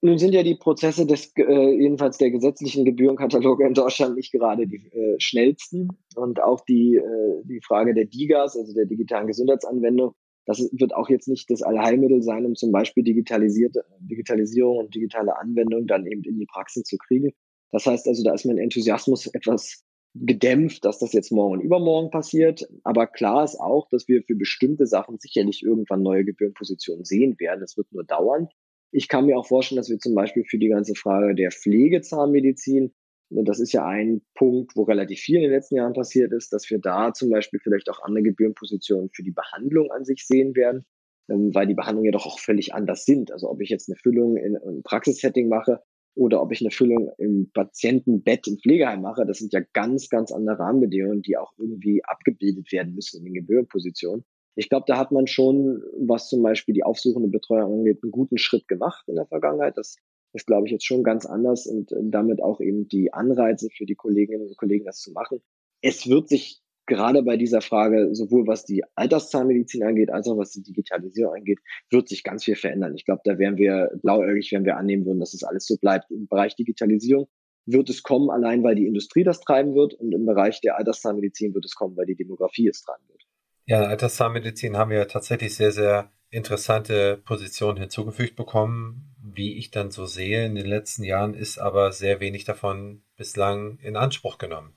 Nun 0.03 0.17
sind 0.17 0.33
ja 0.33 0.41
die 0.41 0.55
Prozesse 0.55 1.05
des, 1.05 1.31
äh, 1.37 1.75
jedenfalls 1.79 2.17
der 2.17 2.31
gesetzlichen 2.31 2.85
Gebührenkataloge 2.85 3.67
in 3.67 3.75
Deutschland 3.75 4.15
nicht 4.15 4.31
gerade 4.31 4.65
die 4.65 4.87
äh, 4.91 5.19
schnellsten. 5.19 5.89
Und 6.15 6.41
auch 6.41 6.61
die, 6.61 6.95
äh, 6.95 7.43
die 7.43 7.61
Frage 7.61 7.93
der 7.93 8.05
DIGAs, 8.05 8.57
also 8.57 8.73
der 8.73 8.85
digitalen 8.85 9.27
Gesundheitsanwendung, 9.27 10.15
das 10.45 10.59
wird 10.71 10.95
auch 10.95 11.07
jetzt 11.09 11.27
nicht 11.27 11.51
das 11.51 11.61
Allheilmittel 11.61 12.23
sein, 12.23 12.47
um 12.47 12.55
zum 12.55 12.71
Beispiel 12.71 13.03
digitalisierte 13.03 13.85
Digitalisierung 13.99 14.77
und 14.77 14.95
digitale 14.95 15.37
Anwendung 15.37 15.85
dann 15.85 16.07
eben 16.07 16.23
in 16.23 16.39
die 16.39 16.47
Praxis 16.47 16.83
zu 16.83 16.97
kriegen. 16.97 17.31
Das 17.71 17.85
heißt 17.85 18.07
also, 18.07 18.23
da 18.23 18.33
ist 18.33 18.45
mein 18.45 18.57
Enthusiasmus 18.57 19.27
etwas 19.27 19.83
gedämpft, 20.13 20.83
dass 20.83 20.99
das 20.99 21.13
jetzt 21.13 21.31
morgen 21.31 21.53
und 21.53 21.61
übermorgen 21.61 22.11
passiert. 22.11 22.67
Aber 22.83 23.07
klar 23.07 23.43
ist 23.43 23.59
auch, 23.59 23.87
dass 23.89 24.07
wir 24.07 24.23
für 24.23 24.35
bestimmte 24.35 24.85
Sachen 24.85 25.17
sicherlich 25.19 25.63
irgendwann 25.63 26.03
neue 26.03 26.25
Gebührenpositionen 26.25 27.05
sehen 27.05 27.39
werden. 27.39 27.63
Es 27.63 27.77
wird 27.77 27.91
nur 27.91 28.03
dauern. 28.03 28.49
Ich 28.91 29.07
kann 29.07 29.25
mir 29.25 29.37
auch 29.37 29.47
vorstellen, 29.47 29.77
dass 29.77 29.89
wir 29.89 29.99
zum 29.99 30.13
Beispiel 30.15 30.43
für 30.43 30.57
die 30.57 30.67
ganze 30.67 30.95
Frage 30.95 31.33
der 31.33 31.51
Pflegezahnmedizin, 31.51 32.93
das 33.29 33.61
ist 33.61 33.71
ja 33.71 33.85
ein 33.87 34.21
Punkt, 34.35 34.75
wo 34.75 34.83
relativ 34.83 35.21
viel 35.21 35.37
in 35.37 35.43
den 35.43 35.51
letzten 35.51 35.77
Jahren 35.77 35.93
passiert 35.93 36.33
ist, 36.33 36.51
dass 36.51 36.69
wir 36.69 36.79
da 36.79 37.13
zum 37.13 37.29
Beispiel 37.29 37.61
vielleicht 37.63 37.89
auch 37.89 38.01
andere 38.03 38.23
Gebührenpositionen 38.23 39.09
für 39.13 39.23
die 39.23 39.31
Behandlung 39.31 39.91
an 39.91 40.03
sich 40.03 40.27
sehen 40.27 40.53
werden, 40.57 40.85
ähm, 41.29 41.55
weil 41.55 41.67
die 41.67 41.73
Behandlungen 41.73 42.07
ja 42.07 42.11
doch 42.11 42.25
auch 42.25 42.39
völlig 42.39 42.73
anders 42.73 43.05
sind. 43.05 43.31
Also 43.31 43.49
ob 43.49 43.61
ich 43.61 43.69
jetzt 43.69 43.87
eine 43.87 43.95
Füllung 43.95 44.35
in 44.35 44.57
einem 44.57 44.83
Praxissetting 44.83 45.47
mache 45.47 45.81
oder 46.15 46.41
ob 46.41 46.51
ich 46.51 46.61
eine 46.61 46.71
Füllung 46.71 47.09
im 47.17 47.49
Patientenbett 47.53 48.47
im 48.47 48.57
Pflegeheim 48.57 49.01
mache, 49.01 49.25
das 49.25 49.39
sind 49.39 49.53
ja 49.53 49.61
ganz, 49.73 50.09
ganz 50.09 50.31
andere 50.31 50.59
Rahmenbedingungen, 50.59 51.21
die 51.21 51.37
auch 51.37 51.53
irgendwie 51.57 52.03
abgebildet 52.03 52.71
werden 52.71 52.93
müssen 52.93 53.19
in 53.19 53.25
den 53.25 53.33
Gebührenpositionen. 53.33 54.25
Ich 54.55 54.67
glaube, 54.67 54.85
da 54.87 54.97
hat 54.97 55.11
man 55.11 55.27
schon, 55.27 55.81
was 55.97 56.27
zum 56.27 56.43
Beispiel 56.43 56.73
die 56.73 56.83
aufsuchende 56.83 57.29
Betreuung 57.29 57.79
angeht, 57.79 57.99
einen 58.03 58.11
guten 58.11 58.37
Schritt 58.37 58.67
gemacht 58.67 59.05
in 59.07 59.15
der 59.15 59.25
Vergangenheit. 59.27 59.77
Das 59.77 59.95
ist, 60.33 60.45
glaube 60.45 60.67
ich, 60.67 60.73
jetzt 60.73 60.85
schon 60.85 61.03
ganz 61.03 61.25
anders 61.25 61.65
und 61.67 61.93
damit 61.93 62.41
auch 62.41 62.59
eben 62.59 62.87
die 62.87 63.13
Anreize 63.13 63.69
für 63.69 63.85
die 63.85 63.95
Kolleginnen 63.95 64.47
und 64.47 64.57
Kollegen, 64.57 64.85
das 64.85 64.99
zu 64.99 65.11
machen. 65.11 65.41
Es 65.81 66.07
wird 66.07 66.27
sich 66.27 66.60
gerade 66.85 67.23
bei 67.23 67.37
dieser 67.37 67.61
Frage, 67.61 68.09
sowohl 68.13 68.47
was 68.47 68.65
die 68.65 68.83
Alterszahnmedizin 68.95 69.83
angeht, 69.83 70.11
als 70.11 70.27
auch 70.27 70.37
was 70.37 70.51
die 70.51 70.63
Digitalisierung 70.63 71.35
angeht, 71.35 71.59
wird 71.89 72.09
sich 72.09 72.23
ganz 72.23 72.43
viel 72.43 72.55
verändern. 72.55 72.95
Ich 72.95 73.05
glaube, 73.05 73.21
da 73.23 73.37
wären 73.37 73.57
wir 73.57 73.91
blauäugig, 74.01 74.51
wenn 74.51 74.65
wir 74.65 74.77
annehmen 74.77 75.05
würden, 75.05 75.19
dass 75.19 75.33
es 75.33 75.41
das 75.41 75.49
alles 75.49 75.65
so 75.65 75.77
bleibt. 75.77 76.11
Im 76.11 76.27
Bereich 76.27 76.55
Digitalisierung 76.55 77.27
wird 77.65 77.89
es 77.89 78.03
kommen, 78.03 78.29
allein 78.29 78.63
weil 78.63 78.75
die 78.75 78.87
Industrie 78.87 79.23
das 79.23 79.39
treiben 79.39 79.75
wird 79.75 79.93
und 79.93 80.11
im 80.13 80.25
Bereich 80.25 80.61
der 80.61 80.77
Alterszahnmedizin 80.77 81.53
wird 81.53 81.65
es 81.65 81.75
kommen, 81.75 81.95
weil 81.95 82.05
die 82.05 82.15
Demografie 82.15 82.67
es 82.67 82.81
treiben 82.81 83.03
wird. 83.07 83.23
Ja, 83.65 83.77
in 83.77 83.81
der 83.83 83.89
Alterszahnmedizin 83.91 84.75
haben 84.75 84.91
wir 84.91 85.07
tatsächlich 85.07 85.55
sehr, 85.55 85.71
sehr 85.71 86.11
interessante 86.29 87.21
Positionen 87.23 87.77
hinzugefügt 87.77 88.35
bekommen. 88.35 89.07
Wie 89.23 89.57
ich 89.57 89.69
dann 89.69 89.91
so 89.91 90.05
sehe 90.05 90.45
in 90.45 90.55
den 90.55 90.65
letzten 90.65 91.03
Jahren, 91.03 91.35
ist 91.35 91.59
aber 91.59 91.91
sehr 91.91 92.19
wenig 92.19 92.43
davon 92.43 93.03
bislang 93.15 93.77
in 93.79 93.95
Anspruch 93.95 94.37
genommen. 94.37 94.73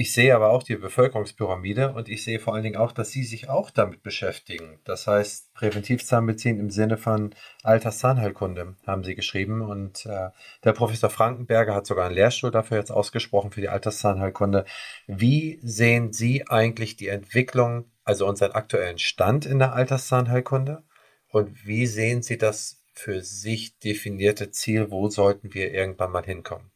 Ich 0.00 0.12
sehe 0.12 0.32
aber 0.32 0.50
auch 0.50 0.62
die 0.62 0.76
Bevölkerungspyramide 0.76 1.92
und 1.92 2.08
ich 2.08 2.22
sehe 2.22 2.38
vor 2.38 2.54
allen 2.54 2.62
Dingen 2.62 2.76
auch, 2.76 2.92
dass 2.92 3.10
Sie 3.10 3.24
sich 3.24 3.48
auch 3.48 3.68
damit 3.68 4.04
beschäftigen. 4.04 4.78
Das 4.84 5.08
heißt, 5.08 5.52
Präventivzahnmedizin 5.54 6.60
im 6.60 6.70
Sinne 6.70 6.98
von 6.98 7.34
Alterszahnheilkunde 7.64 8.76
haben 8.86 9.02
Sie 9.02 9.16
geschrieben 9.16 9.60
und 9.60 10.06
äh, 10.06 10.28
der 10.62 10.72
Professor 10.72 11.10
Frankenberger 11.10 11.74
hat 11.74 11.84
sogar 11.84 12.06
einen 12.06 12.14
Lehrstuhl 12.14 12.52
dafür 12.52 12.78
jetzt 12.78 12.92
ausgesprochen 12.92 13.50
für 13.50 13.60
die 13.60 13.70
Alterszahnheilkunde. 13.70 14.66
Wie 15.08 15.58
sehen 15.64 16.12
Sie 16.12 16.46
eigentlich 16.46 16.94
die 16.94 17.08
Entwicklung, 17.08 17.90
also 18.04 18.28
unseren 18.28 18.52
aktuellen 18.52 18.98
Stand 18.98 19.46
in 19.46 19.58
der 19.58 19.72
Alterszahnheilkunde 19.72 20.84
und 21.26 21.66
wie 21.66 21.88
sehen 21.88 22.22
Sie 22.22 22.38
das 22.38 22.84
für 22.94 23.20
sich 23.22 23.80
definierte 23.80 24.52
Ziel, 24.52 24.92
wo 24.92 25.08
sollten 25.08 25.54
wir 25.54 25.74
irgendwann 25.74 26.12
mal 26.12 26.24
hinkommen? 26.24 26.70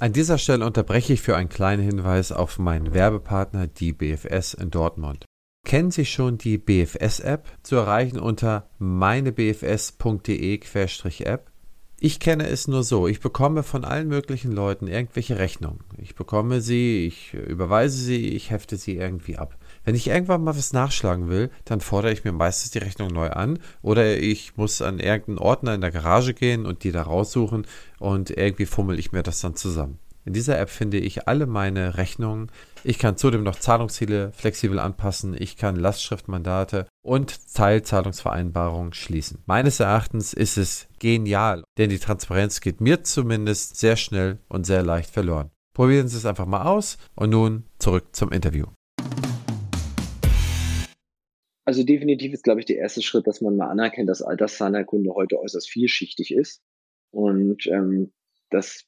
An 0.00 0.12
dieser 0.12 0.38
Stelle 0.38 0.64
unterbreche 0.64 1.12
ich 1.12 1.22
für 1.22 1.36
einen 1.36 1.48
kleinen 1.48 1.82
Hinweis 1.82 2.30
auf 2.30 2.60
meinen 2.60 2.94
Werbepartner, 2.94 3.66
die 3.66 3.92
BFS 3.92 4.54
in 4.54 4.70
Dortmund. 4.70 5.24
Kennen 5.66 5.90
Sie 5.90 6.06
schon 6.06 6.38
die 6.38 6.56
BFS-App? 6.56 7.48
Zu 7.64 7.74
erreichen 7.76 8.20
unter 8.20 8.70
meinebfs.de-App. 8.78 11.50
Ich 11.98 12.20
kenne 12.20 12.46
es 12.46 12.68
nur 12.68 12.84
so. 12.84 13.08
Ich 13.08 13.18
bekomme 13.18 13.64
von 13.64 13.84
allen 13.84 14.06
möglichen 14.06 14.52
Leuten 14.52 14.86
irgendwelche 14.86 15.36
Rechnungen. 15.36 15.80
Ich 15.96 16.14
bekomme 16.14 16.60
sie, 16.60 17.04
ich 17.04 17.34
überweise 17.34 17.98
sie, 17.98 18.28
ich 18.28 18.52
hefte 18.52 18.76
sie 18.76 18.96
irgendwie 18.96 19.36
ab. 19.36 19.58
Wenn 19.84 19.94
ich 19.94 20.08
irgendwann 20.08 20.44
mal 20.44 20.56
was 20.56 20.72
nachschlagen 20.72 21.28
will, 21.28 21.50
dann 21.64 21.80
fordere 21.80 22.12
ich 22.12 22.24
mir 22.24 22.32
meistens 22.32 22.70
die 22.70 22.78
Rechnung 22.78 23.08
neu 23.08 23.30
an 23.30 23.58
oder 23.82 24.18
ich 24.18 24.56
muss 24.56 24.82
an 24.82 24.98
irgendeinen 24.98 25.38
Ordner 25.38 25.74
in 25.74 25.80
der 25.80 25.90
Garage 25.90 26.34
gehen 26.34 26.66
und 26.66 26.84
die 26.84 26.92
da 26.92 27.02
raussuchen 27.02 27.66
und 27.98 28.30
irgendwie 28.30 28.66
fummel 28.66 28.98
ich 28.98 29.12
mir 29.12 29.22
das 29.22 29.40
dann 29.40 29.56
zusammen. 29.56 29.98
In 30.28 30.34
dieser 30.34 30.58
App 30.58 30.68
finde 30.68 30.98
ich 30.98 31.26
alle 31.26 31.46
meine 31.46 31.96
Rechnungen. 31.96 32.52
Ich 32.84 32.98
kann 32.98 33.16
zudem 33.16 33.44
noch 33.44 33.58
Zahlungsziele 33.58 34.30
flexibel 34.34 34.78
anpassen. 34.78 35.34
Ich 35.38 35.56
kann 35.56 35.74
Lastschriftmandate 35.74 36.86
und 37.02 37.54
Teilzahlungsvereinbarungen 37.54 38.92
schließen. 38.92 39.42
Meines 39.46 39.80
Erachtens 39.80 40.34
ist 40.34 40.58
es 40.58 40.86
genial, 40.98 41.64
denn 41.78 41.88
die 41.88 41.98
Transparenz 41.98 42.60
geht 42.60 42.82
mir 42.82 43.04
zumindest 43.04 43.76
sehr 43.76 43.96
schnell 43.96 44.38
und 44.48 44.66
sehr 44.66 44.82
leicht 44.82 45.08
verloren. 45.08 45.50
Probieren 45.72 46.08
Sie 46.08 46.18
es 46.18 46.26
einfach 46.26 46.44
mal 46.44 46.66
aus 46.66 46.98
und 47.14 47.30
nun 47.30 47.64
zurück 47.78 48.08
zum 48.12 48.30
Interview. 48.30 48.66
Also 51.68 51.84
definitiv 51.84 52.32
ist, 52.32 52.44
glaube 52.44 52.60
ich, 52.60 52.64
der 52.64 52.78
erste 52.78 53.02
Schritt, 53.02 53.26
dass 53.26 53.42
man 53.42 53.54
mal 53.54 53.68
anerkennt, 53.68 54.08
dass 54.08 54.22
Alterszahnheilkunde 54.22 55.12
heute 55.12 55.38
äußerst 55.38 55.68
vielschichtig 55.68 56.32
ist 56.32 56.62
und 57.10 57.66
ähm, 57.66 58.10
dass 58.48 58.86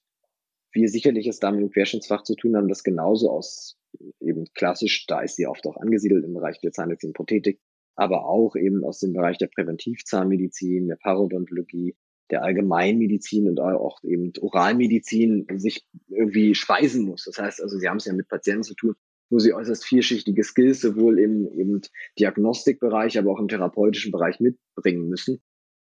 wir 0.72 0.88
sicherlich 0.88 1.26
es 1.26 1.40
damit 1.40 1.60
im 1.60 1.70
Querschnittsfach 1.70 2.22
zu 2.22 2.36
tun 2.36 2.56
haben, 2.56 2.68
das 2.68 2.82
genauso 2.82 3.30
aus 3.30 3.76
eben 4.18 4.46
klassisch, 4.54 5.06
da 5.06 5.20
ist 5.20 5.36
sie 5.36 5.46
oft 5.46 5.66
auch 5.66 5.76
angesiedelt 5.76 6.24
im 6.24 6.32
Bereich 6.32 6.58
der 6.60 6.72
Zahnmedizin 6.72 7.12
Prothetik, 7.12 7.60
aber 7.96 8.24
auch 8.24 8.56
eben 8.56 8.82
aus 8.82 8.98
dem 8.98 9.12
Bereich 9.12 9.36
der 9.36 9.48
Präventivzahnmedizin, 9.48 10.88
der 10.88 10.96
Parodontologie, 10.96 11.96
der 12.30 12.44
Allgemeinmedizin 12.44 13.46
und 13.46 13.60
auch 13.60 14.02
eben 14.04 14.32
Oralmedizin 14.40 15.46
sich 15.56 15.84
irgendwie 16.08 16.54
speisen 16.54 17.04
muss. 17.04 17.24
Das 17.26 17.36
heißt 17.36 17.60
also, 17.60 17.76
sie 17.76 17.90
haben 17.90 17.98
es 17.98 18.06
ja 18.06 18.14
mit 18.14 18.28
Patienten 18.28 18.62
zu 18.62 18.74
tun, 18.74 18.94
wo 19.30 19.38
sie 19.38 19.54
äußerst 19.54 19.84
vielschichtige 19.84 20.42
Skills 20.44 20.80
sowohl 20.80 21.18
im 21.18 21.46
eben 21.52 21.80
Diagnostikbereich, 22.18 23.18
aber 23.18 23.30
auch 23.30 23.40
im 23.40 23.48
therapeutischen 23.48 24.12
Bereich 24.12 24.40
mitbringen 24.40 25.08
müssen. 25.08 25.40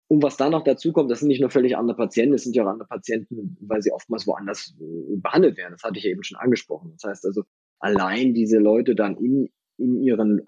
Und 0.08 0.22
was 0.22 0.36
da 0.36 0.50
noch 0.50 0.64
dazu 0.64 0.92
kommt, 0.92 1.10
das 1.10 1.20
sind 1.20 1.28
nicht 1.28 1.40
nur 1.40 1.50
völlig 1.50 1.76
andere 1.76 1.96
Patienten, 1.96 2.34
es 2.34 2.44
sind 2.44 2.54
ja 2.54 2.64
auch 2.64 2.68
andere 2.68 2.88
Patienten, 2.88 3.56
weil 3.60 3.82
sie 3.82 3.90
oftmals 3.90 4.26
woanders 4.26 4.74
äh, 4.78 5.16
behandelt 5.16 5.56
werden. 5.56 5.72
Das 5.72 5.82
hatte 5.82 5.98
ich 5.98 6.04
ja 6.04 6.10
eben 6.10 6.22
schon 6.22 6.38
angesprochen. 6.38 6.92
Das 6.92 7.08
heißt 7.08 7.26
also, 7.26 7.44
allein 7.78 8.34
diese 8.34 8.58
Leute 8.58 8.94
dann 8.94 9.16
in, 9.16 9.48
in 9.78 9.96
ihren, 9.96 10.42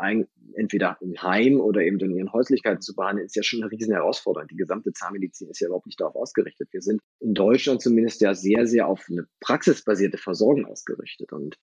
entweder 0.54 0.98
im 1.00 1.20
Heim 1.22 1.58
oder 1.60 1.80
eben 1.80 1.98
in 2.00 2.16
ihren 2.16 2.32
Häuslichkeiten 2.32 2.82
zu 2.82 2.94
behandeln, 2.94 3.26
ist 3.26 3.34
ja 3.34 3.42
schon 3.42 3.62
eine 3.62 3.72
riesen 3.72 3.92
Herausforderung. 3.94 4.48
Die 4.48 4.56
gesamte 4.56 4.92
Zahnmedizin 4.92 5.48
ist 5.48 5.60
ja 5.60 5.68
überhaupt 5.68 5.86
nicht 5.86 6.00
darauf 6.00 6.16
ausgerichtet. 6.16 6.68
Wir 6.72 6.82
sind 6.82 7.00
in 7.20 7.32
Deutschland 7.32 7.80
zumindest 7.80 8.20
ja 8.20 8.34
sehr, 8.34 8.66
sehr 8.66 8.86
auf 8.86 9.06
eine 9.10 9.26
praxisbasierte 9.40 10.18
Versorgung 10.18 10.66
ausgerichtet. 10.66 11.32
Und 11.32 11.56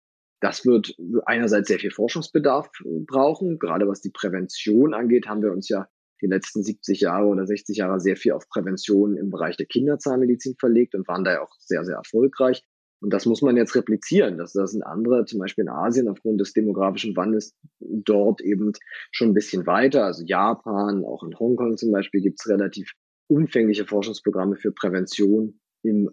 das 0.44 0.66
wird 0.66 0.94
einerseits 1.26 1.70
sehr 1.70 1.80
viel 1.80 1.92
Forschungsbedarf 1.92 2.70
brauchen. 3.08 3.60
Gerade 3.60 3.88
was 3.88 4.02
die 4.02 4.12
Prävention 4.12 4.94
angeht, 4.94 5.26
haben 5.26 5.42
wir 5.42 5.54
uns 5.54 5.70
ja 5.70 5.88
die 6.22 6.28
letzten 6.28 6.64
70 6.64 7.00
Jahre 7.00 7.28
oder 7.28 7.46
60 7.46 7.78
Jahre 7.78 8.02
sehr 8.02 8.18
viel 8.18 8.34
auf 8.34 8.50
Prävention 8.50 9.16
im 9.16 9.30
Bereich 9.30 9.56
der 9.56 9.68
Kinderzahnmedizin 9.68 10.56
verlegt 10.60 10.96
und 10.96 11.08
waren 11.08 11.24
da 11.24 11.32
ja 11.32 11.42
auch 11.42 11.54
sehr, 11.60 11.86
sehr 11.86 11.96
erfolgreich. 11.96 12.62
Und 13.02 13.14
das 13.14 13.26
muss 13.26 13.42
man 13.42 13.56
jetzt 13.56 13.74
replizieren. 13.76 14.38
Das, 14.38 14.52
das 14.52 14.72
sind 14.72 14.84
andere, 14.84 15.24
zum 15.24 15.40
Beispiel 15.40 15.64
in 15.64 15.70
Asien, 15.70 16.10
aufgrund 16.10 16.42
des 16.42 16.52
demografischen 16.52 17.16
Wandels 17.16 17.56
dort 17.80 18.42
eben 18.42 18.74
schon 19.12 19.30
ein 19.30 19.34
bisschen 19.34 19.66
weiter. 19.66 20.04
Also 20.04 20.26
Japan, 20.26 21.06
auch 21.06 21.24
in 21.24 21.40
Hongkong 21.40 21.78
zum 21.78 21.94
Beispiel 21.94 22.22
gibt 22.22 22.42
es 22.42 22.50
relativ 22.50 22.92
umfängliche 23.30 23.86
Forschungsprogramme 23.86 24.58
für 24.58 24.74
Prävention 24.74 25.62
im 25.84 26.10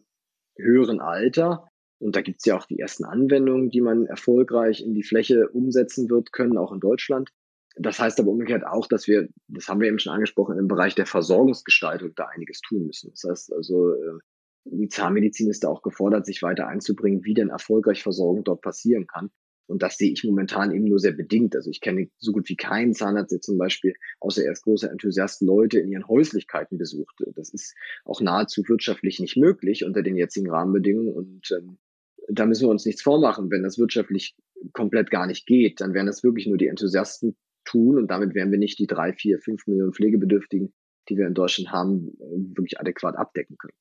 höheren 0.57 1.01
Alter. 1.01 1.70
Und 2.01 2.17
da 2.17 2.23
gibt 2.23 2.39
es 2.41 2.47
ja 2.47 2.57
auch 2.57 2.67
die 2.67 2.79
ersten 2.79 3.05
Anwendungen, 3.05 3.71
die 3.71 3.83
man 3.83 4.07
erfolgreich 4.07 4.83
in 4.83 4.95
die 4.95 5.03
Fläche 5.03 5.49
umsetzen 5.51 6.09
wird 6.09 6.33
können, 6.33 6.57
auch 6.57 6.73
in 6.73 6.81
Deutschland. 6.81 7.31
Das 7.77 7.99
heißt 7.99 8.19
aber 8.19 8.31
umgekehrt 8.31 8.67
auch, 8.67 8.87
dass 8.89 9.07
wir, 9.07 9.29
das 9.49 9.69
haben 9.69 9.81
wir 9.81 9.89
eben 9.89 9.99
schon 9.99 10.13
angesprochen, 10.13 10.59
im 10.59 10.67
Bereich 10.67 10.95
der 10.95 11.07
Versorgungsgestaltung 11.07 12.15
da 12.17 12.27
einiges 12.27 12.61
tun 12.61 12.87
müssen. 12.87 13.11
Das 13.11 13.25
heißt 13.29 13.53
also, 13.53 13.93
äh, 13.93 14.19
die 14.65 14.89
Zahnmedizin 14.89 15.49
ist 15.49 15.65
da 15.65 15.69
auch 15.69 15.83
gefordert, 15.83 16.27
sich 16.27 16.43
weiter 16.43 16.67
einzubringen, 16.67 17.25
wie 17.25 17.35
denn 17.35 17.49
erfolgreich 17.49 18.03
Versorgung 18.03 18.45
dort 18.45 18.63
passieren 18.63 19.07
kann. 19.07 19.31
Und 19.67 19.83
das 19.83 19.97
sehe 19.99 20.11
ich 20.11 20.25
momentan 20.25 20.73
eben 20.73 20.87
nur 20.87 20.99
sehr 20.99 21.13
bedingt. 21.13 21.55
Also 21.55 21.71
ich 21.71 21.81
kenne 21.81 22.09
so 22.19 22.33
gut 22.33 22.49
wie 22.49 22.57
keinen 22.57 22.93
Zahnarzt, 22.93 23.31
der 23.31 23.41
zum 23.41 23.57
Beispiel, 23.57 23.95
außer 24.19 24.45
er 24.45 24.53
ist 24.53 24.63
großer 24.63 24.91
Enthusiast, 24.91 25.43
Leute 25.43 25.79
in 25.79 25.93
ihren 25.93 26.09
Häuslichkeiten 26.09 26.77
besucht. 26.77 27.15
Das 27.37 27.55
ist 27.55 27.77
auch 28.05 28.21
nahezu 28.21 28.63
wirtschaftlich 28.67 29.21
nicht 29.21 29.37
möglich 29.37 29.85
unter 29.85 30.03
den 30.03 30.17
jetzigen 30.17 30.51
Rahmenbedingungen. 30.51 31.15
Und 31.15 31.49
ähm, 31.53 31.79
da 32.33 32.47
müssen 32.47 32.63
wir 32.63 32.71
uns 32.71 32.85
nichts 32.85 33.03
vormachen. 33.03 33.51
Wenn 33.51 33.63
das 33.63 33.79
wirtschaftlich 33.79 34.37
komplett 34.73 35.11
gar 35.11 35.27
nicht 35.27 35.47
geht, 35.47 35.81
dann 35.81 35.95
wären 35.95 36.07
das 36.07 36.23
wirklich 36.23 36.47
nur 36.47 36.59
die 36.59 36.69
Enthusiasten 36.69 37.37
tun 37.65 37.99
und 37.99 38.09
damit 38.09 38.35
werden 38.35 38.51
wir 38.51 38.59
nicht 38.59 38.79
die 38.79 38.87
drei, 38.87 39.13
vier, 39.13 39.39
fünf 39.39 39.67
Millionen 39.67 39.93
Pflegebedürftigen, 39.93 40.73
die 41.09 41.17
wir 41.17 41.27
in 41.27 41.35
Deutschland 41.35 41.71
haben, 41.71 42.17
äh, 42.21 42.57
wirklich 42.57 42.81
adäquat 42.81 43.17
abdecken 43.17 43.57
können. 43.59 43.75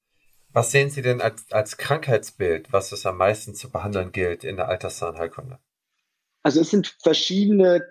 Was 0.52 0.72
sehen 0.72 0.90
Sie 0.90 1.02
denn 1.02 1.22
als, 1.22 1.52
als 1.52 1.78
Krankheitsbild, 1.78 2.74
was 2.74 2.92
es 2.92 3.06
am 3.06 3.18
meisten 3.18 3.54
zu 3.54 3.70
behandeln 3.70 4.12
gilt 4.12 4.44
in 4.44 4.56
der 4.56 4.68
Alterszahnheilkunde? 4.68 5.60
Also 6.42 6.62
es 6.62 6.72
sind 6.72 6.98
verschiedene 7.04 7.84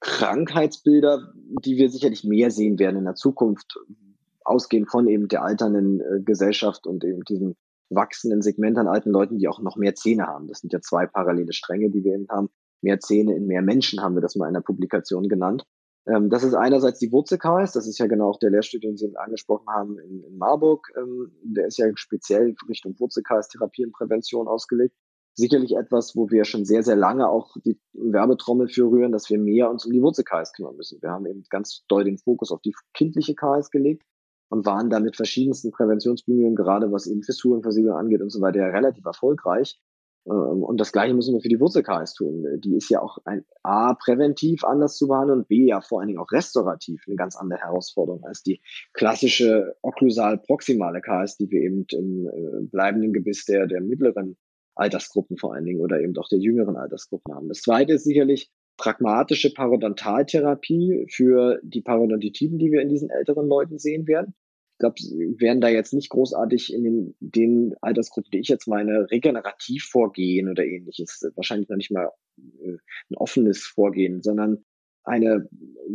Krankheitsbilder, 0.00 1.32
die 1.64 1.76
wir 1.76 1.90
sicherlich 1.90 2.24
mehr 2.24 2.50
sehen 2.50 2.78
werden 2.78 2.98
in 2.98 3.04
der 3.04 3.14
Zukunft, 3.14 3.78
ausgehend 4.44 4.90
von 4.90 5.08
eben 5.08 5.28
der 5.28 5.42
alternden 5.42 6.00
äh, 6.00 6.20
Gesellschaft 6.22 6.86
und 6.86 7.04
eben 7.04 7.22
diesem 7.24 7.56
wachsenden 7.90 8.40
Segment 8.40 8.78
an 8.78 8.88
alten 8.88 9.10
Leuten, 9.10 9.38
die 9.38 9.48
auch 9.48 9.60
noch 9.60 9.76
mehr 9.76 9.94
Zähne 9.94 10.26
haben. 10.26 10.46
Das 10.48 10.60
sind 10.60 10.72
ja 10.72 10.80
zwei 10.80 11.06
parallele 11.06 11.52
Stränge, 11.52 11.90
die 11.90 12.04
wir 12.04 12.14
eben 12.14 12.28
haben 12.28 12.48
mehr 12.82 13.00
Zähne 13.00 13.36
in 13.36 13.46
mehr 13.46 13.62
Menschen, 13.62 14.00
haben 14.00 14.14
wir 14.14 14.22
das 14.22 14.36
mal 14.36 14.48
in 14.48 14.54
der 14.54 14.60
Publikation 14.60 15.28
genannt. 15.28 15.66
Ähm, 16.06 16.30
das 16.30 16.44
ist 16.44 16.54
einerseits 16.54 16.98
die 16.98 17.12
Wurzelkaries, 17.12 17.72
das 17.72 17.86
ist 17.86 17.98
ja 17.98 18.06
genau 18.06 18.30
auch 18.30 18.38
der 18.38 18.50
Lehrstuhl, 18.50 18.80
den 18.80 18.96
Sie 18.96 19.14
angesprochen 19.16 19.66
haben 19.68 19.98
in, 19.98 20.22
in 20.24 20.38
Marburg. 20.38 20.90
Ähm, 20.96 21.32
der 21.42 21.66
ist 21.66 21.78
ja 21.78 21.86
speziell 21.94 22.54
Richtung 22.68 22.98
Wurzelkaries-Therapie 22.98 23.84
und 23.84 23.92
Prävention 23.92 24.48
ausgelegt. 24.48 24.96
Sicherlich 25.34 25.76
etwas, 25.76 26.16
wo 26.16 26.30
wir 26.30 26.44
schon 26.44 26.64
sehr, 26.64 26.82
sehr 26.82 26.96
lange 26.96 27.28
auch 27.28 27.56
die 27.64 27.78
Werbetrommel 27.92 28.68
für 28.68 28.90
rühren, 28.90 29.12
dass 29.12 29.30
wir 29.30 29.38
mehr 29.38 29.70
uns 29.70 29.86
um 29.86 29.92
die 29.92 30.02
Wurzelkaries 30.02 30.52
kümmern 30.52 30.76
müssen. 30.76 31.00
Wir 31.00 31.10
haben 31.10 31.26
eben 31.26 31.44
ganz 31.50 31.84
doll 31.88 32.04
den 32.04 32.18
Fokus 32.18 32.50
auf 32.50 32.60
die 32.62 32.74
kindliche 32.94 33.34
Karies 33.34 33.70
gelegt 33.70 34.02
und 34.50 34.66
waren 34.66 34.90
da 34.90 35.00
mit 35.00 35.16
verschiedensten 35.16 35.70
Präventionsbemühungen, 35.70 36.56
gerade 36.56 36.92
was 36.92 37.06
eben 37.06 37.22
Fissurenversiegelung 37.22 37.96
angeht 37.96 38.20
und 38.20 38.30
so 38.30 38.40
weiter, 38.40 38.58
ja 38.58 38.66
relativ 38.66 39.04
erfolgreich. 39.06 39.80
Ähm, 40.26 40.62
und 40.62 40.78
das 40.80 40.92
Gleiche 40.92 41.14
müssen 41.14 41.34
wir 41.34 41.40
für 41.40 41.48
die 41.48 41.60
Wurzelkaries 41.60 42.14
tun. 42.14 42.44
Die 42.60 42.76
ist 42.76 42.90
ja 42.90 43.00
auch 43.00 43.18
ein 43.24 43.44
A, 43.62 43.94
präventiv 43.94 44.64
anders 44.64 44.96
zu 44.96 45.06
behandeln 45.06 45.40
und 45.40 45.48
B, 45.48 45.66
ja 45.66 45.80
vor 45.80 46.00
allen 46.00 46.08
Dingen 46.08 46.20
auch 46.20 46.32
restaurativ 46.32 47.04
eine 47.06 47.16
ganz 47.16 47.36
andere 47.36 47.60
Herausforderung 47.60 48.24
als 48.24 48.42
die 48.42 48.60
klassische 48.92 49.76
okklusal-proximale 49.82 51.00
Karies, 51.00 51.36
die 51.36 51.50
wir 51.50 51.62
eben 51.62 51.86
im 51.92 52.26
äh, 52.26 52.66
bleibenden 52.66 53.12
Gebiss 53.12 53.44
der, 53.44 53.66
der 53.66 53.80
mittleren 53.80 54.36
Altersgruppen 54.74 55.36
vor 55.36 55.54
allen 55.54 55.64
Dingen 55.64 55.80
oder 55.80 56.00
eben 56.00 56.16
auch 56.16 56.28
der 56.28 56.38
jüngeren 56.38 56.76
Altersgruppen 56.76 57.34
haben. 57.34 57.48
Das 57.48 57.60
zweite 57.60 57.94
ist 57.94 58.04
sicherlich 58.04 58.50
pragmatische 58.80 59.52
Parodontaltherapie 59.52 61.06
für 61.10 61.60
die 61.62 61.82
Parodontitiden, 61.82 62.58
die 62.58 62.72
wir 62.72 62.80
in 62.80 62.88
diesen 62.88 63.10
älteren 63.10 63.46
Leuten 63.46 63.78
sehen 63.78 64.06
werden 64.06 64.34
glaube, 64.80 64.96
werden 65.38 65.60
da 65.60 65.68
jetzt 65.68 65.92
nicht 65.92 66.10
großartig 66.10 66.74
in 66.74 66.82
den, 66.82 67.14
den 67.20 67.74
Altersgruppen, 67.80 68.30
die 68.32 68.40
ich 68.40 68.48
jetzt 68.48 68.66
meine, 68.66 69.08
regenerativ 69.10 69.84
vorgehen 69.84 70.48
oder 70.48 70.64
ähnliches. 70.64 71.30
Wahrscheinlich 71.36 71.68
noch 71.68 71.76
nicht 71.76 71.92
mal 71.92 72.10
äh, 72.38 72.78
ein 73.10 73.16
offenes 73.16 73.64
Vorgehen, 73.64 74.22
sondern 74.22 74.64
eine 75.04 75.48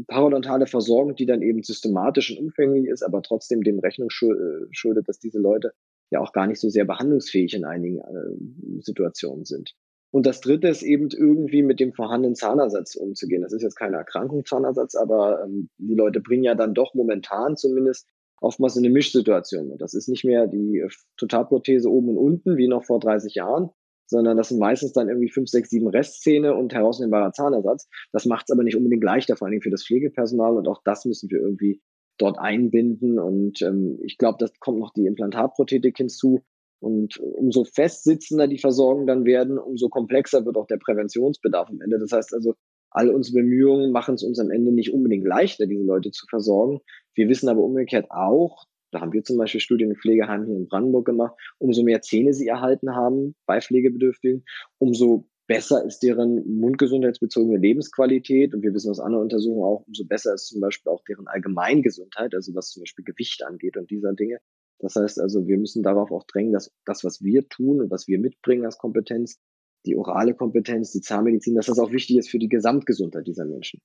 parodontale 0.08 0.67
Versorgung, 0.67 1.15
die 1.15 1.26
dann 1.26 1.41
eben 1.41 1.63
systematisch 1.63 2.32
und 2.32 2.45
umfänglich 2.45 2.88
ist, 2.88 3.04
aber 3.04 3.21
trotzdem 3.21 3.62
dem 3.62 3.80
Rechnung 3.80 4.10
äh, 4.10 4.67
schuldet, 4.71 5.10
dass 5.10 5.19
diese 5.19 5.39
Leute 5.39 5.74
ja 6.12 6.21
auch 6.21 6.32
gar 6.32 6.48
nicht 6.48 6.60
so 6.60 6.69
sehr 6.69 6.86
behandlungsfähig 6.86 7.54
in 7.54 7.65
einigen 7.65 8.00
äh, 8.00 8.82
Situationen 8.82 9.45
sind. 9.45 9.76
Und 10.15 10.25
das 10.25 10.39
dritte 10.39 10.69
ist 10.69 10.82
eben 10.82 11.10
irgendwie 11.12 11.62
mit 11.62 11.82
dem 11.82 11.91
vorhandenen 11.91 12.36
Zahnersatz 12.36 12.95
umzugehen. 12.95 13.41
Das 13.41 13.51
ist 13.51 13.63
jetzt 13.63 13.75
keine 13.75 13.97
Erkrankung, 13.97 14.45
Zahnersatz, 14.45 14.95
aber 14.95 15.43
ähm, 15.43 15.67
die 15.78 15.93
Leute 15.93 16.21
bringen 16.21 16.45
ja 16.45 16.56
dann 16.56 16.73
doch 16.73 16.93
momentan 16.93 17.58
zumindest 17.58 18.08
oftmals 18.39 18.78
eine 18.78 18.89
Mischsituation. 18.89 19.78
Das 19.78 19.93
ist 19.93 20.08
nicht 20.08 20.23
mehr 20.23 20.47
die 20.47 20.80
äh, 20.80 20.88
Totalprothese 21.17 21.91
oben 21.91 22.12
und 22.12 22.17
unten 22.17 22.56
wie 22.56 22.69
noch 22.69 22.86
vor 22.86 23.01
30 23.01 23.36
Jahren, 23.36 23.71
sondern 24.06 24.38
das 24.38 24.47
sind 24.47 24.60
meistens 24.60 24.93
dann 24.93 25.10
irgendwie 25.10 25.30
fünf, 25.30 25.49
sechs, 25.49 25.69
sieben 25.69 25.89
Restzähne 25.89 26.56
und 26.56 26.73
herausnehmbarer 26.73 27.34
Zahnersatz. 27.34 27.89
Das 28.13 28.25
macht 28.25 28.45
es 28.47 28.54
aber 28.54 28.63
nicht 28.63 28.78
unbedingt 28.78 29.04
leichter, 29.04 29.36
vor 29.36 29.49
allem 29.49 29.60
für 29.60 29.69
das 29.69 29.86
Pflegepersonal 29.86 30.56
und 30.56 30.69
auch 30.69 30.82
das 30.86 31.04
müssen 31.04 31.30
wir 31.30 31.41
irgendwie 31.41 31.82
dort 32.17 32.39
einbinden. 32.39 33.19
Und 33.19 33.62
ähm, 33.62 33.99
ich 34.01 34.17
glaube, 34.17 34.38
das 34.39 34.58
kommt 34.62 34.80
noch 34.80 34.93
die 34.93 35.08
Implantatprothetik 35.08 35.98
hinzu. 35.98 36.46
Und 36.80 37.17
umso 37.17 37.63
festsitzender 37.63 38.48
die 38.48 38.60
Versorgung 38.60 39.08
dann 39.08 39.26
werden, 39.26 39.58
umso 39.58 39.90
komplexer 39.90 40.46
wird 40.46 40.58
auch 40.58 40.67
der 40.67 40.78
Präventionsbedarf 40.78 41.69
am 41.69 41.82
Ende. 41.82 42.00
Das 42.00 42.12
heißt 42.12 42.34
also, 42.34 42.56
all 42.92 43.10
unsere 43.10 43.40
Bemühungen 43.40 43.92
machen 43.92 44.15
es 44.15 44.23
uns 44.23 44.40
am 44.40 44.52
Ende 44.52 44.71
nicht 44.71 44.94
unbedingt 44.94 45.26
leichter, 45.26 45.67
diese 45.67 45.84
Leute 45.84 46.12
zu 46.12 46.26
versorgen. 46.30 46.80
Wir 47.13 47.28
wissen 47.28 47.50
aber 47.50 47.62
umgekehrt 47.62 48.08
auch, 48.10 48.65
da 48.92 49.02
haben 49.02 49.13
wir 49.13 49.23
zum 49.23 49.38
Beispiel 49.38 49.60
Studien 49.60 49.92
im 49.92 49.98
Pflegeheim 49.98 50.46
hier 50.46 50.56
in 50.56 50.67
Brandenburg 50.67 51.06
gemacht, 51.06 51.36
umso 51.58 51.84
mehr 51.84 52.02
Zähne 52.02 52.34
sie 52.34 52.48
erhalten 52.48 52.96
haben 52.96 53.36
bei 53.46 53.60
Pflegebedürftigen, 53.60 54.46
umso 54.78 55.28
besser 55.48 55.84
ist 55.86 56.00
deren 56.00 56.60
mundgesundheitsbezogene 56.60 57.58
Lebensqualität 57.58 58.54
und 58.54 58.63
wir 58.63 58.73
wissen 58.73 58.90
aus 58.90 59.00
anderen 59.00 59.23
Untersuchungen 59.23 59.63
auch, 59.63 59.84
umso 59.86 60.06
besser 60.06 60.34
ist 60.34 60.48
zum 60.48 60.62
Beispiel 60.62 60.92
auch 60.92 61.04
deren 61.08 61.28
Allgemeingesundheit, 61.28 62.34
also 62.34 62.56
was 62.56 62.69
zum 62.71 62.84
Beispiel 62.84 63.06
Gewicht 63.06 63.44
angeht 63.44 63.78
und 63.78 63.92
dieser 63.92 64.13
Dinge. 64.13 64.40
Das 64.80 64.96
heißt 64.96 65.19
also, 65.19 65.48
wir 65.48 65.58
müssen 65.58 65.84
darauf 65.84 66.12
auch 66.12 66.23
drängen, 66.26 66.54
dass 66.54 66.71
das, 66.86 67.04
was 67.04 67.21
wir 67.21 67.48
tun 67.48 67.82
und 67.82 67.92
was 67.92 68.08
wir 68.08 68.19
mitbringen 68.19 68.65
als 68.65 68.78
Kompetenz, 68.78 69.40
die 69.86 69.96
orale 69.96 70.34
Kompetenz, 70.34 70.92
die 70.92 71.02
Zahnmedizin, 71.02 71.56
dass 71.56 71.67
das 71.67 71.80
auch 71.80 71.92
wichtig 71.92 72.17
ist 72.17 72.30
für 72.30 72.40
die 72.40 72.50
Gesamtgesundheit 72.50 73.28
dieser 73.28 73.46
Menschen. 73.46 73.82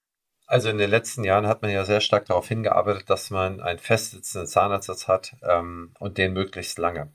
Also 0.47 0.68
in 0.68 0.78
den 0.78 0.91
letzten 0.91 1.22
Jahren 1.22 1.47
hat 1.47 1.62
man 1.62 1.70
ja 1.70 1.84
sehr 1.84 2.01
stark 2.01 2.26
darauf 2.26 2.49
hingearbeitet, 2.49 3.09
dass 3.09 3.30
man 3.30 3.61
einen 3.61 3.78
festsitzenden 3.78 4.49
Zahnersatz 4.49 5.07
hat 5.07 5.36
ähm, 5.43 5.93
und 6.01 6.18
den 6.18 6.32
möglichst 6.32 6.78
lange. 6.78 7.12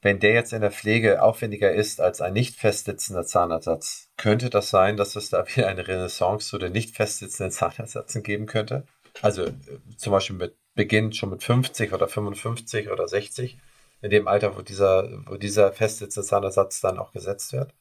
Wenn 0.00 0.20
der 0.20 0.32
jetzt 0.32 0.52
in 0.52 0.60
der 0.60 0.70
Pflege 0.70 1.22
aufwendiger 1.22 1.72
ist 1.72 2.00
als 2.00 2.20
ein 2.20 2.34
nicht 2.34 2.54
festsitzender 2.54 3.24
Zahnersatz, 3.24 4.10
könnte 4.16 4.48
das 4.48 4.70
sein, 4.70 4.96
dass 4.96 5.16
es 5.16 5.30
da 5.30 5.44
wieder 5.48 5.66
eine 5.66 5.88
Renaissance 5.88 6.48
zu 6.48 6.58
den 6.58 6.70
nicht 6.70 6.94
festsitzenden 6.94 7.50
Zahnersatzen 7.52 8.22
geben 8.22 8.46
könnte? 8.46 8.84
Also 9.22 9.46
äh, 9.46 9.54
zum 9.96 10.12
Beispiel 10.12 10.36
mit 10.36 10.54
Beginn 10.78 11.12
schon 11.12 11.30
mit 11.30 11.42
50 11.42 11.92
oder 11.92 12.06
55 12.06 12.88
oder 12.92 13.08
60, 13.08 13.58
in 14.00 14.10
dem 14.10 14.28
Alter, 14.28 14.56
wo 14.56 14.62
dieser, 14.62 15.10
wo 15.26 15.36
dieser 15.36 15.72
festsitzende 15.72 16.24
Zahnersatz 16.24 16.80
dann 16.80 16.98
auch 16.98 17.12
gesetzt 17.12 17.52
wird? 17.52 17.74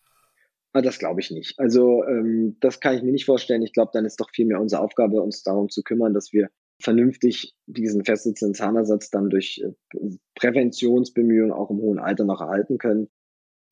Ah, 0.73 0.81
das 0.81 0.97
glaube 0.97 1.21
ich 1.21 1.29
nicht. 1.29 1.59
Also 1.59 2.03
ähm, 2.05 2.57
das 2.59 2.79
kann 2.79 2.95
ich 2.95 3.03
mir 3.03 3.11
nicht 3.11 3.25
vorstellen. 3.25 3.61
Ich 3.61 3.71
glaube, 3.71 3.91
dann 3.93 4.05
ist 4.05 4.19
doch 4.19 4.31
vielmehr 4.33 4.59
unsere 4.59 4.81
Aufgabe, 4.81 5.21
uns 5.21 5.43
darum 5.43 5.69
zu 5.69 5.83
kümmern, 5.83 6.15
dass 6.15 6.33
wir 6.33 6.49
vernünftig 6.81 7.53
diesen 7.67 8.03
festsitzenden 8.03 8.55
Zahnersatz 8.55 9.11
dann 9.11 9.29
durch 9.29 9.63
äh, 9.63 10.09
Präventionsbemühungen 10.33 11.51
auch 11.51 11.69
im 11.69 11.77
hohen 11.77 11.99
Alter 11.99 12.25
noch 12.25 12.41
erhalten 12.41 12.79
können. 12.79 13.09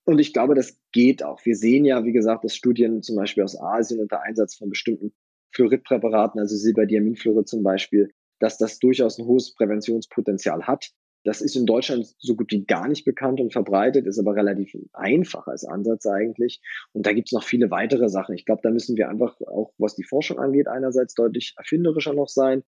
Und 0.03 0.19
ich 0.19 0.33
glaube, 0.33 0.53
das 0.53 0.77
geht 0.91 1.23
auch. 1.23 1.43
Wir 1.45 1.55
sehen 1.55 1.83
ja, 1.83 2.05
wie 2.05 2.13
gesagt, 2.13 2.43
dass 2.43 2.55
Studien 2.55 3.01
zum 3.01 3.15
Beispiel 3.15 3.43
aus 3.43 3.59
Asien 3.59 3.99
unter 3.99 4.21
Einsatz 4.21 4.53
von 4.53 4.69
bestimmten 4.69 5.13
Fluoridpräparaten, 5.51 6.39
also 6.39 6.55
Silberdiaminfluorid 6.55 7.47
zum 7.47 7.63
Beispiel, 7.63 8.11
dass 8.39 8.57
das 8.57 8.79
durchaus 8.79 9.17
ein 9.17 9.25
hohes 9.25 9.53
Präventionspotenzial 9.53 10.63
hat. 10.63 10.91
Das 11.23 11.41
ist 11.41 11.55
in 11.55 11.65
Deutschland 11.65 12.05
so 12.19 12.35
gut 12.35 12.51
wie 12.51 12.65
gar 12.65 12.87
nicht 12.87 13.03
bekannt 13.03 13.41
und 13.41 13.51
verbreitet, 13.51 14.05
ist 14.05 14.19
aber 14.19 14.35
relativ 14.35 14.75
einfach 14.93 15.47
als 15.47 15.65
Ansatz 15.65 16.05
eigentlich. 16.05 16.61
Und 16.93 17.07
da 17.07 17.13
gibt 17.13 17.29
es 17.29 17.31
noch 17.31 17.43
viele 17.43 17.71
weitere 17.71 18.09
Sachen. 18.09 18.35
Ich 18.35 18.45
glaube, 18.45 18.61
da 18.63 18.69
müssen 18.69 18.95
wir 18.95 19.09
einfach 19.09 19.41
auch, 19.41 19.73
was 19.79 19.95
die 19.95 20.03
Forschung 20.03 20.37
angeht, 20.37 20.67
einerseits 20.67 21.15
deutlich 21.15 21.55
erfinderischer 21.57 22.13
noch 22.13 22.29
sein. 22.29 22.63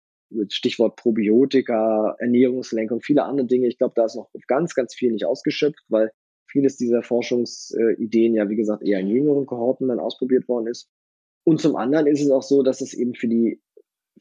Stichwort 0.48 0.96
Probiotika, 0.96 2.16
Ernährungslenkung, 2.18 3.02
viele 3.02 3.24
andere 3.24 3.46
Dinge. 3.46 3.68
Ich 3.68 3.76
glaube, 3.78 3.92
da 3.94 4.06
ist 4.06 4.16
noch 4.16 4.30
ganz, 4.48 4.74
ganz 4.74 4.94
viel 4.94 5.12
nicht 5.12 5.26
ausgeschöpft, 5.26 5.84
weil 5.88 6.10
vieles 6.50 6.78
dieser 6.78 7.02
Forschungsideen 7.02 8.34
ja, 8.34 8.48
wie 8.48 8.56
gesagt, 8.56 8.82
eher 8.82 9.00
in 9.00 9.08
jüngeren 9.08 9.44
Kohorten 9.44 9.88
dann 9.88 10.00
ausprobiert 10.00 10.48
worden 10.48 10.68
ist. 10.68 10.88
Und 11.44 11.60
zum 11.60 11.76
anderen 11.76 12.06
ist 12.06 12.22
es 12.22 12.30
auch 12.30 12.42
so, 12.42 12.62
dass 12.62 12.80
es 12.80 12.94
eben 12.94 13.14
für 13.14 13.28
die 13.28 13.60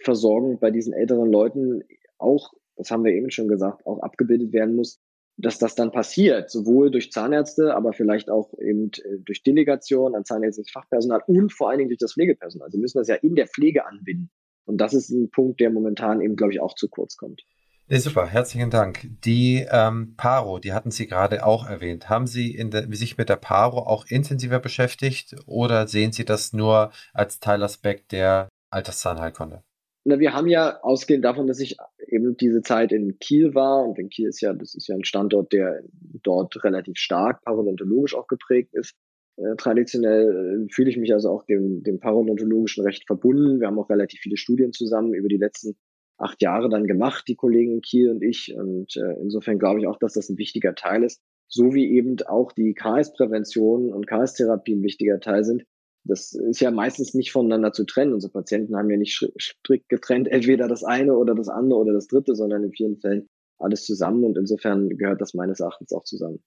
Versorgung 0.02 0.60
bei 0.60 0.72
diesen 0.72 0.94
älteren 0.94 1.32
Leuten 1.32 1.84
auch 2.18 2.54
das 2.76 2.92
haben 2.92 3.04
wir 3.04 3.14
eben 3.14 3.32
schon 3.32 3.48
gesagt, 3.48 3.86
auch 3.86 4.00
abgebildet 4.02 4.54
werden 4.54 4.76
muss, 4.76 5.00
dass 5.38 5.60
das 5.60 5.76
dann 5.76 5.92
passiert, 5.92 6.50
sowohl 6.50 6.92
durch 6.92 7.12
Zahnärzte, 7.12 7.76
aber 7.76 7.94
vielleicht 7.94 8.30
auch 8.30 8.54
eben 8.60 8.92
äh, 9.04 9.20
durch 9.20 9.44
Delegation 9.44 10.16
an 10.16 10.24
zahnärztliches 10.24 10.72
Fachpersonal 10.72 11.24
und 11.28 11.52
vor 11.52 11.70
allen 11.70 11.80
Dingen 11.80 11.90
durch 11.90 12.00
das 12.00 12.14
Pflegepersonal. 12.14 12.72
Sie 12.72 12.78
müssen 12.78 13.00
das 13.00 13.08
ja 13.08 13.16
in 13.16 13.36
der 13.36 13.48
Pflege 13.48 13.86
anbinden. 13.86 14.30
Und 14.66 14.78
das 14.78 14.94
ist 14.94 15.10
ein 15.10 15.30
Punkt, 15.30 15.60
der 15.60 15.70
momentan 15.72 16.22
eben, 16.22 16.36
glaube 16.36 16.54
ich, 16.54 16.62
auch 16.62 16.74
zu 16.74 16.88
kurz 16.88 17.18
kommt. 17.18 17.44
Nee, 17.88 17.98
super, 17.98 18.26
herzlichen 18.26 18.72
Dank. 18.72 19.08
Die 19.26 19.68
ähm, 19.70 20.16
Paro, 20.18 20.58
die 20.58 20.74
hatten 20.74 20.90
Sie 20.90 21.06
gerade 21.06 21.46
auch 21.46 21.70
erwähnt. 21.70 22.10
Haben 22.10 22.26
Sie 22.26 22.58
der, 22.72 22.88
sich 22.92 23.18
mit 23.18 23.30
der 23.30 23.36
Paro 23.36 23.80
auch 23.80 24.06
intensiver 24.08 24.60
beschäftigt 24.60 25.36
oder 25.46 25.88
sehen 25.88 26.12
Sie 26.12 26.26
das 26.26 26.52
nur 26.52 26.92
als 27.14 27.40
Teilaspekt 27.40 28.12
der 28.12 28.50
Alterszahnheilkunde? 28.72 29.65
Na, 30.08 30.20
wir 30.20 30.34
haben 30.34 30.48
ja 30.48 30.80
ausgehend 30.84 31.26
davon, 31.26 31.48
dass 31.48 31.60
ich 31.60 31.78
eben 32.08 32.38
diese 32.38 32.62
Zeit 32.62 32.92
in 32.92 33.18
Kiel 33.18 33.56
war 33.56 33.84
und 33.84 33.98
in 33.98 34.10
Kiel 34.10 34.30
ist 34.30 34.40
ja, 34.40 34.54
das 34.54 34.76
ist 34.76 34.88
ja 34.88 34.94
ein 34.94 35.04
Standort, 35.04 35.52
der 35.52 35.82
dort 36.22 36.64
relativ 36.64 36.98
stark 36.98 37.44
parodontologisch 37.44 38.16
auch 38.16 38.28
geprägt 38.28 38.76
ist. 38.76 38.94
Äh, 39.38 39.56
traditionell 39.58 40.68
äh, 40.68 40.74
fühle 40.74 40.92
ich 40.92 40.98
mich 40.98 41.12
also 41.12 41.32
auch 41.32 41.44
dem, 41.46 41.82
dem 41.82 42.00
parodontologischen 42.00 42.84
Recht 42.86 43.08
verbunden. 43.08 43.60
Wir 43.60 43.68
haben 43.68 43.80
auch 43.80 43.90
relativ 43.90 44.20
viele 44.20 44.38
Studien 44.38 44.74
zusammen 44.74 45.16
über 45.16 45.28
die 45.28 45.38
letzten 45.38 45.76
acht 46.18 46.42
Jahre 46.42 46.70
dann 46.70 46.86
gemacht, 46.86 47.26
die 47.28 47.36
Kollegen 47.36 47.74
in 47.74 47.82
Kiel 47.82 48.12
und 48.12 48.22
ich. 48.22 48.54
Und 48.56 48.96
äh, 48.98 49.20
insofern 49.22 49.58
glaube 49.58 49.80
ich 49.80 49.88
auch, 49.88 49.98
dass 49.98 50.14
das 50.14 50.30
ein 50.30 50.38
wichtiger 50.38 50.76
Teil 50.76 51.04
ist, 51.04 51.20
so 51.48 51.74
wie 51.74 51.92
eben 51.92 52.18
auch 52.28 52.52
die 52.52 52.76
KS-Prävention 52.76 53.92
und 53.92 54.06
KS-Therapie 54.06 54.76
ein 54.76 54.84
wichtiger 54.84 55.20
Teil 55.20 55.44
sind, 55.44 55.66
das 56.06 56.34
ist 56.34 56.62
ja 56.62 56.72
meistens 56.72 57.14
nicht 57.14 57.32
voneinander 57.32 57.74
zu 57.74 57.84
trennen. 57.84 58.14
Unsere 58.14 58.32
Patienten 58.32 58.76
haben 58.78 58.90
ja 58.90 58.98
nicht 58.98 59.16
strikt 59.40 59.90
getrennt, 59.90 60.28
entweder 60.28 60.68
das 60.68 60.84
eine 60.84 61.16
oder 61.16 61.36
das 61.36 61.50
andere 61.50 61.80
oder 61.80 61.94
das 61.94 62.08
dritte, 62.08 62.36
sondern 62.36 62.64
in 62.64 62.72
vielen 62.72 62.98
Fällen 62.98 63.28
alles 63.58 63.86
zusammen 63.86 64.24
und 64.24 64.38
insofern 64.38 64.90
gehört 64.90 65.22
das 65.22 65.34
meines 65.34 65.60
Erachtens 65.60 65.92
auch 65.94 66.04
zusammen. 66.04 66.44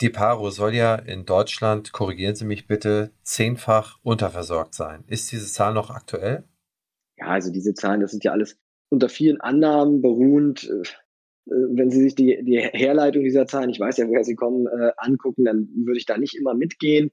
Die 0.00 0.10
Paro 0.10 0.50
soll 0.50 0.74
ja 0.74 0.94
in 0.94 1.24
Deutschland, 1.26 1.92
korrigieren 1.92 2.36
Sie 2.36 2.44
mich 2.44 2.66
bitte, 2.66 3.10
zehnfach 3.22 3.98
unterversorgt 4.02 4.74
sein. 4.74 5.04
Ist 5.08 5.30
diese 5.32 5.46
Zahl 5.46 5.74
noch 5.74 5.90
aktuell? 5.90 6.44
Ja, 7.18 7.26
also 7.26 7.52
diese 7.52 7.74
Zahlen, 7.74 8.00
das 8.00 8.12
sind 8.12 8.22
ja 8.24 8.32
alles 8.32 8.56
unter 8.90 9.08
vielen 9.08 9.40
Annahmen 9.40 10.00
beruhend. 10.00 10.64
Äh, 10.70 10.82
wenn 11.46 11.90
Sie 11.90 12.00
sich 12.00 12.14
die, 12.14 12.38
die 12.44 12.58
Herleitung 12.58 13.24
dieser 13.24 13.46
Zahlen, 13.46 13.70
ich 13.70 13.80
weiß 13.80 13.96
ja, 13.96 14.06
woher 14.06 14.24
sie 14.24 14.36
kommen, 14.36 14.66
äh, 14.66 14.92
angucken, 14.98 15.44
dann 15.44 15.68
würde 15.74 15.98
ich 15.98 16.06
da 16.06 16.16
nicht 16.16 16.36
immer 16.36 16.54
mitgehen. 16.54 17.10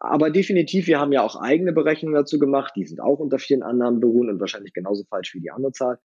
Aber 0.00 0.30
definitiv, 0.30 0.86
wir 0.86 0.98
haben 0.98 1.12
ja 1.12 1.22
auch 1.22 1.36
eigene 1.36 1.72
Berechnungen 1.72 2.14
dazu 2.14 2.38
gemacht, 2.38 2.72
die 2.74 2.86
sind 2.86 3.00
auch 3.00 3.18
unter 3.18 3.38
vielen 3.38 3.62
Annahmen 3.62 4.00
beruhen 4.00 4.30
und 4.30 4.40
wahrscheinlich 4.40 4.72
genauso 4.72 5.04
falsch 5.04 5.34
wie 5.34 5.40
die 5.40 5.50
andere 5.50 5.72
Zahl. 5.72 5.98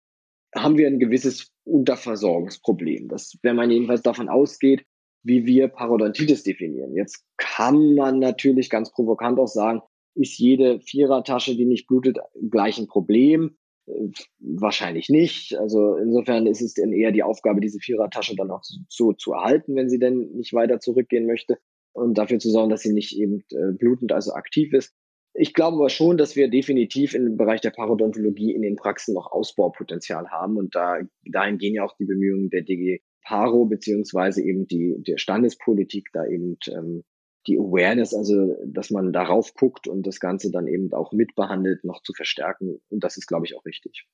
Haben 0.54 0.78
wir 0.78 0.88
ein 0.88 1.00
gewisses 1.00 1.54
Unterversorgungsproblem. 1.64 3.08
Das, 3.08 3.38
wenn 3.42 3.56
man 3.56 3.72
jedenfalls 3.72 4.02
davon 4.02 4.28
ausgeht, 4.28 4.86
wie 5.24 5.46
wir 5.46 5.70
Parodontitis 5.70 6.44
definieren. 6.44 6.94
Jetzt 6.94 7.24
kann 7.38 7.96
man 7.96 8.20
natürlich 8.20 8.70
ganz 8.70 8.92
provokant 8.92 9.40
auch 9.40 9.48
sagen, 9.48 9.82
ist 10.14 10.38
jede 10.38 10.82
Vierertasche, 10.82 11.56
die 11.56 11.66
nicht 11.66 11.88
blutet, 11.88 12.18
gleich 12.52 12.78
ein 12.78 12.88
Problem? 12.88 13.58
Äh, 13.88 14.10
wahrscheinlich 14.40 15.10
nicht. 15.10 15.58
Also 15.58 15.96
insofern 15.96 16.48
ist 16.48 16.62
es 16.62 16.74
denn 16.74 16.92
eher 16.92 17.12
die 17.12 17.24
Aufgabe, 17.24 17.62
diese 17.62 17.80
Vierertasche 17.80 18.36
dann 18.36 18.52
auch 18.52 18.62
so 18.90 19.14
zu 19.14 19.34
erhalten, 19.34 19.76
wenn 19.76 19.90
sie 19.90 20.00
denn 20.00 20.32
nicht 20.34 20.54
weiter 20.54 20.80
zurückgehen 20.80 21.26
möchte 21.26 21.58
und 21.96 22.18
dafür 22.18 22.40
zu 22.40 22.50
sorgen, 22.50 22.70
dass 22.70 22.82
sie 22.82 22.94
nicht 22.94 23.18
eben 23.18 23.44
äh, 23.52 23.72
blutend, 23.72 24.12
also 24.12 24.34
aktiv 24.34 24.74
ist. 24.74 24.94
Ich 25.34 25.54
glaube 25.54 25.78
aber 25.78 25.90
schon, 25.90 26.18
dass 26.18 26.36
wir 26.36 26.50
definitiv 26.50 27.14
im 27.14 27.36
Bereich 27.36 27.62
der 27.62 27.72
Parodontologie 27.72 28.54
in 28.54 28.62
den 28.62 28.76
Praxen 28.76 29.14
noch 29.14 29.32
Ausbaupotenzial 29.32 30.30
haben 30.30 30.58
und 30.58 30.76
da 30.76 31.00
dahin 31.30 31.58
gehen 31.58 31.76
ja 31.76 31.84
auch 31.84 31.96
die 31.98 32.06
Bemühungen 32.06 32.50
der 32.50 32.62
DG 32.62 33.00
Paro 33.24 33.66
beziehungsweise 33.66 34.44
eben 34.44 34.68
die 34.68 34.96
der 35.00 35.18
Standespolitik 35.18 36.10
da 36.14 36.26
eben 36.26 36.58
ähm, 36.68 37.04
die 37.48 37.58
Awareness, 37.58 38.14
also 38.14 38.56
dass 38.66 38.90
man 38.92 39.14
darauf 39.14 39.54
guckt 39.54 39.88
und 39.88 40.08
das 40.08 40.20
Ganze 40.20 40.52
dann 40.52 40.68
eben 40.68 40.92
auch 40.94 41.12
mitbehandelt, 41.12 41.84
noch 41.84 42.02
zu 42.02 42.14
verstärken. 42.14 42.80
Und 42.90 43.04
das 43.04 43.18
ist, 43.18 43.28
glaube 43.28 43.46
ich, 43.46 43.56
auch 43.56 43.66
richtig. 43.66 44.08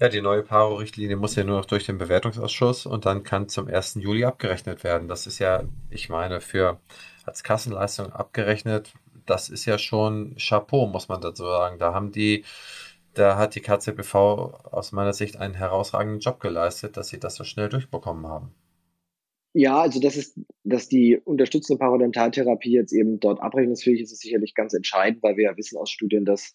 Ja, 0.00 0.08
die 0.08 0.20
neue 0.20 0.42
Paro-Richtlinie 0.42 1.16
muss 1.16 1.34
ja 1.34 1.42
nur 1.42 1.56
noch 1.56 1.64
durch 1.64 1.84
den 1.84 1.98
Bewertungsausschuss 1.98 2.86
und 2.86 3.04
dann 3.04 3.24
kann 3.24 3.48
zum 3.48 3.66
1. 3.66 3.96
Juli 3.96 4.24
abgerechnet 4.24 4.84
werden. 4.84 5.08
Das 5.08 5.26
ist 5.26 5.40
ja, 5.40 5.64
ich 5.90 6.08
meine, 6.08 6.40
für 6.40 6.80
als 7.28 7.42
Kassenleistung 7.42 8.12
abgerechnet. 8.12 8.92
Das 9.26 9.48
ist 9.48 9.66
ja 9.66 9.78
schon 9.78 10.36
Chapeau, 10.36 10.86
muss 10.86 11.08
man 11.08 11.20
dazu 11.20 11.44
sagen. 11.44 11.78
Da 11.78 11.94
haben 11.94 12.12
die, 12.12 12.44
da 13.14 13.36
hat 13.36 13.54
die 13.54 13.60
KZBV 13.60 14.14
aus 14.14 14.92
meiner 14.92 15.12
Sicht 15.12 15.36
einen 15.36 15.54
herausragenden 15.54 16.20
Job 16.20 16.40
geleistet, 16.40 16.96
dass 16.96 17.08
sie 17.08 17.20
das 17.20 17.34
so 17.34 17.44
schnell 17.44 17.68
durchbekommen 17.68 18.26
haben. 18.26 18.54
Ja, 19.54 19.80
also 19.80 20.00
das 20.00 20.16
ist, 20.16 20.38
dass 20.64 20.88
die 20.88 21.16
unterstützende 21.16 21.78
Parodontaltherapie 21.78 22.72
jetzt 22.72 22.92
eben 22.92 23.18
dort 23.18 23.40
abrechnungsfähig 23.40 24.00
ist, 24.00 24.12
ist 24.12 24.20
sicherlich 24.20 24.54
ganz 24.54 24.74
entscheidend, 24.74 25.22
weil 25.22 25.36
wir 25.36 25.44
ja 25.44 25.56
wissen 25.56 25.78
aus 25.78 25.90
Studien, 25.90 26.24
dass 26.24 26.54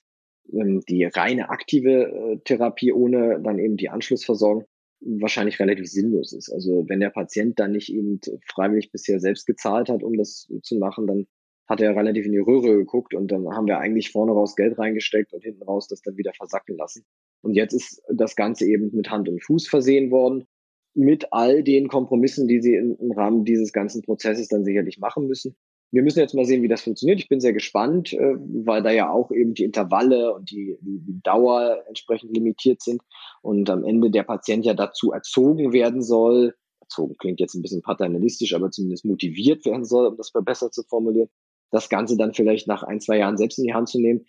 ähm, 0.51 0.82
die 0.88 1.05
reine 1.05 1.49
aktive 1.49 1.89
äh, 1.91 2.38
Therapie 2.43 2.93
ohne 2.93 3.41
dann 3.41 3.59
eben 3.59 3.78
die 3.78 3.89
Anschlussversorgung 3.89 4.65
wahrscheinlich 5.05 5.59
relativ 5.59 5.87
sinnlos 5.87 6.33
ist. 6.33 6.51
Also 6.51 6.85
wenn 6.87 6.99
der 6.99 7.09
Patient 7.09 7.59
dann 7.59 7.71
nicht 7.71 7.93
eben 7.93 8.19
freiwillig 8.45 8.91
bisher 8.91 9.19
selbst 9.19 9.45
gezahlt 9.45 9.89
hat, 9.89 10.03
um 10.03 10.17
das 10.17 10.47
zu 10.61 10.77
machen, 10.77 11.07
dann 11.07 11.27
hat 11.67 11.81
er 11.81 11.95
relativ 11.95 12.25
in 12.25 12.33
die 12.33 12.39
Röhre 12.39 12.75
geguckt 12.75 13.13
und 13.13 13.31
dann 13.31 13.47
haben 13.49 13.67
wir 13.67 13.79
eigentlich 13.79 14.11
vorne 14.11 14.33
raus 14.33 14.55
Geld 14.55 14.77
reingesteckt 14.77 15.33
und 15.33 15.43
hinten 15.43 15.63
raus 15.63 15.87
das 15.87 16.01
dann 16.01 16.17
wieder 16.17 16.33
versacken 16.33 16.77
lassen. 16.77 17.05
Und 17.41 17.55
jetzt 17.55 17.73
ist 17.73 18.01
das 18.13 18.35
Ganze 18.35 18.65
eben 18.65 18.91
mit 18.93 19.09
Hand 19.09 19.29
und 19.29 19.43
Fuß 19.43 19.67
versehen 19.67 20.11
worden, 20.11 20.45
mit 20.93 21.27
all 21.31 21.63
den 21.63 21.87
Kompromissen, 21.87 22.47
die 22.47 22.61
sie 22.61 22.75
im 22.75 23.11
Rahmen 23.11 23.45
dieses 23.45 23.73
ganzen 23.73 24.01
Prozesses 24.01 24.47
dann 24.47 24.63
sicherlich 24.63 24.99
machen 24.99 25.27
müssen 25.27 25.55
wir 25.93 26.03
müssen 26.03 26.19
jetzt 26.19 26.33
mal 26.33 26.45
sehen, 26.45 26.63
wie 26.63 26.67
das 26.67 26.81
funktioniert. 26.81 27.19
Ich 27.19 27.29
bin 27.29 27.39
sehr 27.39 27.53
gespannt, 27.53 28.13
äh, 28.13 28.35
weil 28.65 28.83
da 28.83 28.91
ja 28.91 29.11
auch 29.11 29.31
eben 29.31 29.53
die 29.53 29.63
Intervalle 29.63 30.33
und 30.33 30.51
die, 30.51 30.77
die 30.81 31.21
Dauer 31.23 31.83
entsprechend 31.87 32.35
limitiert 32.35 32.81
sind 32.81 33.01
und 33.41 33.69
am 33.69 33.83
Ende 33.83 34.11
der 34.11 34.23
Patient 34.23 34.65
ja 34.65 34.73
dazu 34.73 35.11
erzogen 35.11 35.71
werden 35.71 36.01
soll, 36.01 36.55
aufgezogen. 36.93 37.17
Klingt 37.17 37.39
jetzt 37.39 37.55
ein 37.55 37.61
bisschen 37.61 37.81
paternalistisch, 37.81 38.53
aber 38.53 38.71
zumindest 38.71 39.05
motiviert 39.05 39.65
werden 39.65 39.85
soll, 39.85 40.07
um 40.07 40.17
das 40.17 40.31
besser 40.31 40.71
zu 40.71 40.83
formulieren. 40.83 41.29
Das 41.71 41.89
Ganze 41.89 42.17
dann 42.17 42.33
vielleicht 42.33 42.67
nach 42.67 42.83
ein, 42.83 42.99
zwei 42.99 43.17
Jahren 43.17 43.37
selbst 43.37 43.57
in 43.57 43.65
die 43.65 43.73
Hand 43.73 43.89
zu 43.89 43.99
nehmen. 43.99 44.25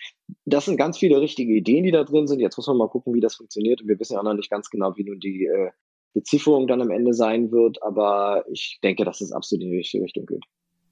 Das 0.46 0.64
sind 0.64 0.78
ganz 0.78 0.96
viele 0.98 1.20
richtige 1.20 1.52
Ideen, 1.52 1.84
die 1.84 1.90
da 1.90 2.04
drin 2.04 2.26
sind. 2.26 2.40
Jetzt 2.40 2.56
muss 2.56 2.66
man 2.66 2.78
mal 2.78 2.88
gucken, 2.88 3.12
wie 3.12 3.20
das 3.20 3.34
funktioniert. 3.34 3.82
Und 3.82 3.88
wir 3.88 4.00
wissen 4.00 4.14
ja 4.14 4.20
auch 4.20 4.24
noch 4.24 4.34
nicht 4.34 4.50
ganz 4.50 4.70
genau, 4.70 4.96
wie 4.96 5.04
nun 5.04 5.20
die 5.20 5.44
äh, 5.44 5.70
Bezifferung 6.14 6.66
dann 6.66 6.80
am 6.80 6.90
Ende 6.90 7.12
sein 7.12 7.52
wird. 7.52 7.82
Aber 7.82 8.44
ich 8.50 8.78
denke, 8.82 9.04
dass 9.04 9.20
es 9.20 9.32
absolut 9.32 9.64
in 9.64 9.70
die 9.70 9.76
richtige 9.76 10.04
Richtung 10.04 10.24
geht. 10.24 10.44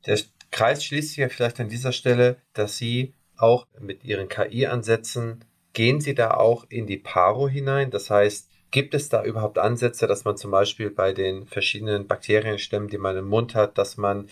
Der 0.06 0.18
Kreis 0.52 0.84
schließt 0.84 1.08
sich 1.08 1.16
ja 1.16 1.28
vielleicht 1.28 1.58
an 1.58 1.68
dieser 1.68 1.92
Stelle, 1.92 2.36
dass 2.52 2.76
Sie 2.76 3.14
auch 3.36 3.66
mit 3.80 4.04
Ihren 4.04 4.28
KI-Ansätzen 4.28 5.44
gehen 5.72 6.00
Sie 6.00 6.14
da 6.14 6.32
auch 6.32 6.66
in 6.68 6.86
die 6.86 6.98
Paro 6.98 7.48
hinein? 7.48 7.90
Das 7.90 8.10
heißt, 8.10 8.50
gibt 8.70 8.94
es 8.94 9.08
da 9.08 9.24
überhaupt 9.24 9.58
Ansätze, 9.58 10.06
dass 10.06 10.24
man 10.24 10.36
zum 10.36 10.50
Beispiel 10.50 10.90
bei 10.90 11.12
den 11.12 11.46
verschiedenen 11.46 12.06
Bakterienstämmen, 12.06 12.88
die 12.88 12.98
man 12.98 13.16
im 13.16 13.28
Mund 13.28 13.54
hat, 13.54 13.78
dass 13.78 13.96
man 13.96 14.28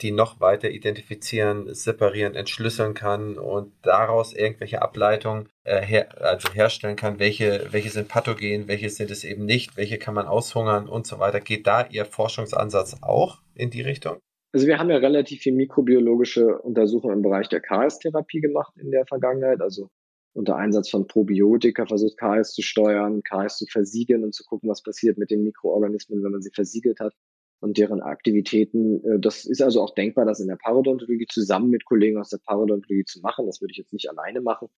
die 0.00 0.10
noch 0.10 0.40
weiter 0.40 0.70
identifizieren, 0.70 1.72
separieren, 1.72 2.34
entschlüsseln 2.34 2.94
kann 2.94 3.38
und 3.38 3.72
daraus 3.82 4.32
irgendwelche 4.32 4.82
Ableitungen 4.82 5.48
äh, 5.64 5.80
her, 5.80 6.20
also 6.20 6.52
herstellen 6.52 6.96
kann, 6.96 7.18
welche, 7.20 7.68
welche 7.70 7.90
sind 7.90 8.08
pathogen, 8.08 8.66
welche 8.66 8.90
sind 8.90 9.10
es 9.10 9.22
eben 9.22 9.44
nicht, 9.44 9.76
welche 9.76 9.98
kann 9.98 10.14
man 10.14 10.26
aushungern 10.26 10.88
und 10.88 11.06
so 11.06 11.18
weiter. 11.20 11.40
Geht 11.40 11.66
da 11.66 11.86
Ihr 11.86 12.04
Forschungsansatz 12.04 12.96
auch 13.02 13.38
in 13.54 13.70
die 13.70 13.82
Richtung? 13.82 14.18
Also 14.52 14.66
wir 14.66 14.78
haben 14.78 14.90
ja 14.90 14.98
relativ 14.98 15.40
viel 15.40 15.54
mikrobiologische 15.54 16.58
Untersuchungen 16.58 17.16
im 17.16 17.22
Bereich 17.22 17.48
der 17.48 17.60
KS-Therapie 17.60 18.40
gemacht 18.40 18.74
in 18.76 18.90
der 18.90 19.06
Vergangenheit. 19.06 19.62
Also 19.62 19.88
unter 20.34 20.56
Einsatz 20.56 20.90
von 20.90 21.06
Probiotika 21.06 21.86
versucht 21.86 22.18
KS 22.18 22.52
zu 22.52 22.62
steuern, 22.62 23.22
KS 23.22 23.58
zu 23.58 23.66
versiegeln 23.66 24.24
und 24.24 24.34
zu 24.34 24.44
gucken, 24.44 24.68
was 24.68 24.82
passiert 24.82 25.18
mit 25.18 25.30
den 25.30 25.42
Mikroorganismen, 25.42 26.22
wenn 26.22 26.32
man 26.32 26.42
sie 26.42 26.50
versiegelt 26.54 27.00
hat 27.00 27.14
und 27.60 27.78
deren 27.78 28.02
Aktivitäten. 28.02 29.02
Äh, 29.04 29.20
das 29.20 29.46
ist 29.46 29.62
also 29.62 29.82
auch 29.82 29.94
denkbar, 29.94 30.26
das 30.26 30.40
in 30.40 30.48
der 30.48 30.56
Parodontologie 30.56 31.26
zusammen 31.30 31.70
mit 31.70 31.84
Kollegen 31.84 32.18
aus 32.18 32.28
der 32.28 32.40
Parodontologie 32.44 33.04
zu 33.04 33.20
machen. 33.20 33.46
Das 33.46 33.60
würde 33.60 33.72
ich 33.72 33.78
jetzt 33.78 33.92
nicht 33.92 34.10
alleine 34.10 34.42
machen, 34.42 34.68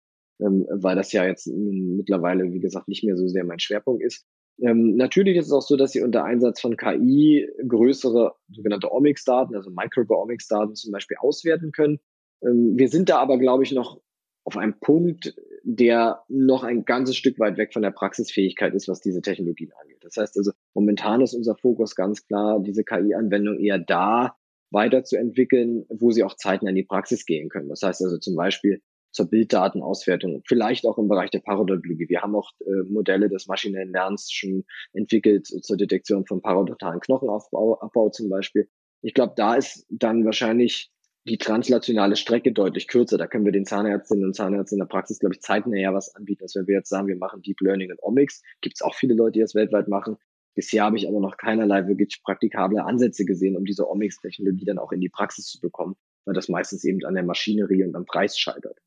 ähm, 0.41 0.67
weil 0.71 0.95
das 0.95 1.13
ja 1.13 1.25
jetzt 1.25 1.49
mittlerweile, 1.49 2.53
wie 2.53 2.61
gesagt, 2.61 2.87
nicht 2.87 3.05
mehr 3.05 3.17
so 3.17 3.27
sehr 3.27 3.45
mein 3.45 3.59
Schwerpunkt 3.59 4.05
ist. 4.05 4.27
Ähm, 4.61 4.97
natürlich 4.97 5.37
ist 5.37 5.47
es 5.47 5.53
auch 5.53 5.63
so, 5.63 5.77
dass 5.77 5.93
sie 5.93 6.03
unter 6.03 6.25
Einsatz 6.25 6.61
von 6.61 6.77
KI 6.77 7.49
größere 7.67 8.35
sogenannte 8.51 8.93
Omics-Daten, 8.93 9.55
also 9.55 9.71
Microbiomics-Daten 9.71 10.75
zum 10.75 10.93
Beispiel 10.93 11.17
auswerten 11.21 11.73
können. 11.73 11.99
Ähm, 12.43 12.75
wir 12.77 12.89
sind 12.89 13.09
da 13.09 13.19
aber, 13.19 13.39
glaube 13.39 13.65
ich, 13.65 13.73
noch 13.73 14.01
auf 14.45 14.57
einem 14.57 14.79
Punkt, 14.79 15.35
der 15.63 16.23
noch 16.29 16.63
ein 16.63 16.85
ganzes 16.85 17.17
Stück 17.17 17.39
weit 17.39 17.57
weg 17.57 17.73
von 17.73 17.83
der 17.83 17.91
Praxisfähigkeit 17.91 18.75
ist, 18.75 18.89
was 18.89 19.01
diese 19.01 19.23
Technologien 19.23 19.73
angeht. 19.81 19.99
Das 20.03 20.17
heißt 20.17 20.37
also, 20.37 20.53
momentan 20.75 21.23
ist 21.23 21.35
unser 21.35 21.57
Fokus 21.57 21.95
ganz 21.95 22.27
klar, 22.27 22.61
diese 22.61 22.85
KI-Anwendung 22.85 23.59
eher 23.59 23.79
da 23.79 24.37
weiterzuentwickeln, 24.71 25.87
wo 25.89 26.11
sie 26.11 26.23
auch 26.23 26.35
zeitnah 26.37 26.71
in 26.71 26.77
die 26.77 26.85
Praxis 26.85 27.25
gehen 27.25 27.49
können. 27.49 27.71
Das 27.71 27.83
heißt 27.83 28.03
also 28.03 28.19
zum 28.19 28.37
Beispiel 28.37 28.83
zur 29.15 29.31
Bilddatenauswertung, 29.31 30.43
vielleicht 30.47 30.85
auch 30.87 30.99
im 30.99 31.09
Bereich 31.09 31.31
der 31.31 31.39
Parodontologie. 31.39 32.09
Wir 32.09 32.21
haben 32.21 32.35
auch 32.35 32.51
äh, 32.61 32.91
Modelle 32.91 33.29
des 33.29 33.47
maschinellen 33.47 33.93
Lernens 33.93 34.31
schon 34.31 34.65
entwickelt 34.93 35.47
zur 35.47 35.77
Detektion 35.77 36.27
von 36.27 36.43
parodontalen 36.43 37.01
Knochenabbau 37.01 37.79
Abbau 37.81 38.11
zum 38.11 38.29
Beispiel. 38.29 38.69
Ich 39.03 39.15
glaube, 39.15 39.35
da 39.37 39.55
ist 39.55 39.87
dann 39.89 40.25
wahrscheinlich 40.25 40.91
die 41.27 41.39
translationale 41.39 42.17
Strecke 42.17 42.53
deutlich 42.53 42.89
kürzer. 42.89 43.17
Da 43.17 43.27
können 43.27 43.45
wir 43.45 43.53
den 43.53 43.65
Zahnärztinnen 43.65 44.27
und 44.27 44.35
Zahnärzten 44.35 44.77
in 44.77 44.81
der 44.81 44.93
Praxis, 44.93 45.19
glaube 45.19 45.35
ich, 45.35 45.41
zeitnäher 45.41 45.95
was 45.95 46.15
anbieten, 46.15 46.43
als 46.43 46.55
wenn 46.55 46.67
wir 46.67 46.75
jetzt 46.75 46.91
sagen, 46.91 47.09
wir 47.09 47.17
machen 47.17 47.41
Deep 47.41 47.61
Learning 47.61 47.91
und 47.91 48.03
Omics. 48.03 48.43
Gibt 48.61 48.77
es 48.77 48.83
auch 48.83 48.95
viele 48.95 49.15
Leute, 49.15 49.33
die 49.33 49.41
das 49.41 49.55
weltweit 49.55 49.89
machen. 49.89 50.17
Bisher 50.55 50.85
habe 50.85 50.97
ich 50.97 51.09
aber 51.09 51.21
noch 51.21 51.37
keinerlei 51.37 51.89
wirklich 51.89 52.23
praktikable 52.23 52.85
Ansätze 52.85 53.25
gesehen, 53.25 53.57
um 53.57 53.65
diese 53.65 53.89
Omics-Technologie 53.89 54.67
dann 54.67 54.79
auch 54.79 54.93
in 54.93 55.01
die 55.01 55.09
Praxis 55.09 55.47
zu 55.47 55.61
bekommen, 55.61 55.97
weil 56.25 56.35
das 56.35 56.49
meistens 56.49 56.85
eben 56.85 57.05
an 57.05 57.15
der 57.15 57.25
Maschinerie 57.25 57.85
und 57.85 57.97
am 57.97 58.05
Preis 58.05 58.39
scheitert. 58.39 58.79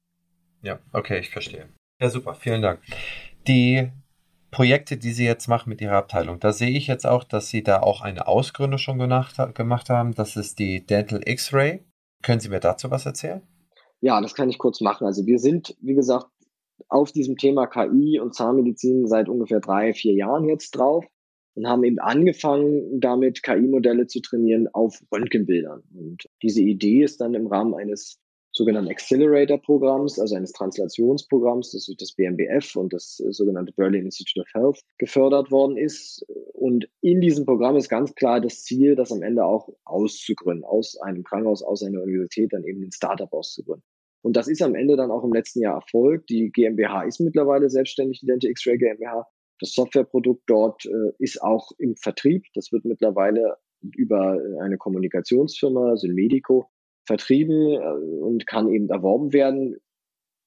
Ja, 0.67 0.79
okay, 0.91 1.19
ich 1.19 1.29
verstehe. 1.29 1.69
Ja, 2.01 2.09
super, 2.09 2.33
vielen 2.33 2.61
Dank. 2.61 2.81
Die 3.47 3.89
Projekte, 4.51 4.97
die 4.97 5.13
Sie 5.13 5.23
jetzt 5.23 5.47
machen 5.47 5.69
mit 5.69 5.79
Ihrer 5.79 5.95
Abteilung, 5.95 6.41
da 6.41 6.51
sehe 6.51 6.71
ich 6.71 6.87
jetzt 6.87 7.07
auch, 7.07 7.23
dass 7.23 7.47
Sie 7.47 7.63
da 7.63 7.79
auch 7.79 8.01
eine 8.01 8.27
Ausgründung 8.27 8.77
schon 8.77 8.99
gemacht 8.99 9.39
haben. 9.89 10.13
Das 10.13 10.35
ist 10.35 10.59
die 10.59 10.85
Dental 10.85 11.21
X-Ray. 11.23 11.85
Können 12.21 12.41
Sie 12.41 12.49
mir 12.49 12.59
dazu 12.59 12.91
was 12.91 13.05
erzählen? 13.05 13.43
Ja, 14.01 14.19
das 14.19 14.35
kann 14.35 14.49
ich 14.49 14.57
kurz 14.57 14.81
machen. 14.81 15.07
Also 15.07 15.25
wir 15.25 15.39
sind, 15.39 15.77
wie 15.79 15.95
gesagt, 15.95 16.27
auf 16.89 17.13
diesem 17.13 17.37
Thema 17.37 17.67
KI 17.67 18.19
und 18.19 18.35
Zahnmedizin 18.35 19.07
seit 19.07 19.29
ungefähr 19.29 19.61
drei, 19.61 19.93
vier 19.93 20.15
Jahren 20.15 20.49
jetzt 20.49 20.71
drauf 20.71 21.05
und 21.53 21.65
haben 21.65 21.85
eben 21.85 21.99
angefangen, 21.99 22.99
damit 22.99 23.41
KI-Modelle 23.41 24.07
zu 24.07 24.19
trainieren 24.19 24.67
auf 24.73 25.01
Röntgenbildern. 25.13 25.83
Und 25.93 26.27
diese 26.43 26.61
Idee 26.61 27.03
ist 27.03 27.21
dann 27.21 27.35
im 27.35 27.47
Rahmen 27.47 27.73
eines 27.73 28.19
sogenannten 28.57 28.89
Accelerator-Programms, 28.89 30.19
also 30.19 30.35
eines 30.35 30.51
Translationsprogramms, 30.51 31.71
das 31.71 31.85
durch 31.85 31.97
das 31.97 32.13
BMBF 32.13 32.75
und 32.75 32.91
das 32.91 33.19
äh, 33.19 33.31
sogenannte 33.31 33.71
Berlin 33.73 34.05
Institute 34.05 34.41
of 34.41 34.53
Health 34.53 34.81
gefördert 34.97 35.51
worden 35.51 35.77
ist. 35.77 36.25
Und 36.53 36.89
in 37.01 37.21
diesem 37.21 37.45
Programm 37.45 37.77
ist 37.77 37.89
ganz 37.89 38.13
klar 38.15 38.41
das 38.41 38.63
Ziel, 38.63 38.95
das 38.95 39.11
am 39.11 39.21
Ende 39.21 39.45
auch 39.45 39.69
auszugründen, 39.85 40.65
aus 40.65 40.97
einem 40.99 41.23
Krankenhaus, 41.23 41.63
aus 41.63 41.83
einer 41.83 42.01
Universität 42.01 42.51
dann 42.51 42.63
eben 42.63 42.83
ein 42.83 42.91
Startup 42.91 43.31
auszugründen. 43.31 43.83
Und 44.23 44.35
das 44.35 44.47
ist 44.47 44.61
am 44.61 44.75
Ende 44.75 44.97
dann 44.97 45.11
auch 45.11 45.23
im 45.23 45.31
letzten 45.31 45.61
Jahr 45.61 45.75
erfolgt. 45.75 46.29
Die 46.29 46.51
GmbH 46.51 47.03
ist 47.03 47.19
mittlerweile 47.19 47.69
selbstständig, 47.69 48.19
die 48.19 48.25
Dente 48.25 48.49
X-Ray 48.49 48.77
GmbH. 48.77 49.25
Das 49.59 49.73
Softwareprodukt 49.73 50.43
dort 50.47 50.85
äh, 50.85 51.11
ist 51.19 51.41
auch 51.41 51.71
im 51.77 51.95
Vertrieb. 51.95 52.43
Das 52.53 52.71
wird 52.71 52.83
mittlerweile 52.85 53.55
über 53.95 54.39
eine 54.59 54.77
Kommunikationsfirma, 54.77 55.95
Synmedico, 55.97 56.69
vertrieben 57.07 57.73
äh, 57.73 58.23
und 58.23 58.45
kann 58.45 58.71
eben 58.71 58.89
erworben 58.89 59.33
werden. 59.33 59.77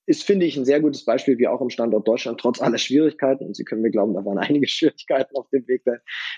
Ist, 0.06 0.24
finde 0.24 0.44
ich, 0.44 0.56
ein 0.56 0.64
sehr 0.64 0.80
gutes 0.80 1.04
Beispiel, 1.04 1.38
wie 1.38 1.46
auch 1.46 1.60
im 1.60 1.70
Standort 1.70 2.08
Deutschland, 2.08 2.40
trotz 2.40 2.60
aller 2.60 2.78
Schwierigkeiten, 2.78 3.44
und 3.44 3.54
Sie 3.54 3.64
können 3.64 3.82
mir 3.82 3.90
glauben, 3.90 4.14
da 4.14 4.24
waren 4.24 4.38
einige 4.38 4.66
Schwierigkeiten 4.66 5.36
auf 5.36 5.48
dem 5.50 5.66
Weg, 5.68 5.82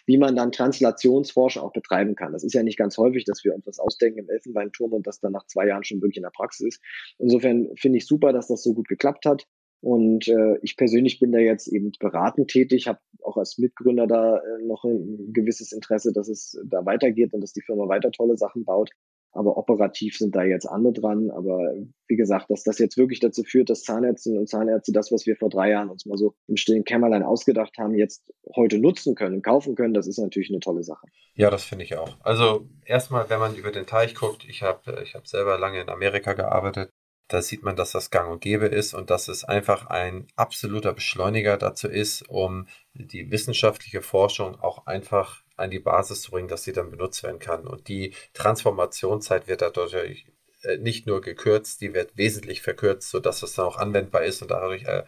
wie 0.06 0.18
man 0.18 0.36
dann 0.36 0.52
Translationsforschung 0.52 1.62
auch 1.62 1.72
betreiben 1.72 2.14
kann. 2.14 2.32
Das 2.32 2.44
ist 2.44 2.54
ja 2.54 2.62
nicht 2.62 2.78
ganz 2.78 2.98
häufig, 2.98 3.24
dass 3.24 3.44
wir 3.44 3.54
uns 3.54 3.66
was 3.66 3.78
ausdenken 3.78 4.20
im 4.20 4.30
Elfenbeinturm 4.30 4.92
und 4.92 5.06
das 5.06 5.20
dann 5.20 5.32
nach 5.32 5.46
zwei 5.46 5.66
Jahren 5.66 5.84
schon 5.84 6.02
wirklich 6.02 6.18
in 6.18 6.22
der 6.22 6.30
Praxis 6.30 6.76
ist. 6.76 6.82
Insofern 7.18 7.70
finde 7.76 7.98
ich 7.98 8.06
super, 8.06 8.32
dass 8.32 8.48
das 8.48 8.62
so 8.62 8.74
gut 8.74 8.88
geklappt 8.88 9.26
hat. 9.26 9.46
Und 9.82 10.28
äh, 10.28 10.58
ich 10.62 10.76
persönlich 10.76 11.18
bin 11.18 11.32
da 11.32 11.38
jetzt 11.38 11.66
eben 11.66 11.90
beratend 11.98 12.48
tätig, 12.48 12.86
habe 12.86 13.00
auch 13.22 13.36
als 13.36 13.58
Mitgründer 13.58 14.06
da 14.06 14.36
äh, 14.36 14.62
noch 14.62 14.84
ein 14.84 15.32
gewisses 15.32 15.72
Interesse, 15.72 16.12
dass 16.12 16.28
es 16.28 16.56
da 16.64 16.86
weitergeht 16.86 17.34
und 17.34 17.40
dass 17.40 17.52
die 17.52 17.62
Firma 17.62 17.88
weiter 17.88 18.12
tolle 18.12 18.36
Sachen 18.36 18.64
baut. 18.64 18.90
Aber 19.32 19.56
operativ 19.56 20.16
sind 20.16 20.34
da 20.34 20.42
jetzt 20.42 20.66
andere 20.66 20.92
dran. 20.92 21.30
Aber 21.30 21.74
wie 22.06 22.16
gesagt, 22.16 22.50
dass 22.50 22.62
das 22.62 22.78
jetzt 22.78 22.96
wirklich 22.96 23.20
dazu 23.20 23.42
führt, 23.42 23.70
dass 23.70 23.82
Zahnärztinnen 23.82 24.38
und 24.38 24.48
Zahnärzte 24.48 24.92
das, 24.92 25.10
was 25.10 25.26
wir 25.26 25.36
vor 25.36 25.48
drei 25.48 25.70
Jahren 25.70 25.90
uns 25.90 26.06
mal 26.06 26.18
so 26.18 26.34
im 26.48 26.56
stillen 26.56 26.84
Kämmerlein 26.84 27.22
ausgedacht 27.22 27.76
haben, 27.78 27.94
jetzt 27.94 28.22
heute 28.54 28.78
nutzen 28.78 29.14
können, 29.14 29.42
kaufen 29.42 29.74
können, 29.74 29.94
das 29.94 30.06
ist 30.06 30.18
natürlich 30.18 30.50
eine 30.50 30.60
tolle 30.60 30.82
Sache. 30.82 31.06
Ja, 31.34 31.50
das 31.50 31.64
finde 31.64 31.84
ich 31.84 31.96
auch. 31.96 32.16
Also 32.20 32.68
erstmal, 32.84 33.30
wenn 33.30 33.40
man 33.40 33.56
über 33.56 33.70
den 33.70 33.86
Teich 33.86 34.14
guckt, 34.14 34.44
ich 34.48 34.62
habe 34.62 35.00
ich 35.02 35.14
hab 35.14 35.26
selber 35.26 35.58
lange 35.58 35.80
in 35.80 35.88
Amerika 35.88 36.34
gearbeitet, 36.34 36.90
da 37.28 37.40
sieht 37.40 37.62
man, 37.62 37.76
dass 37.76 37.92
das 37.92 38.10
gang 38.10 38.30
und 38.30 38.42
gäbe 38.42 38.66
ist 38.66 38.92
und 38.92 39.08
dass 39.08 39.28
es 39.28 39.44
einfach 39.44 39.86
ein 39.86 40.26
absoluter 40.36 40.92
Beschleuniger 40.92 41.56
dazu 41.56 41.88
ist, 41.88 42.28
um 42.28 42.66
die 42.92 43.30
wissenschaftliche 43.30 44.02
Forschung 44.02 44.60
auch 44.60 44.86
einfach 44.86 45.41
an 45.56 45.70
die 45.70 45.78
Basis 45.78 46.22
zu 46.22 46.30
bringen, 46.30 46.48
dass 46.48 46.64
sie 46.64 46.72
dann 46.72 46.90
benutzt 46.90 47.22
werden 47.22 47.38
kann. 47.38 47.66
Und 47.66 47.88
die 47.88 48.14
Transformationszeit 48.34 49.48
wird 49.48 49.62
dadurch 49.62 50.26
äh, 50.62 50.76
nicht 50.78 51.06
nur 51.06 51.20
gekürzt, 51.20 51.80
die 51.80 51.94
wird 51.94 52.16
wesentlich 52.16 52.62
verkürzt, 52.62 53.10
sodass 53.10 53.42
es 53.42 53.54
dann 53.54 53.66
auch 53.66 53.76
anwendbar 53.76 54.24
ist 54.24 54.42
und 54.42 54.50
dadurch 54.50 54.84
äh, 54.84 55.04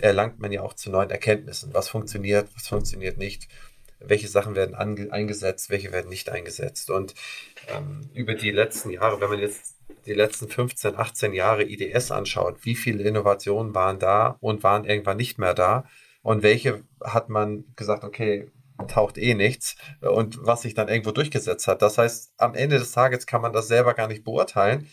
erlangt 0.00 0.40
man 0.40 0.52
ja 0.52 0.62
auch 0.62 0.74
zu 0.74 0.90
neuen 0.90 1.10
Erkenntnissen. 1.10 1.74
Was 1.74 1.88
funktioniert, 1.88 2.48
was 2.54 2.68
funktioniert 2.68 3.18
nicht, 3.18 3.48
welche 4.00 4.28
Sachen 4.28 4.54
werden 4.54 4.74
eingesetzt, 4.74 5.70
welche 5.70 5.92
werden 5.92 6.08
nicht 6.08 6.28
eingesetzt. 6.28 6.90
Und 6.90 7.14
ähm, 7.68 8.10
über 8.14 8.34
die 8.34 8.50
letzten 8.50 8.90
Jahre, 8.90 9.20
wenn 9.20 9.30
man 9.30 9.40
jetzt 9.40 9.76
die 10.06 10.14
letzten 10.14 10.48
15, 10.48 10.96
18 10.96 11.32
Jahre 11.32 11.64
IDS 11.64 12.10
anschaut, 12.10 12.58
wie 12.62 12.74
viele 12.74 13.04
Innovationen 13.04 13.74
waren 13.74 13.98
da 13.98 14.36
und 14.40 14.62
waren 14.62 14.84
irgendwann 14.84 15.16
nicht 15.16 15.38
mehr 15.38 15.54
da 15.54 15.84
und 16.22 16.42
welche 16.42 16.82
hat 17.02 17.28
man 17.28 17.64
gesagt, 17.76 18.04
okay, 18.04 18.50
taucht 18.88 19.18
eh 19.18 19.34
nichts 19.34 19.76
und 20.00 20.38
was 20.40 20.62
sich 20.62 20.74
dann 20.74 20.88
irgendwo 20.88 21.12
durchgesetzt 21.12 21.66
hat. 21.68 21.82
Das 21.82 21.98
heißt, 21.98 22.34
am 22.38 22.54
Ende 22.54 22.78
des 22.78 22.92
Tages 22.92 23.26
kann 23.26 23.42
man 23.42 23.52
das 23.52 23.68
selber 23.68 23.94
gar 23.94 24.08
nicht 24.08 24.24
beurteilen. 24.24 24.88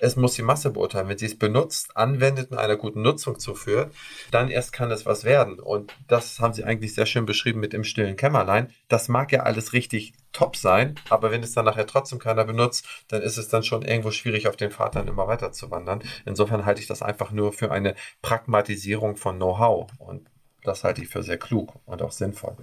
Es 0.00 0.16
muss 0.16 0.34
die 0.34 0.42
Masse 0.42 0.70
beurteilen. 0.70 1.08
Wenn 1.08 1.18
sie 1.18 1.26
es 1.26 1.38
benutzt, 1.38 1.96
anwendet 1.96 2.50
und 2.50 2.58
einer 2.58 2.76
guten 2.76 3.02
Nutzung 3.02 3.38
zuführt, 3.38 3.94
dann 4.30 4.48
erst 4.50 4.72
kann 4.72 4.90
es 4.90 5.06
was 5.06 5.24
werden. 5.24 5.60
Und 5.60 5.94
das 6.08 6.40
haben 6.40 6.52
sie 6.52 6.64
eigentlich 6.64 6.94
sehr 6.94 7.06
schön 7.06 7.26
beschrieben 7.26 7.60
mit 7.60 7.72
dem 7.72 7.84
stillen 7.84 8.16
Kämmerlein. 8.16 8.72
Das 8.88 9.08
mag 9.08 9.32
ja 9.32 9.44
alles 9.44 9.72
richtig 9.72 10.14
top 10.32 10.56
sein, 10.56 10.96
aber 11.10 11.30
wenn 11.30 11.44
es 11.44 11.52
dann 11.52 11.64
nachher 11.64 11.86
trotzdem 11.86 12.18
keiner 12.18 12.44
benutzt, 12.44 12.86
dann 13.08 13.22
ist 13.22 13.36
es 13.36 13.48
dann 13.48 13.62
schon 13.62 13.82
irgendwo 13.82 14.10
schwierig, 14.10 14.48
auf 14.48 14.56
den 14.56 14.72
Pfad 14.72 14.96
dann 14.96 15.06
immer 15.06 15.28
weiter 15.28 15.52
zu 15.52 15.70
wandern. 15.70 16.02
Insofern 16.24 16.64
halte 16.64 16.80
ich 16.80 16.88
das 16.88 17.02
einfach 17.02 17.30
nur 17.30 17.52
für 17.52 17.70
eine 17.70 17.94
Pragmatisierung 18.20 19.16
von 19.16 19.36
Know-how. 19.36 19.90
Und 19.98 20.28
das 20.64 20.82
halte 20.82 21.02
ich 21.02 21.08
für 21.08 21.22
sehr 21.22 21.38
klug 21.38 21.74
und 21.84 22.02
auch 22.02 22.12
sinnvoll. 22.12 22.56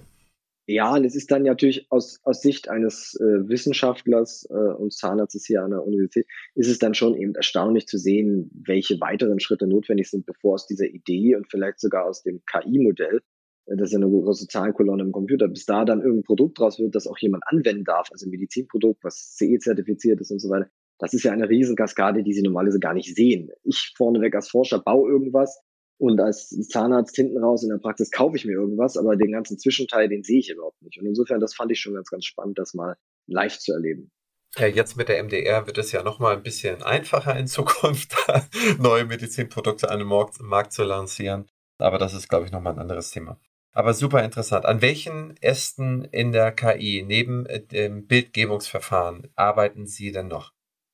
Ja, 0.72 0.94
und 0.94 1.04
es 1.04 1.14
ist 1.14 1.30
dann 1.30 1.42
natürlich 1.42 1.86
aus, 1.90 2.18
aus 2.24 2.40
Sicht 2.40 2.70
eines 2.70 3.14
äh, 3.20 3.46
Wissenschaftlers 3.46 4.48
äh, 4.48 4.54
und 4.54 4.94
Zahnarztes 4.94 5.44
hier 5.44 5.62
an 5.62 5.72
der 5.72 5.84
Universität, 5.84 6.26
ist 6.54 6.70
es 6.70 6.78
dann 6.78 6.94
schon 6.94 7.14
eben 7.14 7.34
erstaunlich 7.34 7.86
zu 7.86 7.98
sehen, 7.98 8.50
welche 8.54 8.98
weiteren 8.98 9.38
Schritte 9.38 9.66
notwendig 9.66 10.08
sind, 10.08 10.24
bevor 10.24 10.54
aus 10.54 10.66
dieser 10.66 10.86
Idee 10.86 11.36
und 11.36 11.50
vielleicht 11.50 11.78
sogar 11.78 12.06
aus 12.06 12.22
dem 12.22 12.40
KI-Modell, 12.46 13.20
äh, 13.66 13.76
das 13.76 13.88
ist 13.88 13.92
ja 13.92 13.98
eine 13.98 14.08
große 14.08 14.46
Zahlenkolonne 14.48 15.02
im 15.02 15.12
Computer, 15.12 15.46
bis 15.46 15.66
da 15.66 15.84
dann 15.84 16.00
irgendein 16.00 16.24
Produkt 16.24 16.58
draus 16.58 16.78
wird, 16.78 16.94
das 16.94 17.06
auch 17.06 17.18
jemand 17.18 17.42
anwenden 17.48 17.84
darf, 17.84 18.08
also 18.10 18.26
ein 18.26 18.30
Medizinprodukt, 18.30 19.04
was 19.04 19.36
CE-zertifiziert 19.36 20.22
ist 20.22 20.30
und 20.30 20.38
so 20.38 20.48
weiter. 20.48 20.70
Das 20.98 21.12
ist 21.12 21.24
ja 21.24 21.32
eine 21.32 21.50
Riesenkaskade, 21.50 22.22
die 22.22 22.32
Sie 22.32 22.42
normalerweise 22.42 22.80
gar 22.80 22.94
nicht 22.94 23.14
sehen. 23.14 23.50
Ich 23.62 23.92
vorneweg 23.94 24.34
als 24.34 24.48
Forscher 24.48 24.78
baue 24.78 25.10
irgendwas, 25.10 25.60
und 26.02 26.20
als 26.20 26.48
Zahnarzt 26.68 27.14
hinten 27.14 27.38
raus 27.38 27.62
in 27.62 27.68
der 27.68 27.78
Praxis 27.78 28.10
kaufe 28.10 28.36
ich 28.36 28.44
mir 28.44 28.54
irgendwas, 28.54 28.96
aber 28.96 29.14
den 29.14 29.30
ganzen 29.30 29.56
Zwischenteil, 29.56 30.08
den 30.08 30.24
sehe 30.24 30.40
ich 30.40 30.50
überhaupt 30.50 30.82
nicht. 30.82 30.98
Und 30.98 31.06
insofern, 31.06 31.38
das 31.38 31.54
fand 31.54 31.70
ich 31.70 31.80
schon 31.80 31.94
ganz, 31.94 32.10
ganz 32.10 32.24
spannend, 32.24 32.58
das 32.58 32.74
mal 32.74 32.96
live 33.28 33.56
zu 33.56 33.72
erleben. 33.72 34.10
Ja, 34.56 34.66
jetzt 34.66 34.96
mit 34.96 35.08
der 35.08 35.22
MDR 35.22 35.64
wird 35.68 35.78
es 35.78 35.92
ja 35.92 36.02
nochmal 36.02 36.36
ein 36.36 36.42
bisschen 36.42 36.82
einfacher 36.82 37.38
in 37.38 37.46
Zukunft, 37.46 38.16
neue 38.80 39.04
Medizinprodukte 39.04 39.90
an 39.90 40.00
den 40.00 40.08
Markt 40.08 40.72
zu 40.72 40.82
lancieren. 40.82 41.46
Aber 41.78 41.98
das 41.98 42.14
ist, 42.14 42.28
glaube 42.28 42.46
ich, 42.46 42.50
nochmal 42.50 42.72
ein 42.72 42.80
anderes 42.80 43.12
Thema. 43.12 43.38
Aber 43.70 43.94
super 43.94 44.24
interessant. 44.24 44.66
An 44.66 44.82
welchen 44.82 45.36
Ästen 45.40 46.02
in 46.06 46.32
der 46.32 46.50
KI 46.50 47.04
neben 47.06 47.46
dem 47.70 48.08
Bildgebungsverfahren 48.08 49.28
arbeiten 49.36 49.86
Sie 49.86 50.10
denn 50.10 50.26
noch? 50.26 50.52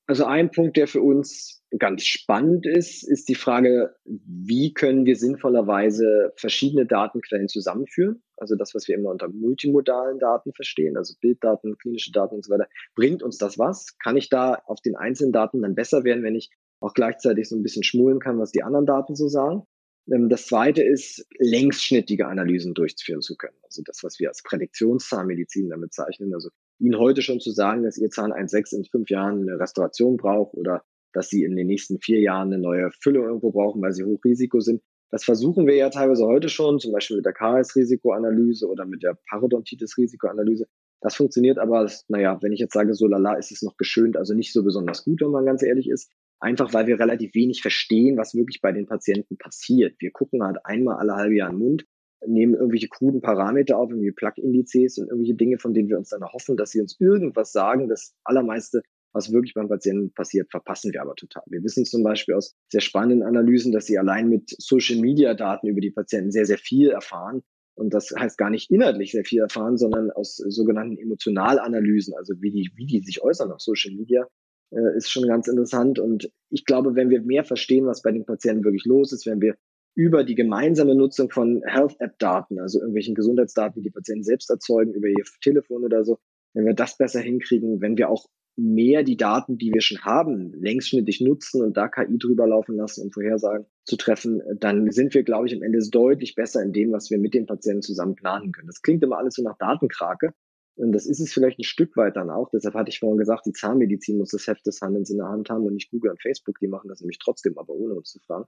Also 0.09 0.25
ein 0.25 0.51
Punkt, 0.51 0.79
der 0.79 0.89
für 0.89 1.03
uns 1.03 1.63
ganz 1.79 2.05
spannend 2.05 2.65
ist, 2.65 3.07
ist 3.07 3.29
die 3.29 3.35
Frage, 3.35 3.95
wie 4.07 4.73
können 4.73 5.05
wir 5.05 5.17
sinnvollerweise 5.17 6.33
verschiedene 6.35 6.87
Datenquellen 6.87 7.49
zusammenführen? 7.49 8.23
Also 8.39 8.57
das, 8.57 8.75
was 8.75 8.89
wir 8.89 8.95
immer 8.95 9.11
unter 9.11 9.29
multimodalen 9.29 10.19
Daten 10.19 10.55
verstehen, 10.55 10.97
also 10.97 11.15
Bilddaten, 11.21 11.77
klinische 11.77 12.11
Daten 12.11 12.37
und 12.37 12.45
so 12.47 12.51
weiter. 12.51 12.69
Bringt 12.95 13.23
uns 13.23 13.37
das 13.37 13.59
was? 13.59 13.99
Kann 13.99 14.17
ich 14.17 14.31
da 14.31 14.55
auf 14.65 14.81
den 14.81 14.97
einzelnen 14.97 15.33
Daten 15.33 15.61
dann 15.61 15.75
besser 15.75 16.05
werden, 16.05 16.25
wenn 16.25 16.37
ich 16.37 16.49
auch 16.81 16.95
gleichzeitig 16.95 17.47
so 17.47 17.57
ein 17.57 17.63
bisschen 17.63 17.83
schmulen 17.83 18.19
kann, 18.19 18.39
was 18.39 18.51
die 18.51 18.63
anderen 18.63 18.87
Daten 18.87 19.15
so 19.15 19.29
sagen? 19.29 19.65
Ähm, 20.11 20.31
das 20.31 20.47
zweite 20.47 20.83
ist, 20.83 21.27
längsschnittige 21.39 22.29
Analysen 22.29 22.73
durchführen 22.73 23.21
zu 23.21 23.37
können. 23.37 23.59
Also 23.65 23.83
das, 23.85 24.03
was 24.03 24.19
wir 24.19 24.31
als 24.31 24.43
Prädiktionszahnmedizin 24.43 25.69
damit 25.69 25.93
zeichnen. 25.93 26.33
Also 26.33 26.49
Ihnen 26.79 26.99
heute 26.99 27.23
schon 27.23 27.41
zu 27.41 27.51
sagen, 27.51 27.83
dass 27.83 27.99
Ihr 27.99 28.11
Zahn 28.11 28.33
1,6 28.33 28.77
in 28.77 28.85
fünf 28.85 29.11
Jahren 29.11 29.43
eine 29.43 29.59
Restauration 29.59 30.17
braucht 30.17 30.55
oder 30.55 30.83
dass 31.13 31.29
sie 31.29 31.45
in 31.45 31.57
den 31.57 31.67
nächsten 31.67 31.99
vier 31.99 32.21
Jahren 32.21 32.53
eine 32.53 32.63
neue 32.63 32.91
Füllung 33.01 33.25
irgendwo 33.25 33.51
brauchen, 33.51 33.83
weil 33.83 33.93
sie 33.93 34.05
Hochrisiko 34.05 34.61
sind. 34.61 34.83
Das 35.11 35.25
versuchen 35.25 35.67
wir 35.67 35.75
ja 35.75 35.89
teilweise 35.89 36.27
heute 36.27 36.49
schon, 36.49 36.79
zum 36.79 36.93
Beispiel 36.93 37.17
mit 37.17 37.27
der 37.27 37.33
KS-Risikoanalyse 37.33 38.69
oder 38.69 38.85
mit 38.85 39.03
der 39.03 39.19
Parodontitis-Risikoanalyse. 39.31 40.67
Das 41.01 41.15
funktioniert 41.15 41.59
aber, 41.59 41.91
naja, 42.09 42.39
wenn 42.43 42.53
ich 42.53 42.61
jetzt 42.61 42.75
sage, 42.75 42.93
so 42.95 43.07
lala, 43.07 43.35
ist 43.35 43.53
es 43.53 43.63
noch 43.63 43.77
geschönt, 43.77 44.17
also 44.17 44.35
nicht 44.35 44.53
so 44.53 44.63
besonders 44.63 45.05
gut, 45.05 45.21
wenn 45.23 45.31
man 45.31 45.47
ganz 45.47 45.63
ehrlich 45.63 45.89
ist. 45.89 46.11
Einfach 46.41 46.75
weil 46.75 46.87
wir 46.87 47.01
relativ 47.01 47.35
wenig 47.35 47.63
verstehen, 47.63 48.17
was 48.17 48.35
wirklich 48.35 48.61
bei 48.61 48.73
den 48.73 48.87
Patienten 48.87 49.39
passiert. 49.39 49.97
Wir 49.99 50.11
gucken 50.11 50.43
halt 50.43 50.59
einmal 50.65 50.97
alle 50.97 51.15
halbe 51.15 51.37
Jahr 51.37 51.51
im 51.51 51.59
Mund, 51.59 51.85
nehmen 52.27 52.55
irgendwelche 52.55 52.89
kruden 52.89 53.21
Parameter 53.21 53.79
auf, 53.79 53.91
irgendwie 53.91 54.13
Plug-Indizes 54.13 54.99
und 54.99 55.09
irgendwelche 55.09 55.35
Dinge, 55.35 55.59
von 55.59 55.75
denen 55.75 55.89
wir 55.89 55.99
uns 55.99 56.09
dann 56.09 56.23
erhoffen, 56.23 56.57
dass 56.57 56.71
sie 56.71 56.81
uns 56.81 56.97
irgendwas 56.99 57.53
sagen. 57.53 57.89
Das 57.89 58.15
allermeiste 58.25 58.83
was 59.13 59.33
wirklich 59.33 59.55
beim 59.55 59.69
Patienten 59.69 60.13
passiert, 60.13 60.51
verpassen 60.51 60.93
wir 60.93 61.03
aber 61.03 61.15
total. 61.15 61.43
Wir 61.47 61.63
wissen 61.63 61.85
zum 61.85 62.03
Beispiel 62.03 62.35
aus 62.35 62.55
sehr 62.69 62.81
spannenden 62.81 63.23
Analysen, 63.23 63.73
dass 63.73 63.87
sie 63.87 63.99
allein 63.99 64.29
mit 64.29 64.55
Social-Media-Daten 64.59 65.67
über 65.67 65.81
die 65.81 65.91
Patienten 65.91 66.31
sehr, 66.31 66.47
sehr 66.47 66.59
viel 66.59 66.91
erfahren. 66.91 67.43
Und 67.75 67.95
das 67.95 68.13
heißt 68.17 68.37
gar 68.39 68.51
nicht 68.51 68.71
inhaltlich 68.71 69.13
sehr 69.13 69.25
viel 69.25 69.41
erfahren, 69.41 69.77
sondern 69.77 70.11
aus 70.11 70.37
sogenannten 70.37 70.99
Emotionalanalysen, 70.99 72.15
also 72.15 72.35
wie 72.41 72.51
die, 72.51 72.71
wie 72.75 72.87
die 72.87 73.01
sich 73.01 73.23
äußern 73.23 73.53
auf 73.53 73.61
Social 73.61 73.95
Media, 73.95 74.27
äh, 74.71 74.97
ist 74.97 75.11
schon 75.11 75.27
ganz 75.27 75.49
interessant. 75.49 75.99
Und 75.99 76.31
ich 76.51 76.65
glaube, 76.65 76.95
wenn 76.97 77.09
wir 77.09 77.23
mehr 77.23 77.45
verstehen, 77.45 77.87
was 77.87 78.03
bei 78.03 78.13
den 78.13 78.25
Patienten 78.25 78.65
wirklich 78.65 78.85
los 78.85 79.13
ist, 79.13 79.27
wenn 79.27 79.41
wir 79.41 79.57
über 79.99 80.23
die 80.23 80.37
gemeinsame 80.37 80.95
Nutzung 80.95 81.29
von 81.29 81.61
Health-App-Daten, 81.67 82.61
also 82.61 82.79
irgendwelchen 82.79 83.17
Gesundheitsdaten, 83.17 83.83
die 83.83 83.89
die 83.89 83.93
Patienten 83.93 84.23
selbst 84.23 84.49
erzeugen, 84.49 84.95
über 84.95 85.09
ihr 85.09 85.25
Telefon 85.43 85.85
oder 85.85 86.05
so, 86.05 86.21
wenn 86.55 86.67
wir 86.67 86.75
das 86.75 86.97
besser 86.97 87.19
hinkriegen, 87.19 87.81
wenn 87.81 87.99
wir 87.99 88.09
auch 88.09 88.27
mehr 88.55 89.03
die 89.03 89.17
Daten, 89.17 89.59
die 89.59 89.73
wir 89.73 89.81
schon 89.81 89.99
haben, 90.03 90.53
längsschnittig 90.53 91.21
nutzen 91.21 91.63
und 91.65 91.77
da 91.77 91.89
KI 91.89 92.17
drüber 92.17 92.47
laufen 92.47 92.77
lassen, 92.77 93.07
um 93.07 93.11
Vorhersagen 93.11 93.67
zu 93.85 93.97
treffen, 93.97 94.41
dann 94.61 94.89
sind 94.93 95.15
wir, 95.15 95.25
glaube 95.25 95.49
ich, 95.49 95.57
am 95.57 95.63
Ende 95.63 95.81
deutlich 95.91 96.37
besser 96.37 96.63
in 96.63 96.73
dem, 96.73 96.93
was 96.93 97.11
wir 97.11 97.19
mit 97.19 97.35
den 97.35 97.47
Patienten 97.47 97.83
zusammen 97.83 98.15
planen 98.15 98.53
können. 98.53 98.69
Das 98.69 98.83
klingt 98.83 99.03
immer 99.03 99.19
alles 99.19 99.35
so 99.35 99.43
nach 99.43 99.59
Datenkrake. 99.59 100.33
Und 100.77 100.93
das 100.93 101.07
ist 101.07 101.19
es 101.19 101.33
vielleicht 101.33 101.59
ein 101.59 101.65
Stück 101.65 101.97
weit 101.97 102.15
dann 102.15 102.31
auch. 102.31 102.51
Deshalb 102.51 102.77
hatte 102.77 102.91
ich 102.91 103.01
vorhin 103.01 103.19
gesagt, 103.19 103.47
die 103.47 103.53
Zahnmedizin 103.53 104.17
muss 104.17 104.31
das 104.31 104.47
Heft 104.47 104.65
des 104.65 104.81
Handelns 104.81 105.11
in 105.11 105.17
der 105.17 105.27
Hand 105.27 105.51
haben 105.51 105.65
und 105.65 105.75
nicht 105.75 105.91
Google 105.91 106.13
und 106.13 106.23
Facebook. 106.23 106.61
Die 106.61 106.69
machen 106.69 106.87
das 106.89 107.01
nämlich 107.01 107.19
trotzdem, 107.19 107.59
aber 107.59 107.75
ohne 107.75 107.95
uns 107.95 108.11
zu 108.11 108.21
fragen. 108.21 108.47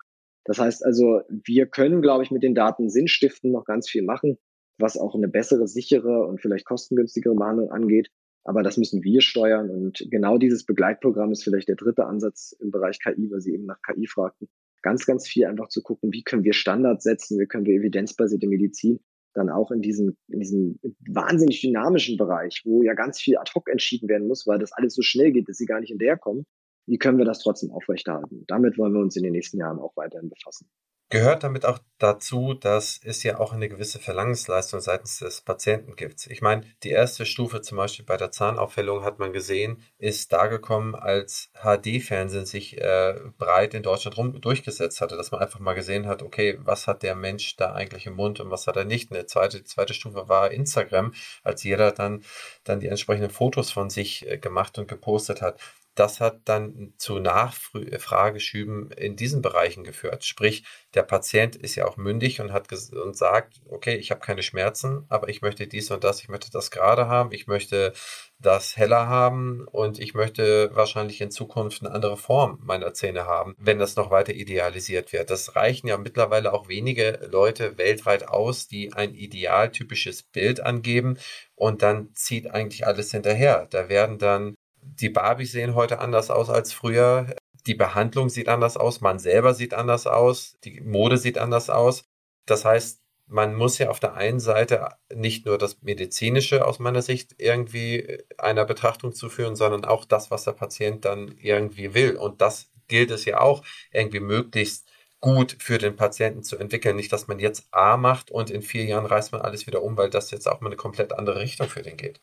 Das 0.51 0.59
heißt 0.59 0.85
also, 0.85 1.21
wir 1.29 1.67
können, 1.67 2.03
glaube 2.03 2.25
ich, 2.25 2.33
mit 2.33 2.43
den 2.43 2.57
Daten 2.57 2.91
Sinnstiften 2.91 3.53
noch 3.53 3.65
ganz 3.65 3.89
viel 3.89 4.03
machen, 4.03 4.37
was 4.79 4.97
auch 4.97 5.15
eine 5.15 5.29
bessere, 5.29 5.69
sichere 5.69 6.27
und 6.27 6.41
vielleicht 6.41 6.65
kostengünstigere 6.65 7.37
Behandlung 7.37 7.71
angeht. 7.71 8.09
Aber 8.43 8.65
das 8.65 8.77
müssen 8.77 9.05
wir 9.05 9.21
steuern. 9.21 9.71
Und 9.71 10.05
genau 10.11 10.39
dieses 10.39 10.67
Begleitprogramm 10.67 11.31
ist 11.31 11.45
vielleicht 11.45 11.69
der 11.69 11.77
dritte 11.77 12.05
Ansatz 12.05 12.51
im 12.59 12.73
Bereich 12.73 12.99
KI, 12.99 13.31
weil 13.31 13.41
Sie 13.41 13.53
eben 13.55 13.67
nach 13.67 13.81
KI 13.81 14.09
fragten. 14.09 14.49
Ganz, 14.83 15.07
ganz 15.07 15.29
viel 15.29 15.47
einfach 15.47 15.69
zu 15.69 15.83
gucken, 15.83 16.13
wie 16.13 16.25
können 16.25 16.43
wir 16.43 16.53
Standards 16.53 17.05
setzen, 17.05 17.39
wie 17.39 17.47
können 17.47 17.67
wir 17.67 17.77
evidenzbasierte 17.77 18.49
Medizin 18.49 18.99
dann 19.35 19.51
auch 19.51 19.71
in 19.71 19.83
diesem, 19.83 20.17
in 20.27 20.41
diesem 20.41 20.81
wahnsinnig 21.09 21.61
dynamischen 21.61 22.17
Bereich, 22.17 22.63
wo 22.65 22.83
ja 22.83 22.95
ganz 22.95 23.21
viel 23.21 23.37
ad 23.37 23.53
hoc 23.55 23.71
entschieden 23.71 24.09
werden 24.09 24.27
muss, 24.27 24.49
weil 24.49 24.59
das 24.59 24.73
alles 24.73 24.95
so 24.95 25.03
schnell 25.03 25.31
geht, 25.31 25.49
dass 25.49 25.59
sie 25.59 25.67
gar 25.67 25.79
nicht 25.79 25.91
hinterherkommen. 25.91 26.45
Wie 26.91 26.99
können 26.99 27.19
wir 27.19 27.25
das 27.25 27.39
trotzdem 27.39 27.71
aufrechterhalten? 27.71 28.45
Damit 28.49 28.77
wollen 28.77 28.93
wir 28.93 29.01
uns 29.01 29.15
in 29.15 29.23
den 29.23 29.31
nächsten 29.31 29.59
Jahren 29.59 29.79
auch 29.79 29.97
weiterhin 29.97 30.29
befassen. 30.29 30.69
Gehört 31.09 31.45
damit 31.45 31.65
auch 31.65 31.79
dazu, 31.99 32.55
dass 32.55 33.01
es 33.05 33.23
ja 33.23 33.39
auch 33.39 33.53
eine 33.53 33.69
gewisse 33.69 33.99
Verlangensleistung 34.01 34.81
seitens 34.81 35.19
des 35.19 35.41
Patienten 35.41 35.95
gibt. 35.95 36.27
Ich 36.27 36.41
meine, 36.41 36.63
die 36.83 36.91
erste 36.91 37.27
Stufe 37.27 37.63
zum 37.63 37.79
Beispiel 37.79 38.05
bei 38.05 38.17
der 38.17 38.33
Zahnaufhellung 38.33 39.05
hat 39.05 39.21
man 39.21 39.33
gesehen, 39.33 39.83
ist 39.99 40.33
dargekommen, 40.33 40.97
als 40.97 41.51
HD-Fernsehen 41.55 42.47
sich 42.47 42.81
äh, 42.81 43.15
breit 43.39 43.75
in 43.75 43.83
Deutschland 43.85 44.17
rum 44.19 44.41
durchgesetzt 44.41 45.01
hatte, 45.01 45.17
dass 45.17 45.31
man 45.31 45.41
einfach 45.41 45.59
mal 45.61 45.75
gesehen 45.75 46.07
hat, 46.07 46.23
okay, 46.23 46.59
was 46.61 46.87
hat 46.89 47.05
der 47.05 47.15
Mensch 47.15 47.57
da 47.57 47.73
eigentlich 47.73 48.07
im 48.07 48.15
Mund 48.15 48.41
und 48.41 48.51
was 48.51 48.69
hat 48.69 48.77
er 48.77 48.85
nicht. 48.85 49.13
Eine 49.13 49.27
zweite, 49.27 49.59
die 49.59 49.65
zweite 49.65 49.95
Stufe 49.95 50.29
war 50.29 50.53
Instagram, 50.53 51.13
als 51.43 51.63
jeder 51.63 51.91
dann, 51.91 52.23
dann 52.65 52.81
die 52.81 52.89
entsprechenden 52.89 53.31
Fotos 53.31 53.71
von 53.73 53.91
sich 53.91 54.29
äh, 54.29 54.39
gemacht 54.39 54.79
und 54.79 54.89
gepostet 54.89 55.41
hat 55.41 55.61
das 55.95 56.21
hat 56.21 56.43
dann 56.45 56.95
zu 56.99 57.19
Nachfrageschüben 57.19 58.91
in 58.93 59.17
diesen 59.17 59.43
Bereichen 59.43 59.85
geführt. 59.85 60.25
Sprich, 60.25 60.65
der 60.95 61.03
Patient 61.03 61.57
ist 61.57 61.75
ja 61.75 61.87
auch 61.87 61.97
mündig 61.97 62.41
und 62.41 62.53
hat 62.53 62.69
und 62.93 63.17
sagt, 63.17 63.61
okay, 63.69 63.97
ich 63.97 64.11
habe 64.11 64.21
keine 64.21 64.43
Schmerzen, 64.43 65.05
aber 65.09 65.29
ich 65.29 65.43
möchte 65.43 65.67
dies 65.67 65.91
und 65.91 66.05
das, 66.05 66.21
ich 66.23 66.29
möchte 66.29 66.51
das 66.51 66.71
gerade 66.71 67.09
haben, 67.09 67.33
ich 67.33 67.47
möchte 67.47 67.93
das 68.39 68.77
heller 68.77 69.09
haben 69.09 69.67
und 69.71 69.99
ich 69.99 70.15
möchte 70.15 70.71
wahrscheinlich 70.75 71.21
in 71.21 71.31
Zukunft 71.31 71.83
eine 71.83 71.95
andere 71.95 72.17
Form 72.17 72.59
meiner 72.63 72.95
Zähne 72.95 73.27
haben, 73.27 73.55
wenn 73.59 73.79
das 73.79 73.97
noch 73.97 74.11
weiter 74.11 74.33
idealisiert 74.33 75.13
wird. 75.13 75.31
Das 75.31 75.57
reichen 75.57 75.89
ja 75.89 75.99
mittlerweile 75.99 76.53
auch 76.53 76.69
wenige 76.69 77.29
Leute 77.31 77.77
weltweit 77.77 78.29
aus, 78.29 78.67
die 78.67 78.93
ein 78.93 79.15
idealtypisches 79.15 80.23
Bild 80.23 80.61
angeben 80.61 81.19
und 81.55 81.83
dann 81.83 82.15
zieht 82.15 82.51
eigentlich 82.51 82.87
alles 82.87 83.11
hinterher. 83.11 83.67
Da 83.71 83.89
werden 83.89 84.19
dann 84.19 84.55
die 85.01 85.09
Barbies 85.09 85.53
sehen 85.53 85.75
heute 85.75 85.99
anders 85.99 86.31
aus 86.31 86.51
als 86.51 86.73
früher. 86.73 87.35
Die 87.67 87.75
Behandlung 87.75 88.29
sieht 88.29 88.49
anders 88.49 88.77
aus, 88.77 89.01
man 89.01 89.19
selber 89.19 89.55
sieht 89.55 89.75
anders 89.75 90.07
aus, 90.07 90.57
die 90.65 90.81
Mode 90.81 91.19
sieht 91.19 91.39
anders 91.39 91.71
aus. 91.71 92.05
Das 92.47 92.65
heißt, 92.65 93.01
man 93.27 93.55
muss 93.55 93.79
ja 93.79 93.91
auf 93.91 94.01
der 94.01 94.15
einen 94.15 94.41
Seite 94.41 94.89
nicht 95.15 95.47
nur 95.47 95.57
das 95.57 95.83
Medizinische 95.83 96.67
aus 96.67 96.81
meiner 96.81 97.03
Sicht 97.03 97.37
irgendwie 97.39 98.19
einer 98.39 98.65
Betrachtung 98.65 99.15
zuführen, 99.15 99.55
sondern 99.57 99.85
auch 99.85 100.05
das, 100.05 100.31
was 100.31 100.45
der 100.45 100.53
Patient 100.53 101.05
dann 101.05 101.33
irgendwie 101.39 101.95
will. 101.95 102.17
Und 102.17 102.41
das 102.41 102.71
gilt 102.89 103.11
es 103.11 103.25
ja 103.25 103.41
auch 103.41 103.63
irgendwie 103.93 104.21
möglichst 104.21 104.91
gut 105.21 105.57
für 105.61 105.79
den 105.79 105.97
Patienten 105.97 106.43
zu 106.43 106.57
entwickeln. 106.59 106.97
Nicht, 106.97 107.13
dass 107.13 107.29
man 107.29 107.39
jetzt 107.39 107.69
A 107.71 107.97
macht 107.97 108.31
und 108.31 108.51
in 108.51 108.63
vier 108.63 108.85
Jahren 108.85 109.07
reißt 109.07 109.33
man 109.33 109.43
alles 109.43 109.67
wieder 109.67 109.83
um, 109.83 109.97
weil 109.97 110.11
das 110.11 110.31
jetzt 110.31 110.49
auch 110.49 110.61
mal 110.61 110.69
eine 110.69 110.77
komplett 110.77 111.13
andere 111.13 111.41
Richtung 111.41 111.69
für 111.69 111.83
den 111.83 111.97
geht. 111.97 112.21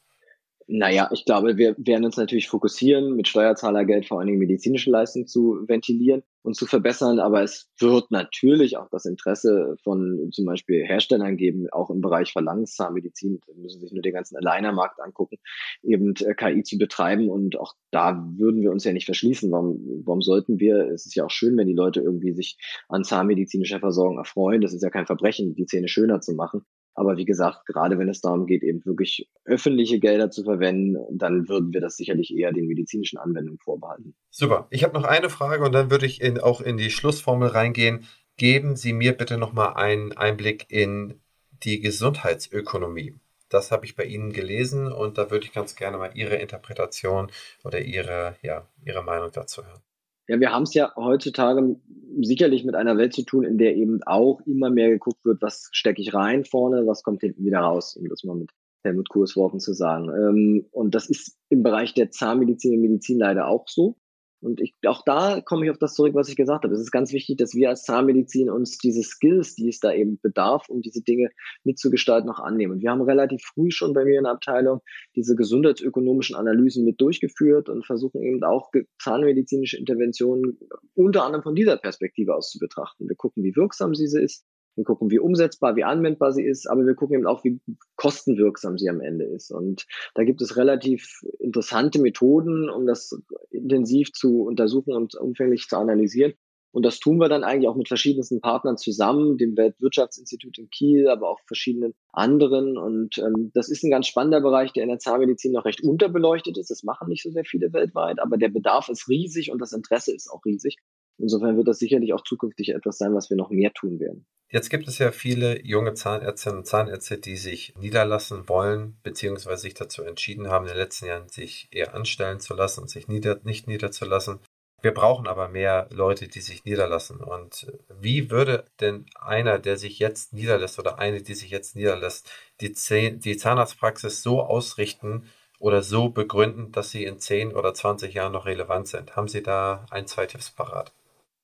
Naja, 0.70 1.10
ich 1.14 1.24
glaube, 1.24 1.56
wir 1.56 1.76
werden 1.78 2.04
uns 2.04 2.18
natürlich 2.18 2.50
fokussieren, 2.50 3.16
mit 3.16 3.30
Steuerzahlergeld 3.30 4.06
vor 4.06 4.20
allen 4.20 4.28
Dingen 4.28 4.40
medizinische 4.40 4.92
Leistungen 4.92 5.26
zu 5.26 5.64
ventilieren 5.66 6.24
und 6.42 6.58
zu 6.58 6.66
verbessern. 6.66 7.20
Aber 7.20 7.42
es 7.42 7.70
wird 7.80 8.12
natürlich 8.12 8.76
auch 8.76 8.90
das 8.92 9.06
Interesse 9.06 9.78
von 9.82 10.30
zum 10.34 10.46
Beispiel 10.46 10.84
Herstellern 10.86 11.38
geben, 11.38 11.68
auch 11.72 11.90
im 11.90 12.02
Bereich 12.02 12.34
Verlangenszahnmedizin, 12.34 13.40
da 13.48 13.54
müssen 13.56 13.80
sich 13.80 13.94
nur 13.94 14.02
den 14.02 14.12
ganzen 14.12 14.36
Aligner-Markt 14.36 15.00
angucken, 15.00 15.38
eben 15.84 16.14
äh, 16.18 16.34
KI 16.34 16.64
zu 16.64 16.78
betreiben. 16.78 17.30
Und 17.30 17.58
auch 17.58 17.74
da 17.92 18.22
würden 18.36 18.62
wir 18.62 18.72
uns 18.72 18.84
ja 18.84 18.92
nicht 18.92 19.06
verschließen. 19.06 19.50
Warum, 19.50 20.04
warum 20.04 20.22
sollten 20.22 20.60
wir? 20.60 20.92
Es 20.92 21.06
ist 21.06 21.16
ja 21.16 21.24
auch 21.24 21.32
schön, 21.32 21.56
wenn 21.56 21.68
die 21.68 21.76
Leute 21.76 22.02
irgendwie 22.02 22.34
sich 22.34 22.58
an 22.90 23.06
zahnmedizinischer 23.06 23.80
Versorgung 23.80 24.18
erfreuen. 24.18 24.60
Das 24.60 24.74
ist 24.74 24.84
ja 24.84 24.90
kein 24.90 25.06
Verbrechen, 25.06 25.56
die 25.56 25.66
Zähne 25.66 25.88
schöner 25.88 26.20
zu 26.20 26.34
machen. 26.34 26.66
Aber 26.98 27.16
wie 27.16 27.26
gesagt, 27.26 27.68
gerade 27.68 28.00
wenn 28.00 28.10
es 28.10 28.22
darum 28.22 28.48
geht, 28.48 28.64
eben 28.64 28.84
wirklich 28.84 29.30
öffentliche 29.46 30.00
Gelder 30.00 30.32
zu 30.32 30.44
verwenden, 30.44 30.98
dann 31.16 31.48
würden 31.48 31.72
wir 31.72 31.80
das 31.80 31.96
sicherlich 31.96 32.36
eher 32.36 32.52
den 32.52 32.66
medizinischen 32.66 33.20
Anwendungen 33.20 33.60
vorbehalten. 33.60 34.16
Super. 34.32 34.66
Ich 34.72 34.84
habe 34.84 34.96
noch 34.96 35.04
eine 35.04 35.30
Frage 35.30 35.64
und 35.64 35.74
dann 35.74 35.92
würde 35.92 36.08
ich 36.08 36.22
in, 36.22 36.40
auch 36.40 36.60
in 36.60 36.76
die 36.78 36.90
Schlussformel 36.90 37.50
reingehen. 37.50 38.06
Geben 38.36 38.76
Sie 38.76 38.94
mir 38.94 39.14
bitte 39.14 39.38
nochmal 39.38 39.76
einen 39.76 40.14
Einblick 40.14 40.66
in 40.70 41.22
die 41.64 41.82
Gesundheitsökonomie. 41.82 43.14
Das 43.48 43.72
habe 43.72 43.86
ich 43.86 43.96
bei 43.96 44.06
Ihnen 44.06 44.34
gelesen 44.34 44.92
und 44.92 45.20
da 45.20 45.30
würde 45.30 45.46
ich 45.46 45.54
ganz 45.54 45.76
gerne 45.76 46.00
mal 46.00 46.10
Ihre 46.16 46.38
Interpretation 46.38 47.32
oder 47.64 47.80
Ihre, 47.80 48.38
ja, 48.42 48.68
Ihre 48.84 49.04
Meinung 49.04 49.30
dazu 49.32 49.64
hören. 49.64 49.82
Ja, 50.28 50.40
wir 50.40 50.52
haben 50.52 50.64
es 50.64 50.74
ja 50.74 50.94
heutzutage 50.96 51.78
sicherlich 52.22 52.66
mit 52.66 52.76
einer 52.76 52.98
Welt 52.98 53.14
zu 53.14 53.24
tun, 53.24 53.44
in 53.44 53.58
der 53.58 53.76
eben 53.76 54.02
auch 54.04 54.42
immer 54.46 54.70
mehr 54.70 54.90
geguckt 54.90 55.24
wird, 55.24 55.42
was 55.42 55.70
stecke 55.72 56.02
ich 56.02 56.14
rein 56.14 56.44
vorne, 56.44 56.86
was 56.86 57.04
kommt 57.04 57.22
hinten 57.22 57.46
wieder 57.46 57.60
raus, 57.60 57.96
um 57.96 58.10
das 58.10 58.24
mal 58.24 58.36
mit 58.36 58.52
Helmut 58.84 59.10
Kursworten 59.10 59.60
zu 59.60 59.74
sagen. 59.74 60.10
Ähm, 60.10 60.66
und 60.72 60.96
das 60.96 61.10
ist 61.10 61.38
im 61.50 61.64
Bereich 61.64 61.94
der 61.94 62.12
Zahnmedizin 62.12 62.76
und 62.76 62.82
Medizin 62.82 63.20
leider 63.20 63.48
auch 63.48 63.68
so. 63.68 63.98
Und 64.40 64.62
ich, 64.62 64.76
auch 64.86 65.04
da 65.04 65.42
komme 65.42 65.66
ich 65.66 65.72
auf 65.72 65.80
das 65.80 65.96
zurück, 65.96 66.14
was 66.14 66.30
ich 66.30 66.36
gesagt 66.36 66.64
habe. 66.64 66.74
Es 66.74 66.80
ist 66.80 66.92
ganz 66.92 67.12
wichtig, 67.12 67.38
dass 67.38 67.56
wir 67.56 67.70
als 67.70 67.84
Zahnmedizin 67.84 68.50
uns 68.50 68.78
diese 68.78 69.02
Skills, 69.02 69.56
die 69.56 69.70
es 69.70 69.80
da 69.80 69.92
eben 69.92 70.20
bedarf, 70.22 70.70
um 70.70 70.82
diese 70.82 71.02
Dinge 71.02 71.30
mitzugestalten, 71.64 72.28
noch 72.28 72.40
annehmen. 72.40 72.74
Und 72.74 72.82
wir 72.82 72.92
haben 72.92 73.02
relativ 73.02 73.42
früh 73.42 73.72
schon 73.72 73.94
bei 73.94 74.06
mir 74.06 74.20
in 74.20 74.26
der 74.26 74.34
Abteilung 74.34 74.82
diese 75.16 75.36
gesundheitsökonomischen 75.36 76.36
Analysen 76.36 76.86
mit 76.86 77.02
durchgeführt 77.02 77.68
und 77.70 77.86
versuchen 77.86 78.22
eben 78.22 78.44
auch 78.44 78.72
zahnmedizinische 79.02 79.78
Interventionen 79.78 80.60
unter 80.94 81.24
anderem 81.24 81.44
von 81.44 81.56
dieser 81.56 81.78
Perspektive 81.78 82.36
aus 82.36 82.52
zu 82.52 82.60
betrachten. 82.60 83.10
Wir 83.10 83.16
gucken, 83.16 83.44
wie 83.44 83.56
wirksam 83.56 83.94
diese 83.94 84.22
ist, 84.22 84.46
wir 84.78 84.84
gucken, 84.84 85.10
wie 85.12 85.20
umsetzbar, 85.20 85.76
wie 85.76 85.84
anwendbar 85.84 86.32
sie 86.32 86.44
ist, 86.44 86.70
aber 86.70 86.86
wir 86.86 86.96
gucken 86.96 87.18
eben 87.18 87.28
auch, 87.28 87.44
wie 87.44 87.60
kostenwirksam 87.96 88.78
sie 88.78 88.90
am 88.90 89.02
Ende 89.02 89.26
ist. 89.26 89.52
Und 89.52 89.86
da 90.16 90.24
gibt 90.24 90.42
es 90.42 90.56
relativ 90.56 91.22
interessante 91.40 92.00
Methoden, 92.00 92.70
um 92.70 92.86
das 92.86 93.20
intensiv 93.50 94.14
zu 94.14 94.44
untersuchen 94.44 94.94
und 94.94 95.16
umfänglich 95.16 95.68
zu 95.68 95.78
analysieren. 95.78 96.34
Und 96.72 96.86
das 96.86 97.00
tun 97.00 97.18
wir 97.18 97.28
dann 97.28 97.44
eigentlich 97.44 97.68
auch 97.68 97.76
mit 97.76 97.88
verschiedensten 97.88 98.40
Partnern 98.40 98.78
zusammen, 98.78 99.38
dem 99.38 99.58
Weltwirtschaftsinstitut 99.58 100.60
in 100.60 100.70
Kiel, 100.70 101.10
aber 101.10 101.30
auch 101.30 101.40
verschiedenen 101.48 101.96
anderen. 102.12 102.78
Und 102.78 103.18
ähm, 103.18 103.52
das 103.56 103.70
ist 103.70 103.84
ein 103.84 103.90
ganz 103.90 104.06
spannender 104.06 104.42
Bereich, 104.42 104.74
der 104.74 104.84
in 104.84 104.90
der 104.90 105.00
Zahnmedizin 105.00 105.54
noch 105.54 105.66
recht 105.66 105.82
unterbeleuchtet 105.82 106.58
ist. 106.58 106.70
Das 106.70 106.84
machen 106.84 107.08
nicht 107.08 107.24
so 107.24 107.32
sehr 107.32 107.46
viele 107.46 107.74
weltweit, 107.74 108.20
aber 108.20 108.38
der 108.38 108.50
Bedarf 108.50 108.90
ist 108.90 109.10
riesig 109.10 109.50
und 109.52 109.60
das 109.60 109.74
Interesse 109.74 110.14
ist 110.14 110.30
auch 110.30 110.46
riesig. 110.46 110.78
Insofern 111.18 111.58
wird 111.58 111.68
das 111.68 111.80
sicherlich 111.80 112.14
auch 112.14 112.24
zukünftig 112.24 112.70
etwas 112.70 112.98
sein, 112.98 113.16
was 113.16 113.30
wir 113.30 113.38
noch 113.38 113.50
mehr 113.50 113.74
tun 113.74 114.00
werden. 114.00 114.28
Jetzt 114.50 114.70
gibt 114.70 114.88
es 114.88 114.98
ja 114.98 115.12
viele 115.12 115.62
junge 115.66 115.94
Zahnärztinnen 115.94 116.60
und 116.60 116.66
Zahnärzte, 116.66 117.18
die 117.18 117.36
sich 117.36 117.76
niederlassen 117.76 118.48
wollen, 118.48 118.98
beziehungsweise 119.04 119.64
sich 119.64 119.74
dazu 119.74 120.04
entschieden 120.04 120.48
haben, 120.48 120.66
in 120.66 120.70
den 120.70 120.78
letzten 120.78 121.08
Jahren 121.08 121.28
sich 121.28 121.68
eher 121.72 121.94
anstellen 121.94 122.40
zu 122.40 122.54
lassen 122.54 122.82
und 122.82 122.90
sich 122.90 123.10
nieder, 123.10 123.42
nicht 123.44 123.68
niederzulassen. 123.68 124.40
Wir 124.82 124.94
brauchen 124.94 125.28
aber 125.28 125.50
mehr 125.50 125.90
Leute, 125.92 126.30
die 126.30 126.40
sich 126.40 126.64
niederlassen. 126.64 127.20
Und 127.20 127.68
wie 127.90 128.32
würde 128.32 128.66
denn 128.80 129.06
einer, 129.20 129.60
der 129.60 129.76
sich 129.76 130.00
jetzt 130.00 130.32
niederlässt 130.32 130.80
oder 130.80 130.98
eine, 130.98 131.22
die 131.22 131.36
sich 131.36 131.50
jetzt 131.50 131.76
niederlässt, 131.76 132.32
die, 132.62 132.74
die 133.20 133.38
Zahnarztpraxis 133.38 134.24
so 134.24 134.42
ausrichten 134.42 135.30
oder 135.60 135.82
so 135.84 136.08
begründen, 136.08 136.72
dass 136.72 136.92
sie 136.92 137.04
in 137.04 137.20
10 137.20 137.54
oder 137.54 137.74
20 137.74 138.14
Jahren 138.14 138.32
noch 138.32 138.46
relevant 138.46 138.88
sind? 138.88 139.18
Haben 139.18 139.28
Sie 139.28 139.44
da 139.44 139.86
ein, 139.90 140.08
zwei 140.08 140.26
Tipps 140.26 140.52
parat? 140.52 140.94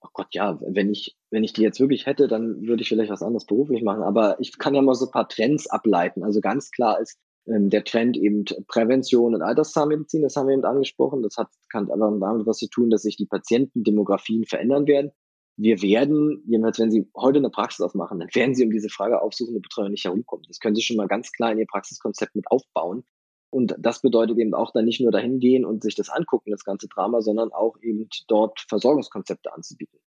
oh 0.04 0.10
Gott, 0.14 0.28
ja, 0.32 0.58
wenn 0.62 0.92
ich, 0.92 1.16
wenn 1.34 1.44
ich 1.44 1.52
die 1.52 1.64
jetzt 1.64 1.80
wirklich 1.80 2.06
hätte, 2.06 2.28
dann 2.28 2.62
würde 2.68 2.84
ich 2.84 2.90
vielleicht 2.90 3.12
was 3.12 3.24
anderes 3.24 3.46
beruflich 3.46 3.82
machen. 3.82 4.04
Aber 4.04 4.40
ich 4.40 4.56
kann 4.60 4.76
ja 4.76 4.84
mal 4.84 4.94
so 4.94 5.06
ein 5.06 5.12
paar 5.12 5.28
Trends 5.28 5.68
ableiten. 5.68 6.24
Also 6.24 6.42
ganz 6.42 6.70
klar 6.70 7.00
ist 7.02 7.18
ähm, 7.48 7.72
der 7.72 7.84
Trend 7.84 8.16
eben 8.18 8.46
Prävention 8.68 9.34
und 9.34 9.42
Alterszahnmedizin, 9.42 10.22
das 10.22 10.36
haben 10.36 10.48
wir 10.48 10.54
eben 10.54 10.64
angesprochen. 10.64 11.24
Das 11.24 11.38
hat, 11.38 11.48
kann 11.72 11.90
aber 11.90 12.16
damit 12.20 12.46
was 12.46 12.60
zu 12.60 12.70
tun, 12.70 12.92
dass 12.92 13.02
sich 13.02 13.18
die 13.18 13.26
Patientendemografien 13.26 14.46
verändern 14.46 14.86
werden. 14.86 15.10
Wir 15.58 15.82
werden, 15.82 16.44
jedenfalls 16.46 16.78
wenn 16.78 16.92
Sie 16.92 17.10
heute 17.18 17.40
eine 17.40 17.50
Praxis 17.50 17.82
aufmachen, 17.82 18.20
dann 18.20 18.30
werden 18.34 18.54
Sie 18.54 18.64
um 18.64 18.70
diese 18.70 18.90
Frage 18.90 19.20
aufsuchende 19.20 19.60
Betreuung 19.60 19.90
nicht 19.90 20.06
herumkommen. 20.06 20.46
Das 20.48 20.60
können 20.60 20.76
Sie 20.76 20.84
schon 20.84 20.98
mal 20.98 21.08
ganz 21.08 21.32
klar 21.32 21.52
in 21.52 21.58
Ihr 21.58 21.68
Praxiskonzept 21.68 22.36
mit 22.36 22.46
aufbauen. 22.52 23.06
Und 23.50 23.76
das 23.80 24.02
bedeutet 24.02 24.38
eben 24.38 24.54
auch 24.54 24.72
dann 24.72 24.86
nicht 24.86 25.02
nur 25.02 25.12
dahin 25.12 25.40
gehen 25.40 25.66
und 25.66 25.82
sich 25.82 25.96
das 25.96 26.10
angucken, 26.10 26.52
das 26.52 26.64
ganze 26.64 26.88
Drama, 26.88 27.22
sondern 27.22 27.52
auch 27.52 27.78
eben 27.82 28.08
dort 28.28 28.60
Versorgungskonzepte 28.68 29.52
anzubieten. 29.52 30.00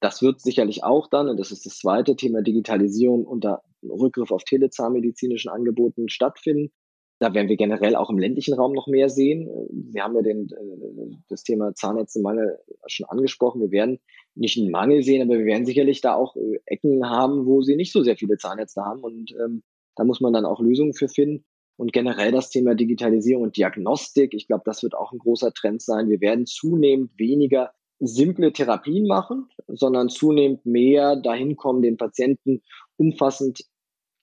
Das 0.00 0.22
wird 0.22 0.40
sicherlich 0.40 0.84
auch 0.84 1.08
dann, 1.08 1.28
und 1.28 1.38
das 1.38 1.52
ist 1.52 1.64
das 1.64 1.78
zweite 1.78 2.16
Thema 2.16 2.42
Digitalisierung 2.42 3.24
unter 3.24 3.62
Rückgriff 3.82 4.30
auf 4.30 4.44
telezahnmedizinischen 4.44 5.50
Angeboten 5.50 6.08
stattfinden. 6.08 6.70
Da 7.18 7.32
werden 7.32 7.48
wir 7.48 7.56
generell 7.56 7.96
auch 7.96 8.10
im 8.10 8.18
ländlichen 8.18 8.52
Raum 8.52 8.72
noch 8.72 8.88
mehr 8.88 9.08
sehen. 9.08 9.48
Wir 9.70 10.04
haben 10.04 10.14
ja 10.16 10.22
den, 10.22 10.48
äh, 10.50 11.16
das 11.28 11.44
Thema 11.44 11.74
Zahnärztemangel 11.74 12.58
schon 12.86 13.06
angesprochen. 13.06 13.62
Wir 13.62 13.70
werden 13.70 14.00
nicht 14.34 14.58
einen 14.58 14.70
Mangel 14.70 15.02
sehen, 15.02 15.22
aber 15.22 15.38
wir 15.38 15.46
werden 15.46 15.64
sicherlich 15.64 16.02
da 16.02 16.14
auch 16.14 16.36
äh, 16.36 16.60
Ecken 16.66 17.08
haben, 17.08 17.46
wo 17.46 17.62
sie 17.62 17.76
nicht 17.76 17.92
so 17.92 18.02
sehr 18.02 18.18
viele 18.18 18.36
Zahnärzte 18.36 18.82
haben. 18.82 19.00
Und 19.00 19.34
ähm, 19.40 19.62
da 19.94 20.04
muss 20.04 20.20
man 20.20 20.34
dann 20.34 20.44
auch 20.44 20.60
Lösungen 20.60 20.92
für 20.92 21.08
finden. 21.08 21.46
Und 21.78 21.92
generell 21.92 22.32
das 22.32 22.50
Thema 22.50 22.74
Digitalisierung 22.74 23.44
und 23.44 23.56
Diagnostik, 23.56 24.34
ich 24.34 24.46
glaube, 24.46 24.62
das 24.66 24.82
wird 24.82 24.94
auch 24.94 25.12
ein 25.12 25.18
großer 25.18 25.52
Trend 25.52 25.80
sein. 25.80 26.10
Wir 26.10 26.20
werden 26.20 26.46
zunehmend 26.46 27.12
weniger 27.18 27.72
simple 27.98 28.52
Therapien 28.52 29.06
machen, 29.06 29.48
sondern 29.68 30.08
zunehmend 30.08 30.66
mehr 30.66 31.16
dahin 31.16 31.56
kommen, 31.56 31.82
den 31.82 31.96
Patienten 31.96 32.62
umfassend 32.96 33.60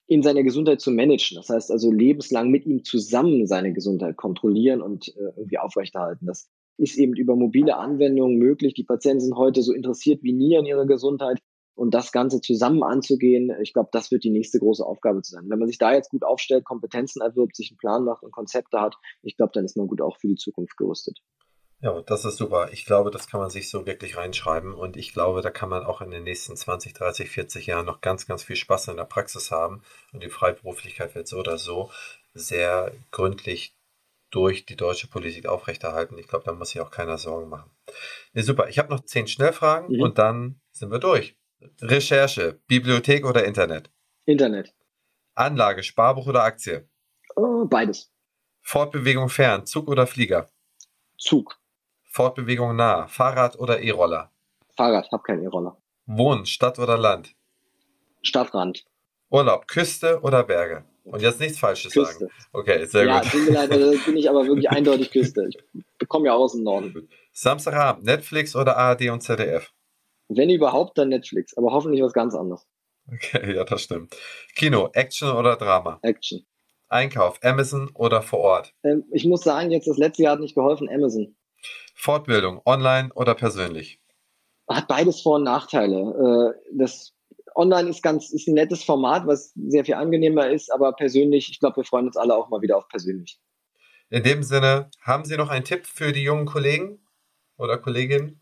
in 0.06 0.22
seiner 0.22 0.42
Gesundheit 0.42 0.80
zu 0.80 0.90
managen. 0.90 1.36
Das 1.36 1.48
heißt 1.48 1.70
also 1.70 1.90
lebenslang 1.90 2.50
mit 2.50 2.66
ihm 2.66 2.84
zusammen 2.84 3.46
seine 3.46 3.72
Gesundheit 3.72 4.16
kontrollieren 4.16 4.82
und 4.82 5.08
äh, 5.08 5.32
irgendwie 5.36 5.58
aufrechterhalten. 5.58 6.26
Das 6.26 6.48
ist 6.76 6.98
eben 6.98 7.14
über 7.14 7.36
mobile 7.36 7.76
Anwendungen 7.76 8.36
möglich. 8.36 8.74
Die 8.74 8.84
Patienten 8.84 9.20
sind 9.20 9.36
heute 9.36 9.62
so 9.62 9.72
interessiert 9.72 10.22
wie 10.22 10.32
nie 10.32 10.56
an 10.58 10.66
ihrer 10.66 10.86
Gesundheit 10.86 11.38
und 11.74 11.92
das 11.92 12.12
Ganze 12.12 12.40
zusammen 12.40 12.82
anzugehen, 12.82 13.52
ich 13.60 13.72
glaube, 13.72 13.88
das 13.92 14.10
wird 14.10 14.22
die 14.22 14.30
nächste 14.30 14.60
große 14.60 14.84
Aufgabe 14.84 15.22
zu 15.22 15.32
sein. 15.32 15.46
Wenn 15.48 15.58
man 15.58 15.68
sich 15.68 15.78
da 15.78 15.92
jetzt 15.92 16.10
gut 16.10 16.24
aufstellt, 16.24 16.64
Kompetenzen 16.64 17.20
erwirbt, 17.20 17.56
sich 17.56 17.70
einen 17.70 17.78
Plan 17.78 18.04
macht 18.04 18.22
und 18.22 18.32
Konzepte 18.32 18.80
hat, 18.80 18.94
ich 19.22 19.36
glaube, 19.36 19.52
dann 19.54 19.64
ist 19.64 19.76
man 19.76 19.88
gut 19.88 20.00
auch 20.00 20.16
für 20.18 20.28
die 20.28 20.36
Zukunft 20.36 20.76
gerüstet. 20.76 21.18
Ja, 21.84 22.00
das 22.00 22.24
ist 22.24 22.38
super. 22.38 22.70
Ich 22.72 22.86
glaube, 22.86 23.10
das 23.10 23.28
kann 23.28 23.40
man 23.40 23.50
sich 23.50 23.68
so 23.68 23.84
wirklich 23.84 24.16
reinschreiben 24.16 24.72
und 24.72 24.96
ich 24.96 25.12
glaube, 25.12 25.42
da 25.42 25.50
kann 25.50 25.68
man 25.68 25.84
auch 25.84 26.00
in 26.00 26.10
den 26.10 26.24
nächsten 26.24 26.56
20, 26.56 26.94
30, 26.94 27.28
40 27.28 27.66
Jahren 27.66 27.84
noch 27.84 28.00
ganz, 28.00 28.26
ganz 28.26 28.42
viel 28.42 28.56
Spaß 28.56 28.88
in 28.88 28.96
der 28.96 29.04
Praxis 29.04 29.50
haben 29.50 29.82
und 30.14 30.22
die 30.22 30.30
Freiberuflichkeit 30.30 31.14
wird 31.14 31.28
so 31.28 31.38
oder 31.38 31.58
so 31.58 31.90
sehr 32.32 32.90
gründlich 33.10 33.76
durch 34.30 34.64
die 34.64 34.76
deutsche 34.76 35.08
Politik 35.08 35.44
aufrechterhalten. 35.44 36.16
Ich 36.16 36.26
glaube, 36.26 36.46
da 36.46 36.54
muss 36.54 36.70
sich 36.70 36.80
auch 36.80 36.90
keiner 36.90 37.18
Sorgen 37.18 37.50
machen. 37.50 37.70
Nee, 38.32 38.40
super. 38.40 38.70
Ich 38.70 38.78
habe 38.78 38.88
noch 38.88 39.04
zehn 39.04 39.26
Schnellfragen 39.26 39.94
mhm. 39.94 40.00
und 40.00 40.16
dann 40.16 40.62
sind 40.72 40.90
wir 40.90 41.00
durch. 41.00 41.36
Recherche, 41.82 42.62
Bibliothek 42.66 43.26
oder 43.26 43.44
Internet? 43.44 43.90
Internet. 44.24 44.74
Anlage, 45.34 45.82
Sparbuch 45.82 46.28
oder 46.28 46.44
Aktie? 46.44 46.88
Oh, 47.36 47.66
beides. 47.66 48.10
Fortbewegung 48.62 49.28
fern, 49.28 49.66
Zug 49.66 49.88
oder 49.88 50.06
Flieger? 50.06 50.48
Zug. 51.18 51.60
Fortbewegung 52.14 52.76
nah, 52.76 53.08
Fahrrad 53.08 53.58
oder 53.58 53.80
E-Roller? 53.80 54.30
Fahrrad, 54.76 55.10
hab 55.10 55.24
keinen 55.24 55.42
E-Roller. 55.42 55.76
Wohnen, 56.06 56.46
Stadt 56.46 56.78
oder 56.78 56.96
Land? 56.96 57.34
Stadtrand. 58.22 58.84
Urlaub, 59.30 59.66
Küste 59.66 60.20
oder 60.20 60.44
Berge? 60.44 60.84
Und 61.02 61.22
jetzt 61.22 61.40
nichts 61.40 61.58
Falsches 61.58 61.92
Küste. 61.92 62.26
sagen. 62.26 62.32
Okay, 62.52 62.84
sehr 62.84 63.06
ja, 63.06 63.20
gut. 63.20 63.56
Also 63.56 63.98
bin 64.06 64.16
ich 64.16 64.30
aber 64.30 64.46
wirklich 64.46 64.70
eindeutig 64.70 65.10
Küste. 65.10 65.48
Ich 65.50 65.84
bekomme 65.98 66.26
ja 66.26 66.34
aus 66.34 66.52
dem 66.52 66.62
Norden. 66.62 67.08
Samstagabend, 67.32 68.04
Netflix 68.04 68.54
oder 68.54 68.76
ARD 68.76 69.10
und 69.10 69.20
ZDF? 69.20 69.72
Wenn 70.28 70.50
überhaupt, 70.50 70.96
dann 70.96 71.08
Netflix, 71.08 71.56
aber 71.56 71.72
hoffentlich 71.72 72.00
was 72.00 72.12
ganz 72.12 72.36
anderes. 72.36 72.64
Okay, 73.12 73.54
ja, 73.56 73.64
das 73.64 73.82
stimmt. 73.82 74.14
Kino, 74.54 74.88
Action 74.92 75.32
oder 75.32 75.56
Drama? 75.56 75.98
Action. 76.02 76.46
Einkauf, 76.88 77.40
Amazon 77.42 77.90
oder 77.94 78.22
vor 78.22 78.38
Ort? 78.38 78.72
Ähm, 78.84 79.02
ich 79.10 79.24
muss 79.24 79.42
sagen, 79.42 79.72
jetzt 79.72 79.88
das 79.88 79.98
letzte 79.98 80.22
Jahr 80.22 80.34
hat 80.34 80.40
nicht 80.40 80.54
geholfen, 80.54 80.88
Amazon. 80.88 81.34
Fortbildung, 82.04 82.60
online 82.66 83.10
oder 83.14 83.34
persönlich? 83.34 83.98
Hat 84.68 84.88
beides 84.88 85.22
Vor- 85.22 85.36
und 85.36 85.44
Nachteile. 85.44 86.54
Äh, 86.54 86.76
das 86.76 87.14
Online 87.54 87.88
ist 87.88 88.02
ganz, 88.02 88.30
ist 88.30 88.46
ein 88.46 88.54
nettes 88.54 88.84
Format, 88.84 89.26
was 89.26 89.52
sehr 89.54 89.84
viel 89.84 89.94
angenehmer 89.94 90.50
ist, 90.50 90.70
aber 90.70 90.92
persönlich, 90.92 91.48
ich 91.50 91.60
glaube, 91.60 91.76
wir 91.76 91.84
freuen 91.84 92.06
uns 92.06 92.16
alle 92.16 92.36
auch 92.36 92.50
mal 92.50 92.60
wieder 92.60 92.76
auf 92.76 92.88
persönlich. 92.88 93.40
In 94.10 94.22
dem 94.22 94.42
Sinne, 94.42 94.90
haben 95.00 95.24
Sie 95.24 95.36
noch 95.36 95.48
einen 95.48 95.64
Tipp 95.64 95.86
für 95.86 96.12
die 96.12 96.22
jungen 96.22 96.46
Kollegen 96.46 97.00
oder 97.56 97.78
Kolleginnen? 97.78 98.40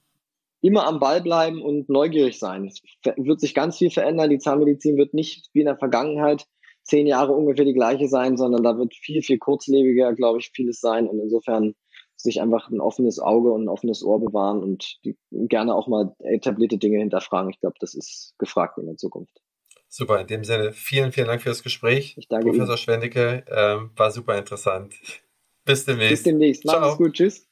immer 0.62 0.86
am 0.86 1.00
Ball 1.00 1.20
bleiben 1.20 1.60
und 1.60 1.88
neugierig 1.88 2.38
sein. 2.38 2.66
Es 2.66 2.82
wird 3.16 3.40
sich 3.40 3.52
ganz 3.52 3.78
viel 3.78 3.90
verändern. 3.90 4.30
Die 4.30 4.38
Zahnmedizin 4.38 4.96
wird 4.96 5.12
nicht 5.12 5.50
wie 5.52 5.60
in 5.60 5.66
der 5.66 5.76
Vergangenheit 5.76 6.46
zehn 6.84 7.06
Jahre 7.06 7.32
ungefähr 7.32 7.64
die 7.64 7.74
gleiche 7.74 8.08
sein, 8.08 8.36
sondern 8.36 8.62
da 8.62 8.78
wird 8.78 8.94
viel, 8.94 9.22
viel 9.22 9.38
kurzlebiger, 9.38 10.14
glaube 10.14 10.38
ich, 10.38 10.50
vieles 10.54 10.80
sein. 10.80 11.08
Und 11.08 11.18
insofern 11.18 11.74
sich 12.22 12.40
einfach 12.40 12.70
ein 12.70 12.80
offenes 12.80 13.18
Auge 13.18 13.52
und 13.52 13.64
ein 13.64 13.68
offenes 13.68 14.02
Ohr 14.02 14.20
bewahren 14.20 14.62
und 14.62 14.98
die, 15.04 15.16
gerne 15.30 15.74
auch 15.74 15.88
mal 15.88 16.14
etablierte 16.20 16.78
Dinge 16.78 16.98
hinterfragen. 16.98 17.50
Ich 17.50 17.60
glaube, 17.60 17.76
das 17.80 17.94
ist 17.94 18.34
gefragt 18.38 18.78
in 18.78 18.86
der 18.86 18.96
Zukunft. 18.96 19.40
Super, 19.88 20.20
in 20.20 20.26
dem 20.26 20.44
Sinne, 20.44 20.72
vielen, 20.72 21.12
vielen 21.12 21.26
Dank 21.26 21.42
für 21.42 21.50
das 21.50 21.62
Gespräch. 21.62 22.14
Ich 22.16 22.28
danke 22.28 22.46
Professor 22.46 22.74
Ihnen. 22.74 22.78
Schwendicke, 22.78 23.44
ähm, 23.50 23.90
war 23.96 24.10
super 24.10 24.38
interessant. 24.38 24.94
Bis 25.64 25.84
demnächst. 25.84 26.10
Bis 26.10 26.22
demnächst. 26.22 26.64
Mach's 26.64 26.96
gut. 26.96 27.12
Tschüss. 27.12 27.46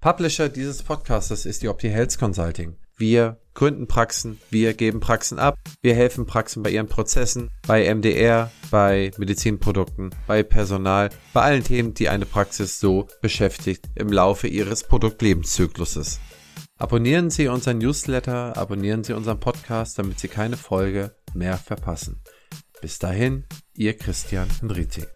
Publisher 0.00 0.48
dieses 0.48 0.82
Podcasts 0.82 1.44
ist 1.44 1.62
die 1.62 1.68
Opti 1.68 1.88
Health 1.88 2.18
Consulting. 2.18 2.76
Wir 3.00 3.40
gründen 3.54 3.88
Praxen, 3.88 4.38
wir 4.50 4.74
geben 4.74 5.00
Praxen 5.00 5.38
ab, 5.38 5.56
wir 5.80 5.94
helfen 5.94 6.26
Praxen 6.26 6.62
bei 6.62 6.68
ihren 6.68 6.86
Prozessen, 6.86 7.50
bei 7.66 7.92
MDR, 7.94 8.50
bei 8.70 9.10
Medizinprodukten, 9.16 10.10
bei 10.26 10.42
Personal, 10.42 11.08
bei 11.32 11.40
allen 11.40 11.64
Themen, 11.64 11.94
die 11.94 12.10
eine 12.10 12.26
Praxis 12.26 12.78
so 12.78 13.08
beschäftigt 13.22 13.88
im 13.94 14.12
Laufe 14.12 14.48
ihres 14.48 14.84
Produktlebenszykluses. 14.84 16.20
Abonnieren 16.76 17.30
Sie 17.30 17.48
unseren 17.48 17.78
Newsletter, 17.78 18.58
abonnieren 18.58 19.02
Sie 19.02 19.14
unseren 19.14 19.40
Podcast, 19.40 19.98
damit 19.98 20.20
Sie 20.20 20.28
keine 20.28 20.58
Folge 20.58 21.16
mehr 21.32 21.56
verpassen. 21.56 22.20
Bis 22.82 22.98
dahin, 22.98 23.46
Ihr 23.72 23.96
Christian 23.96 24.48
Henrizi. 24.60 25.06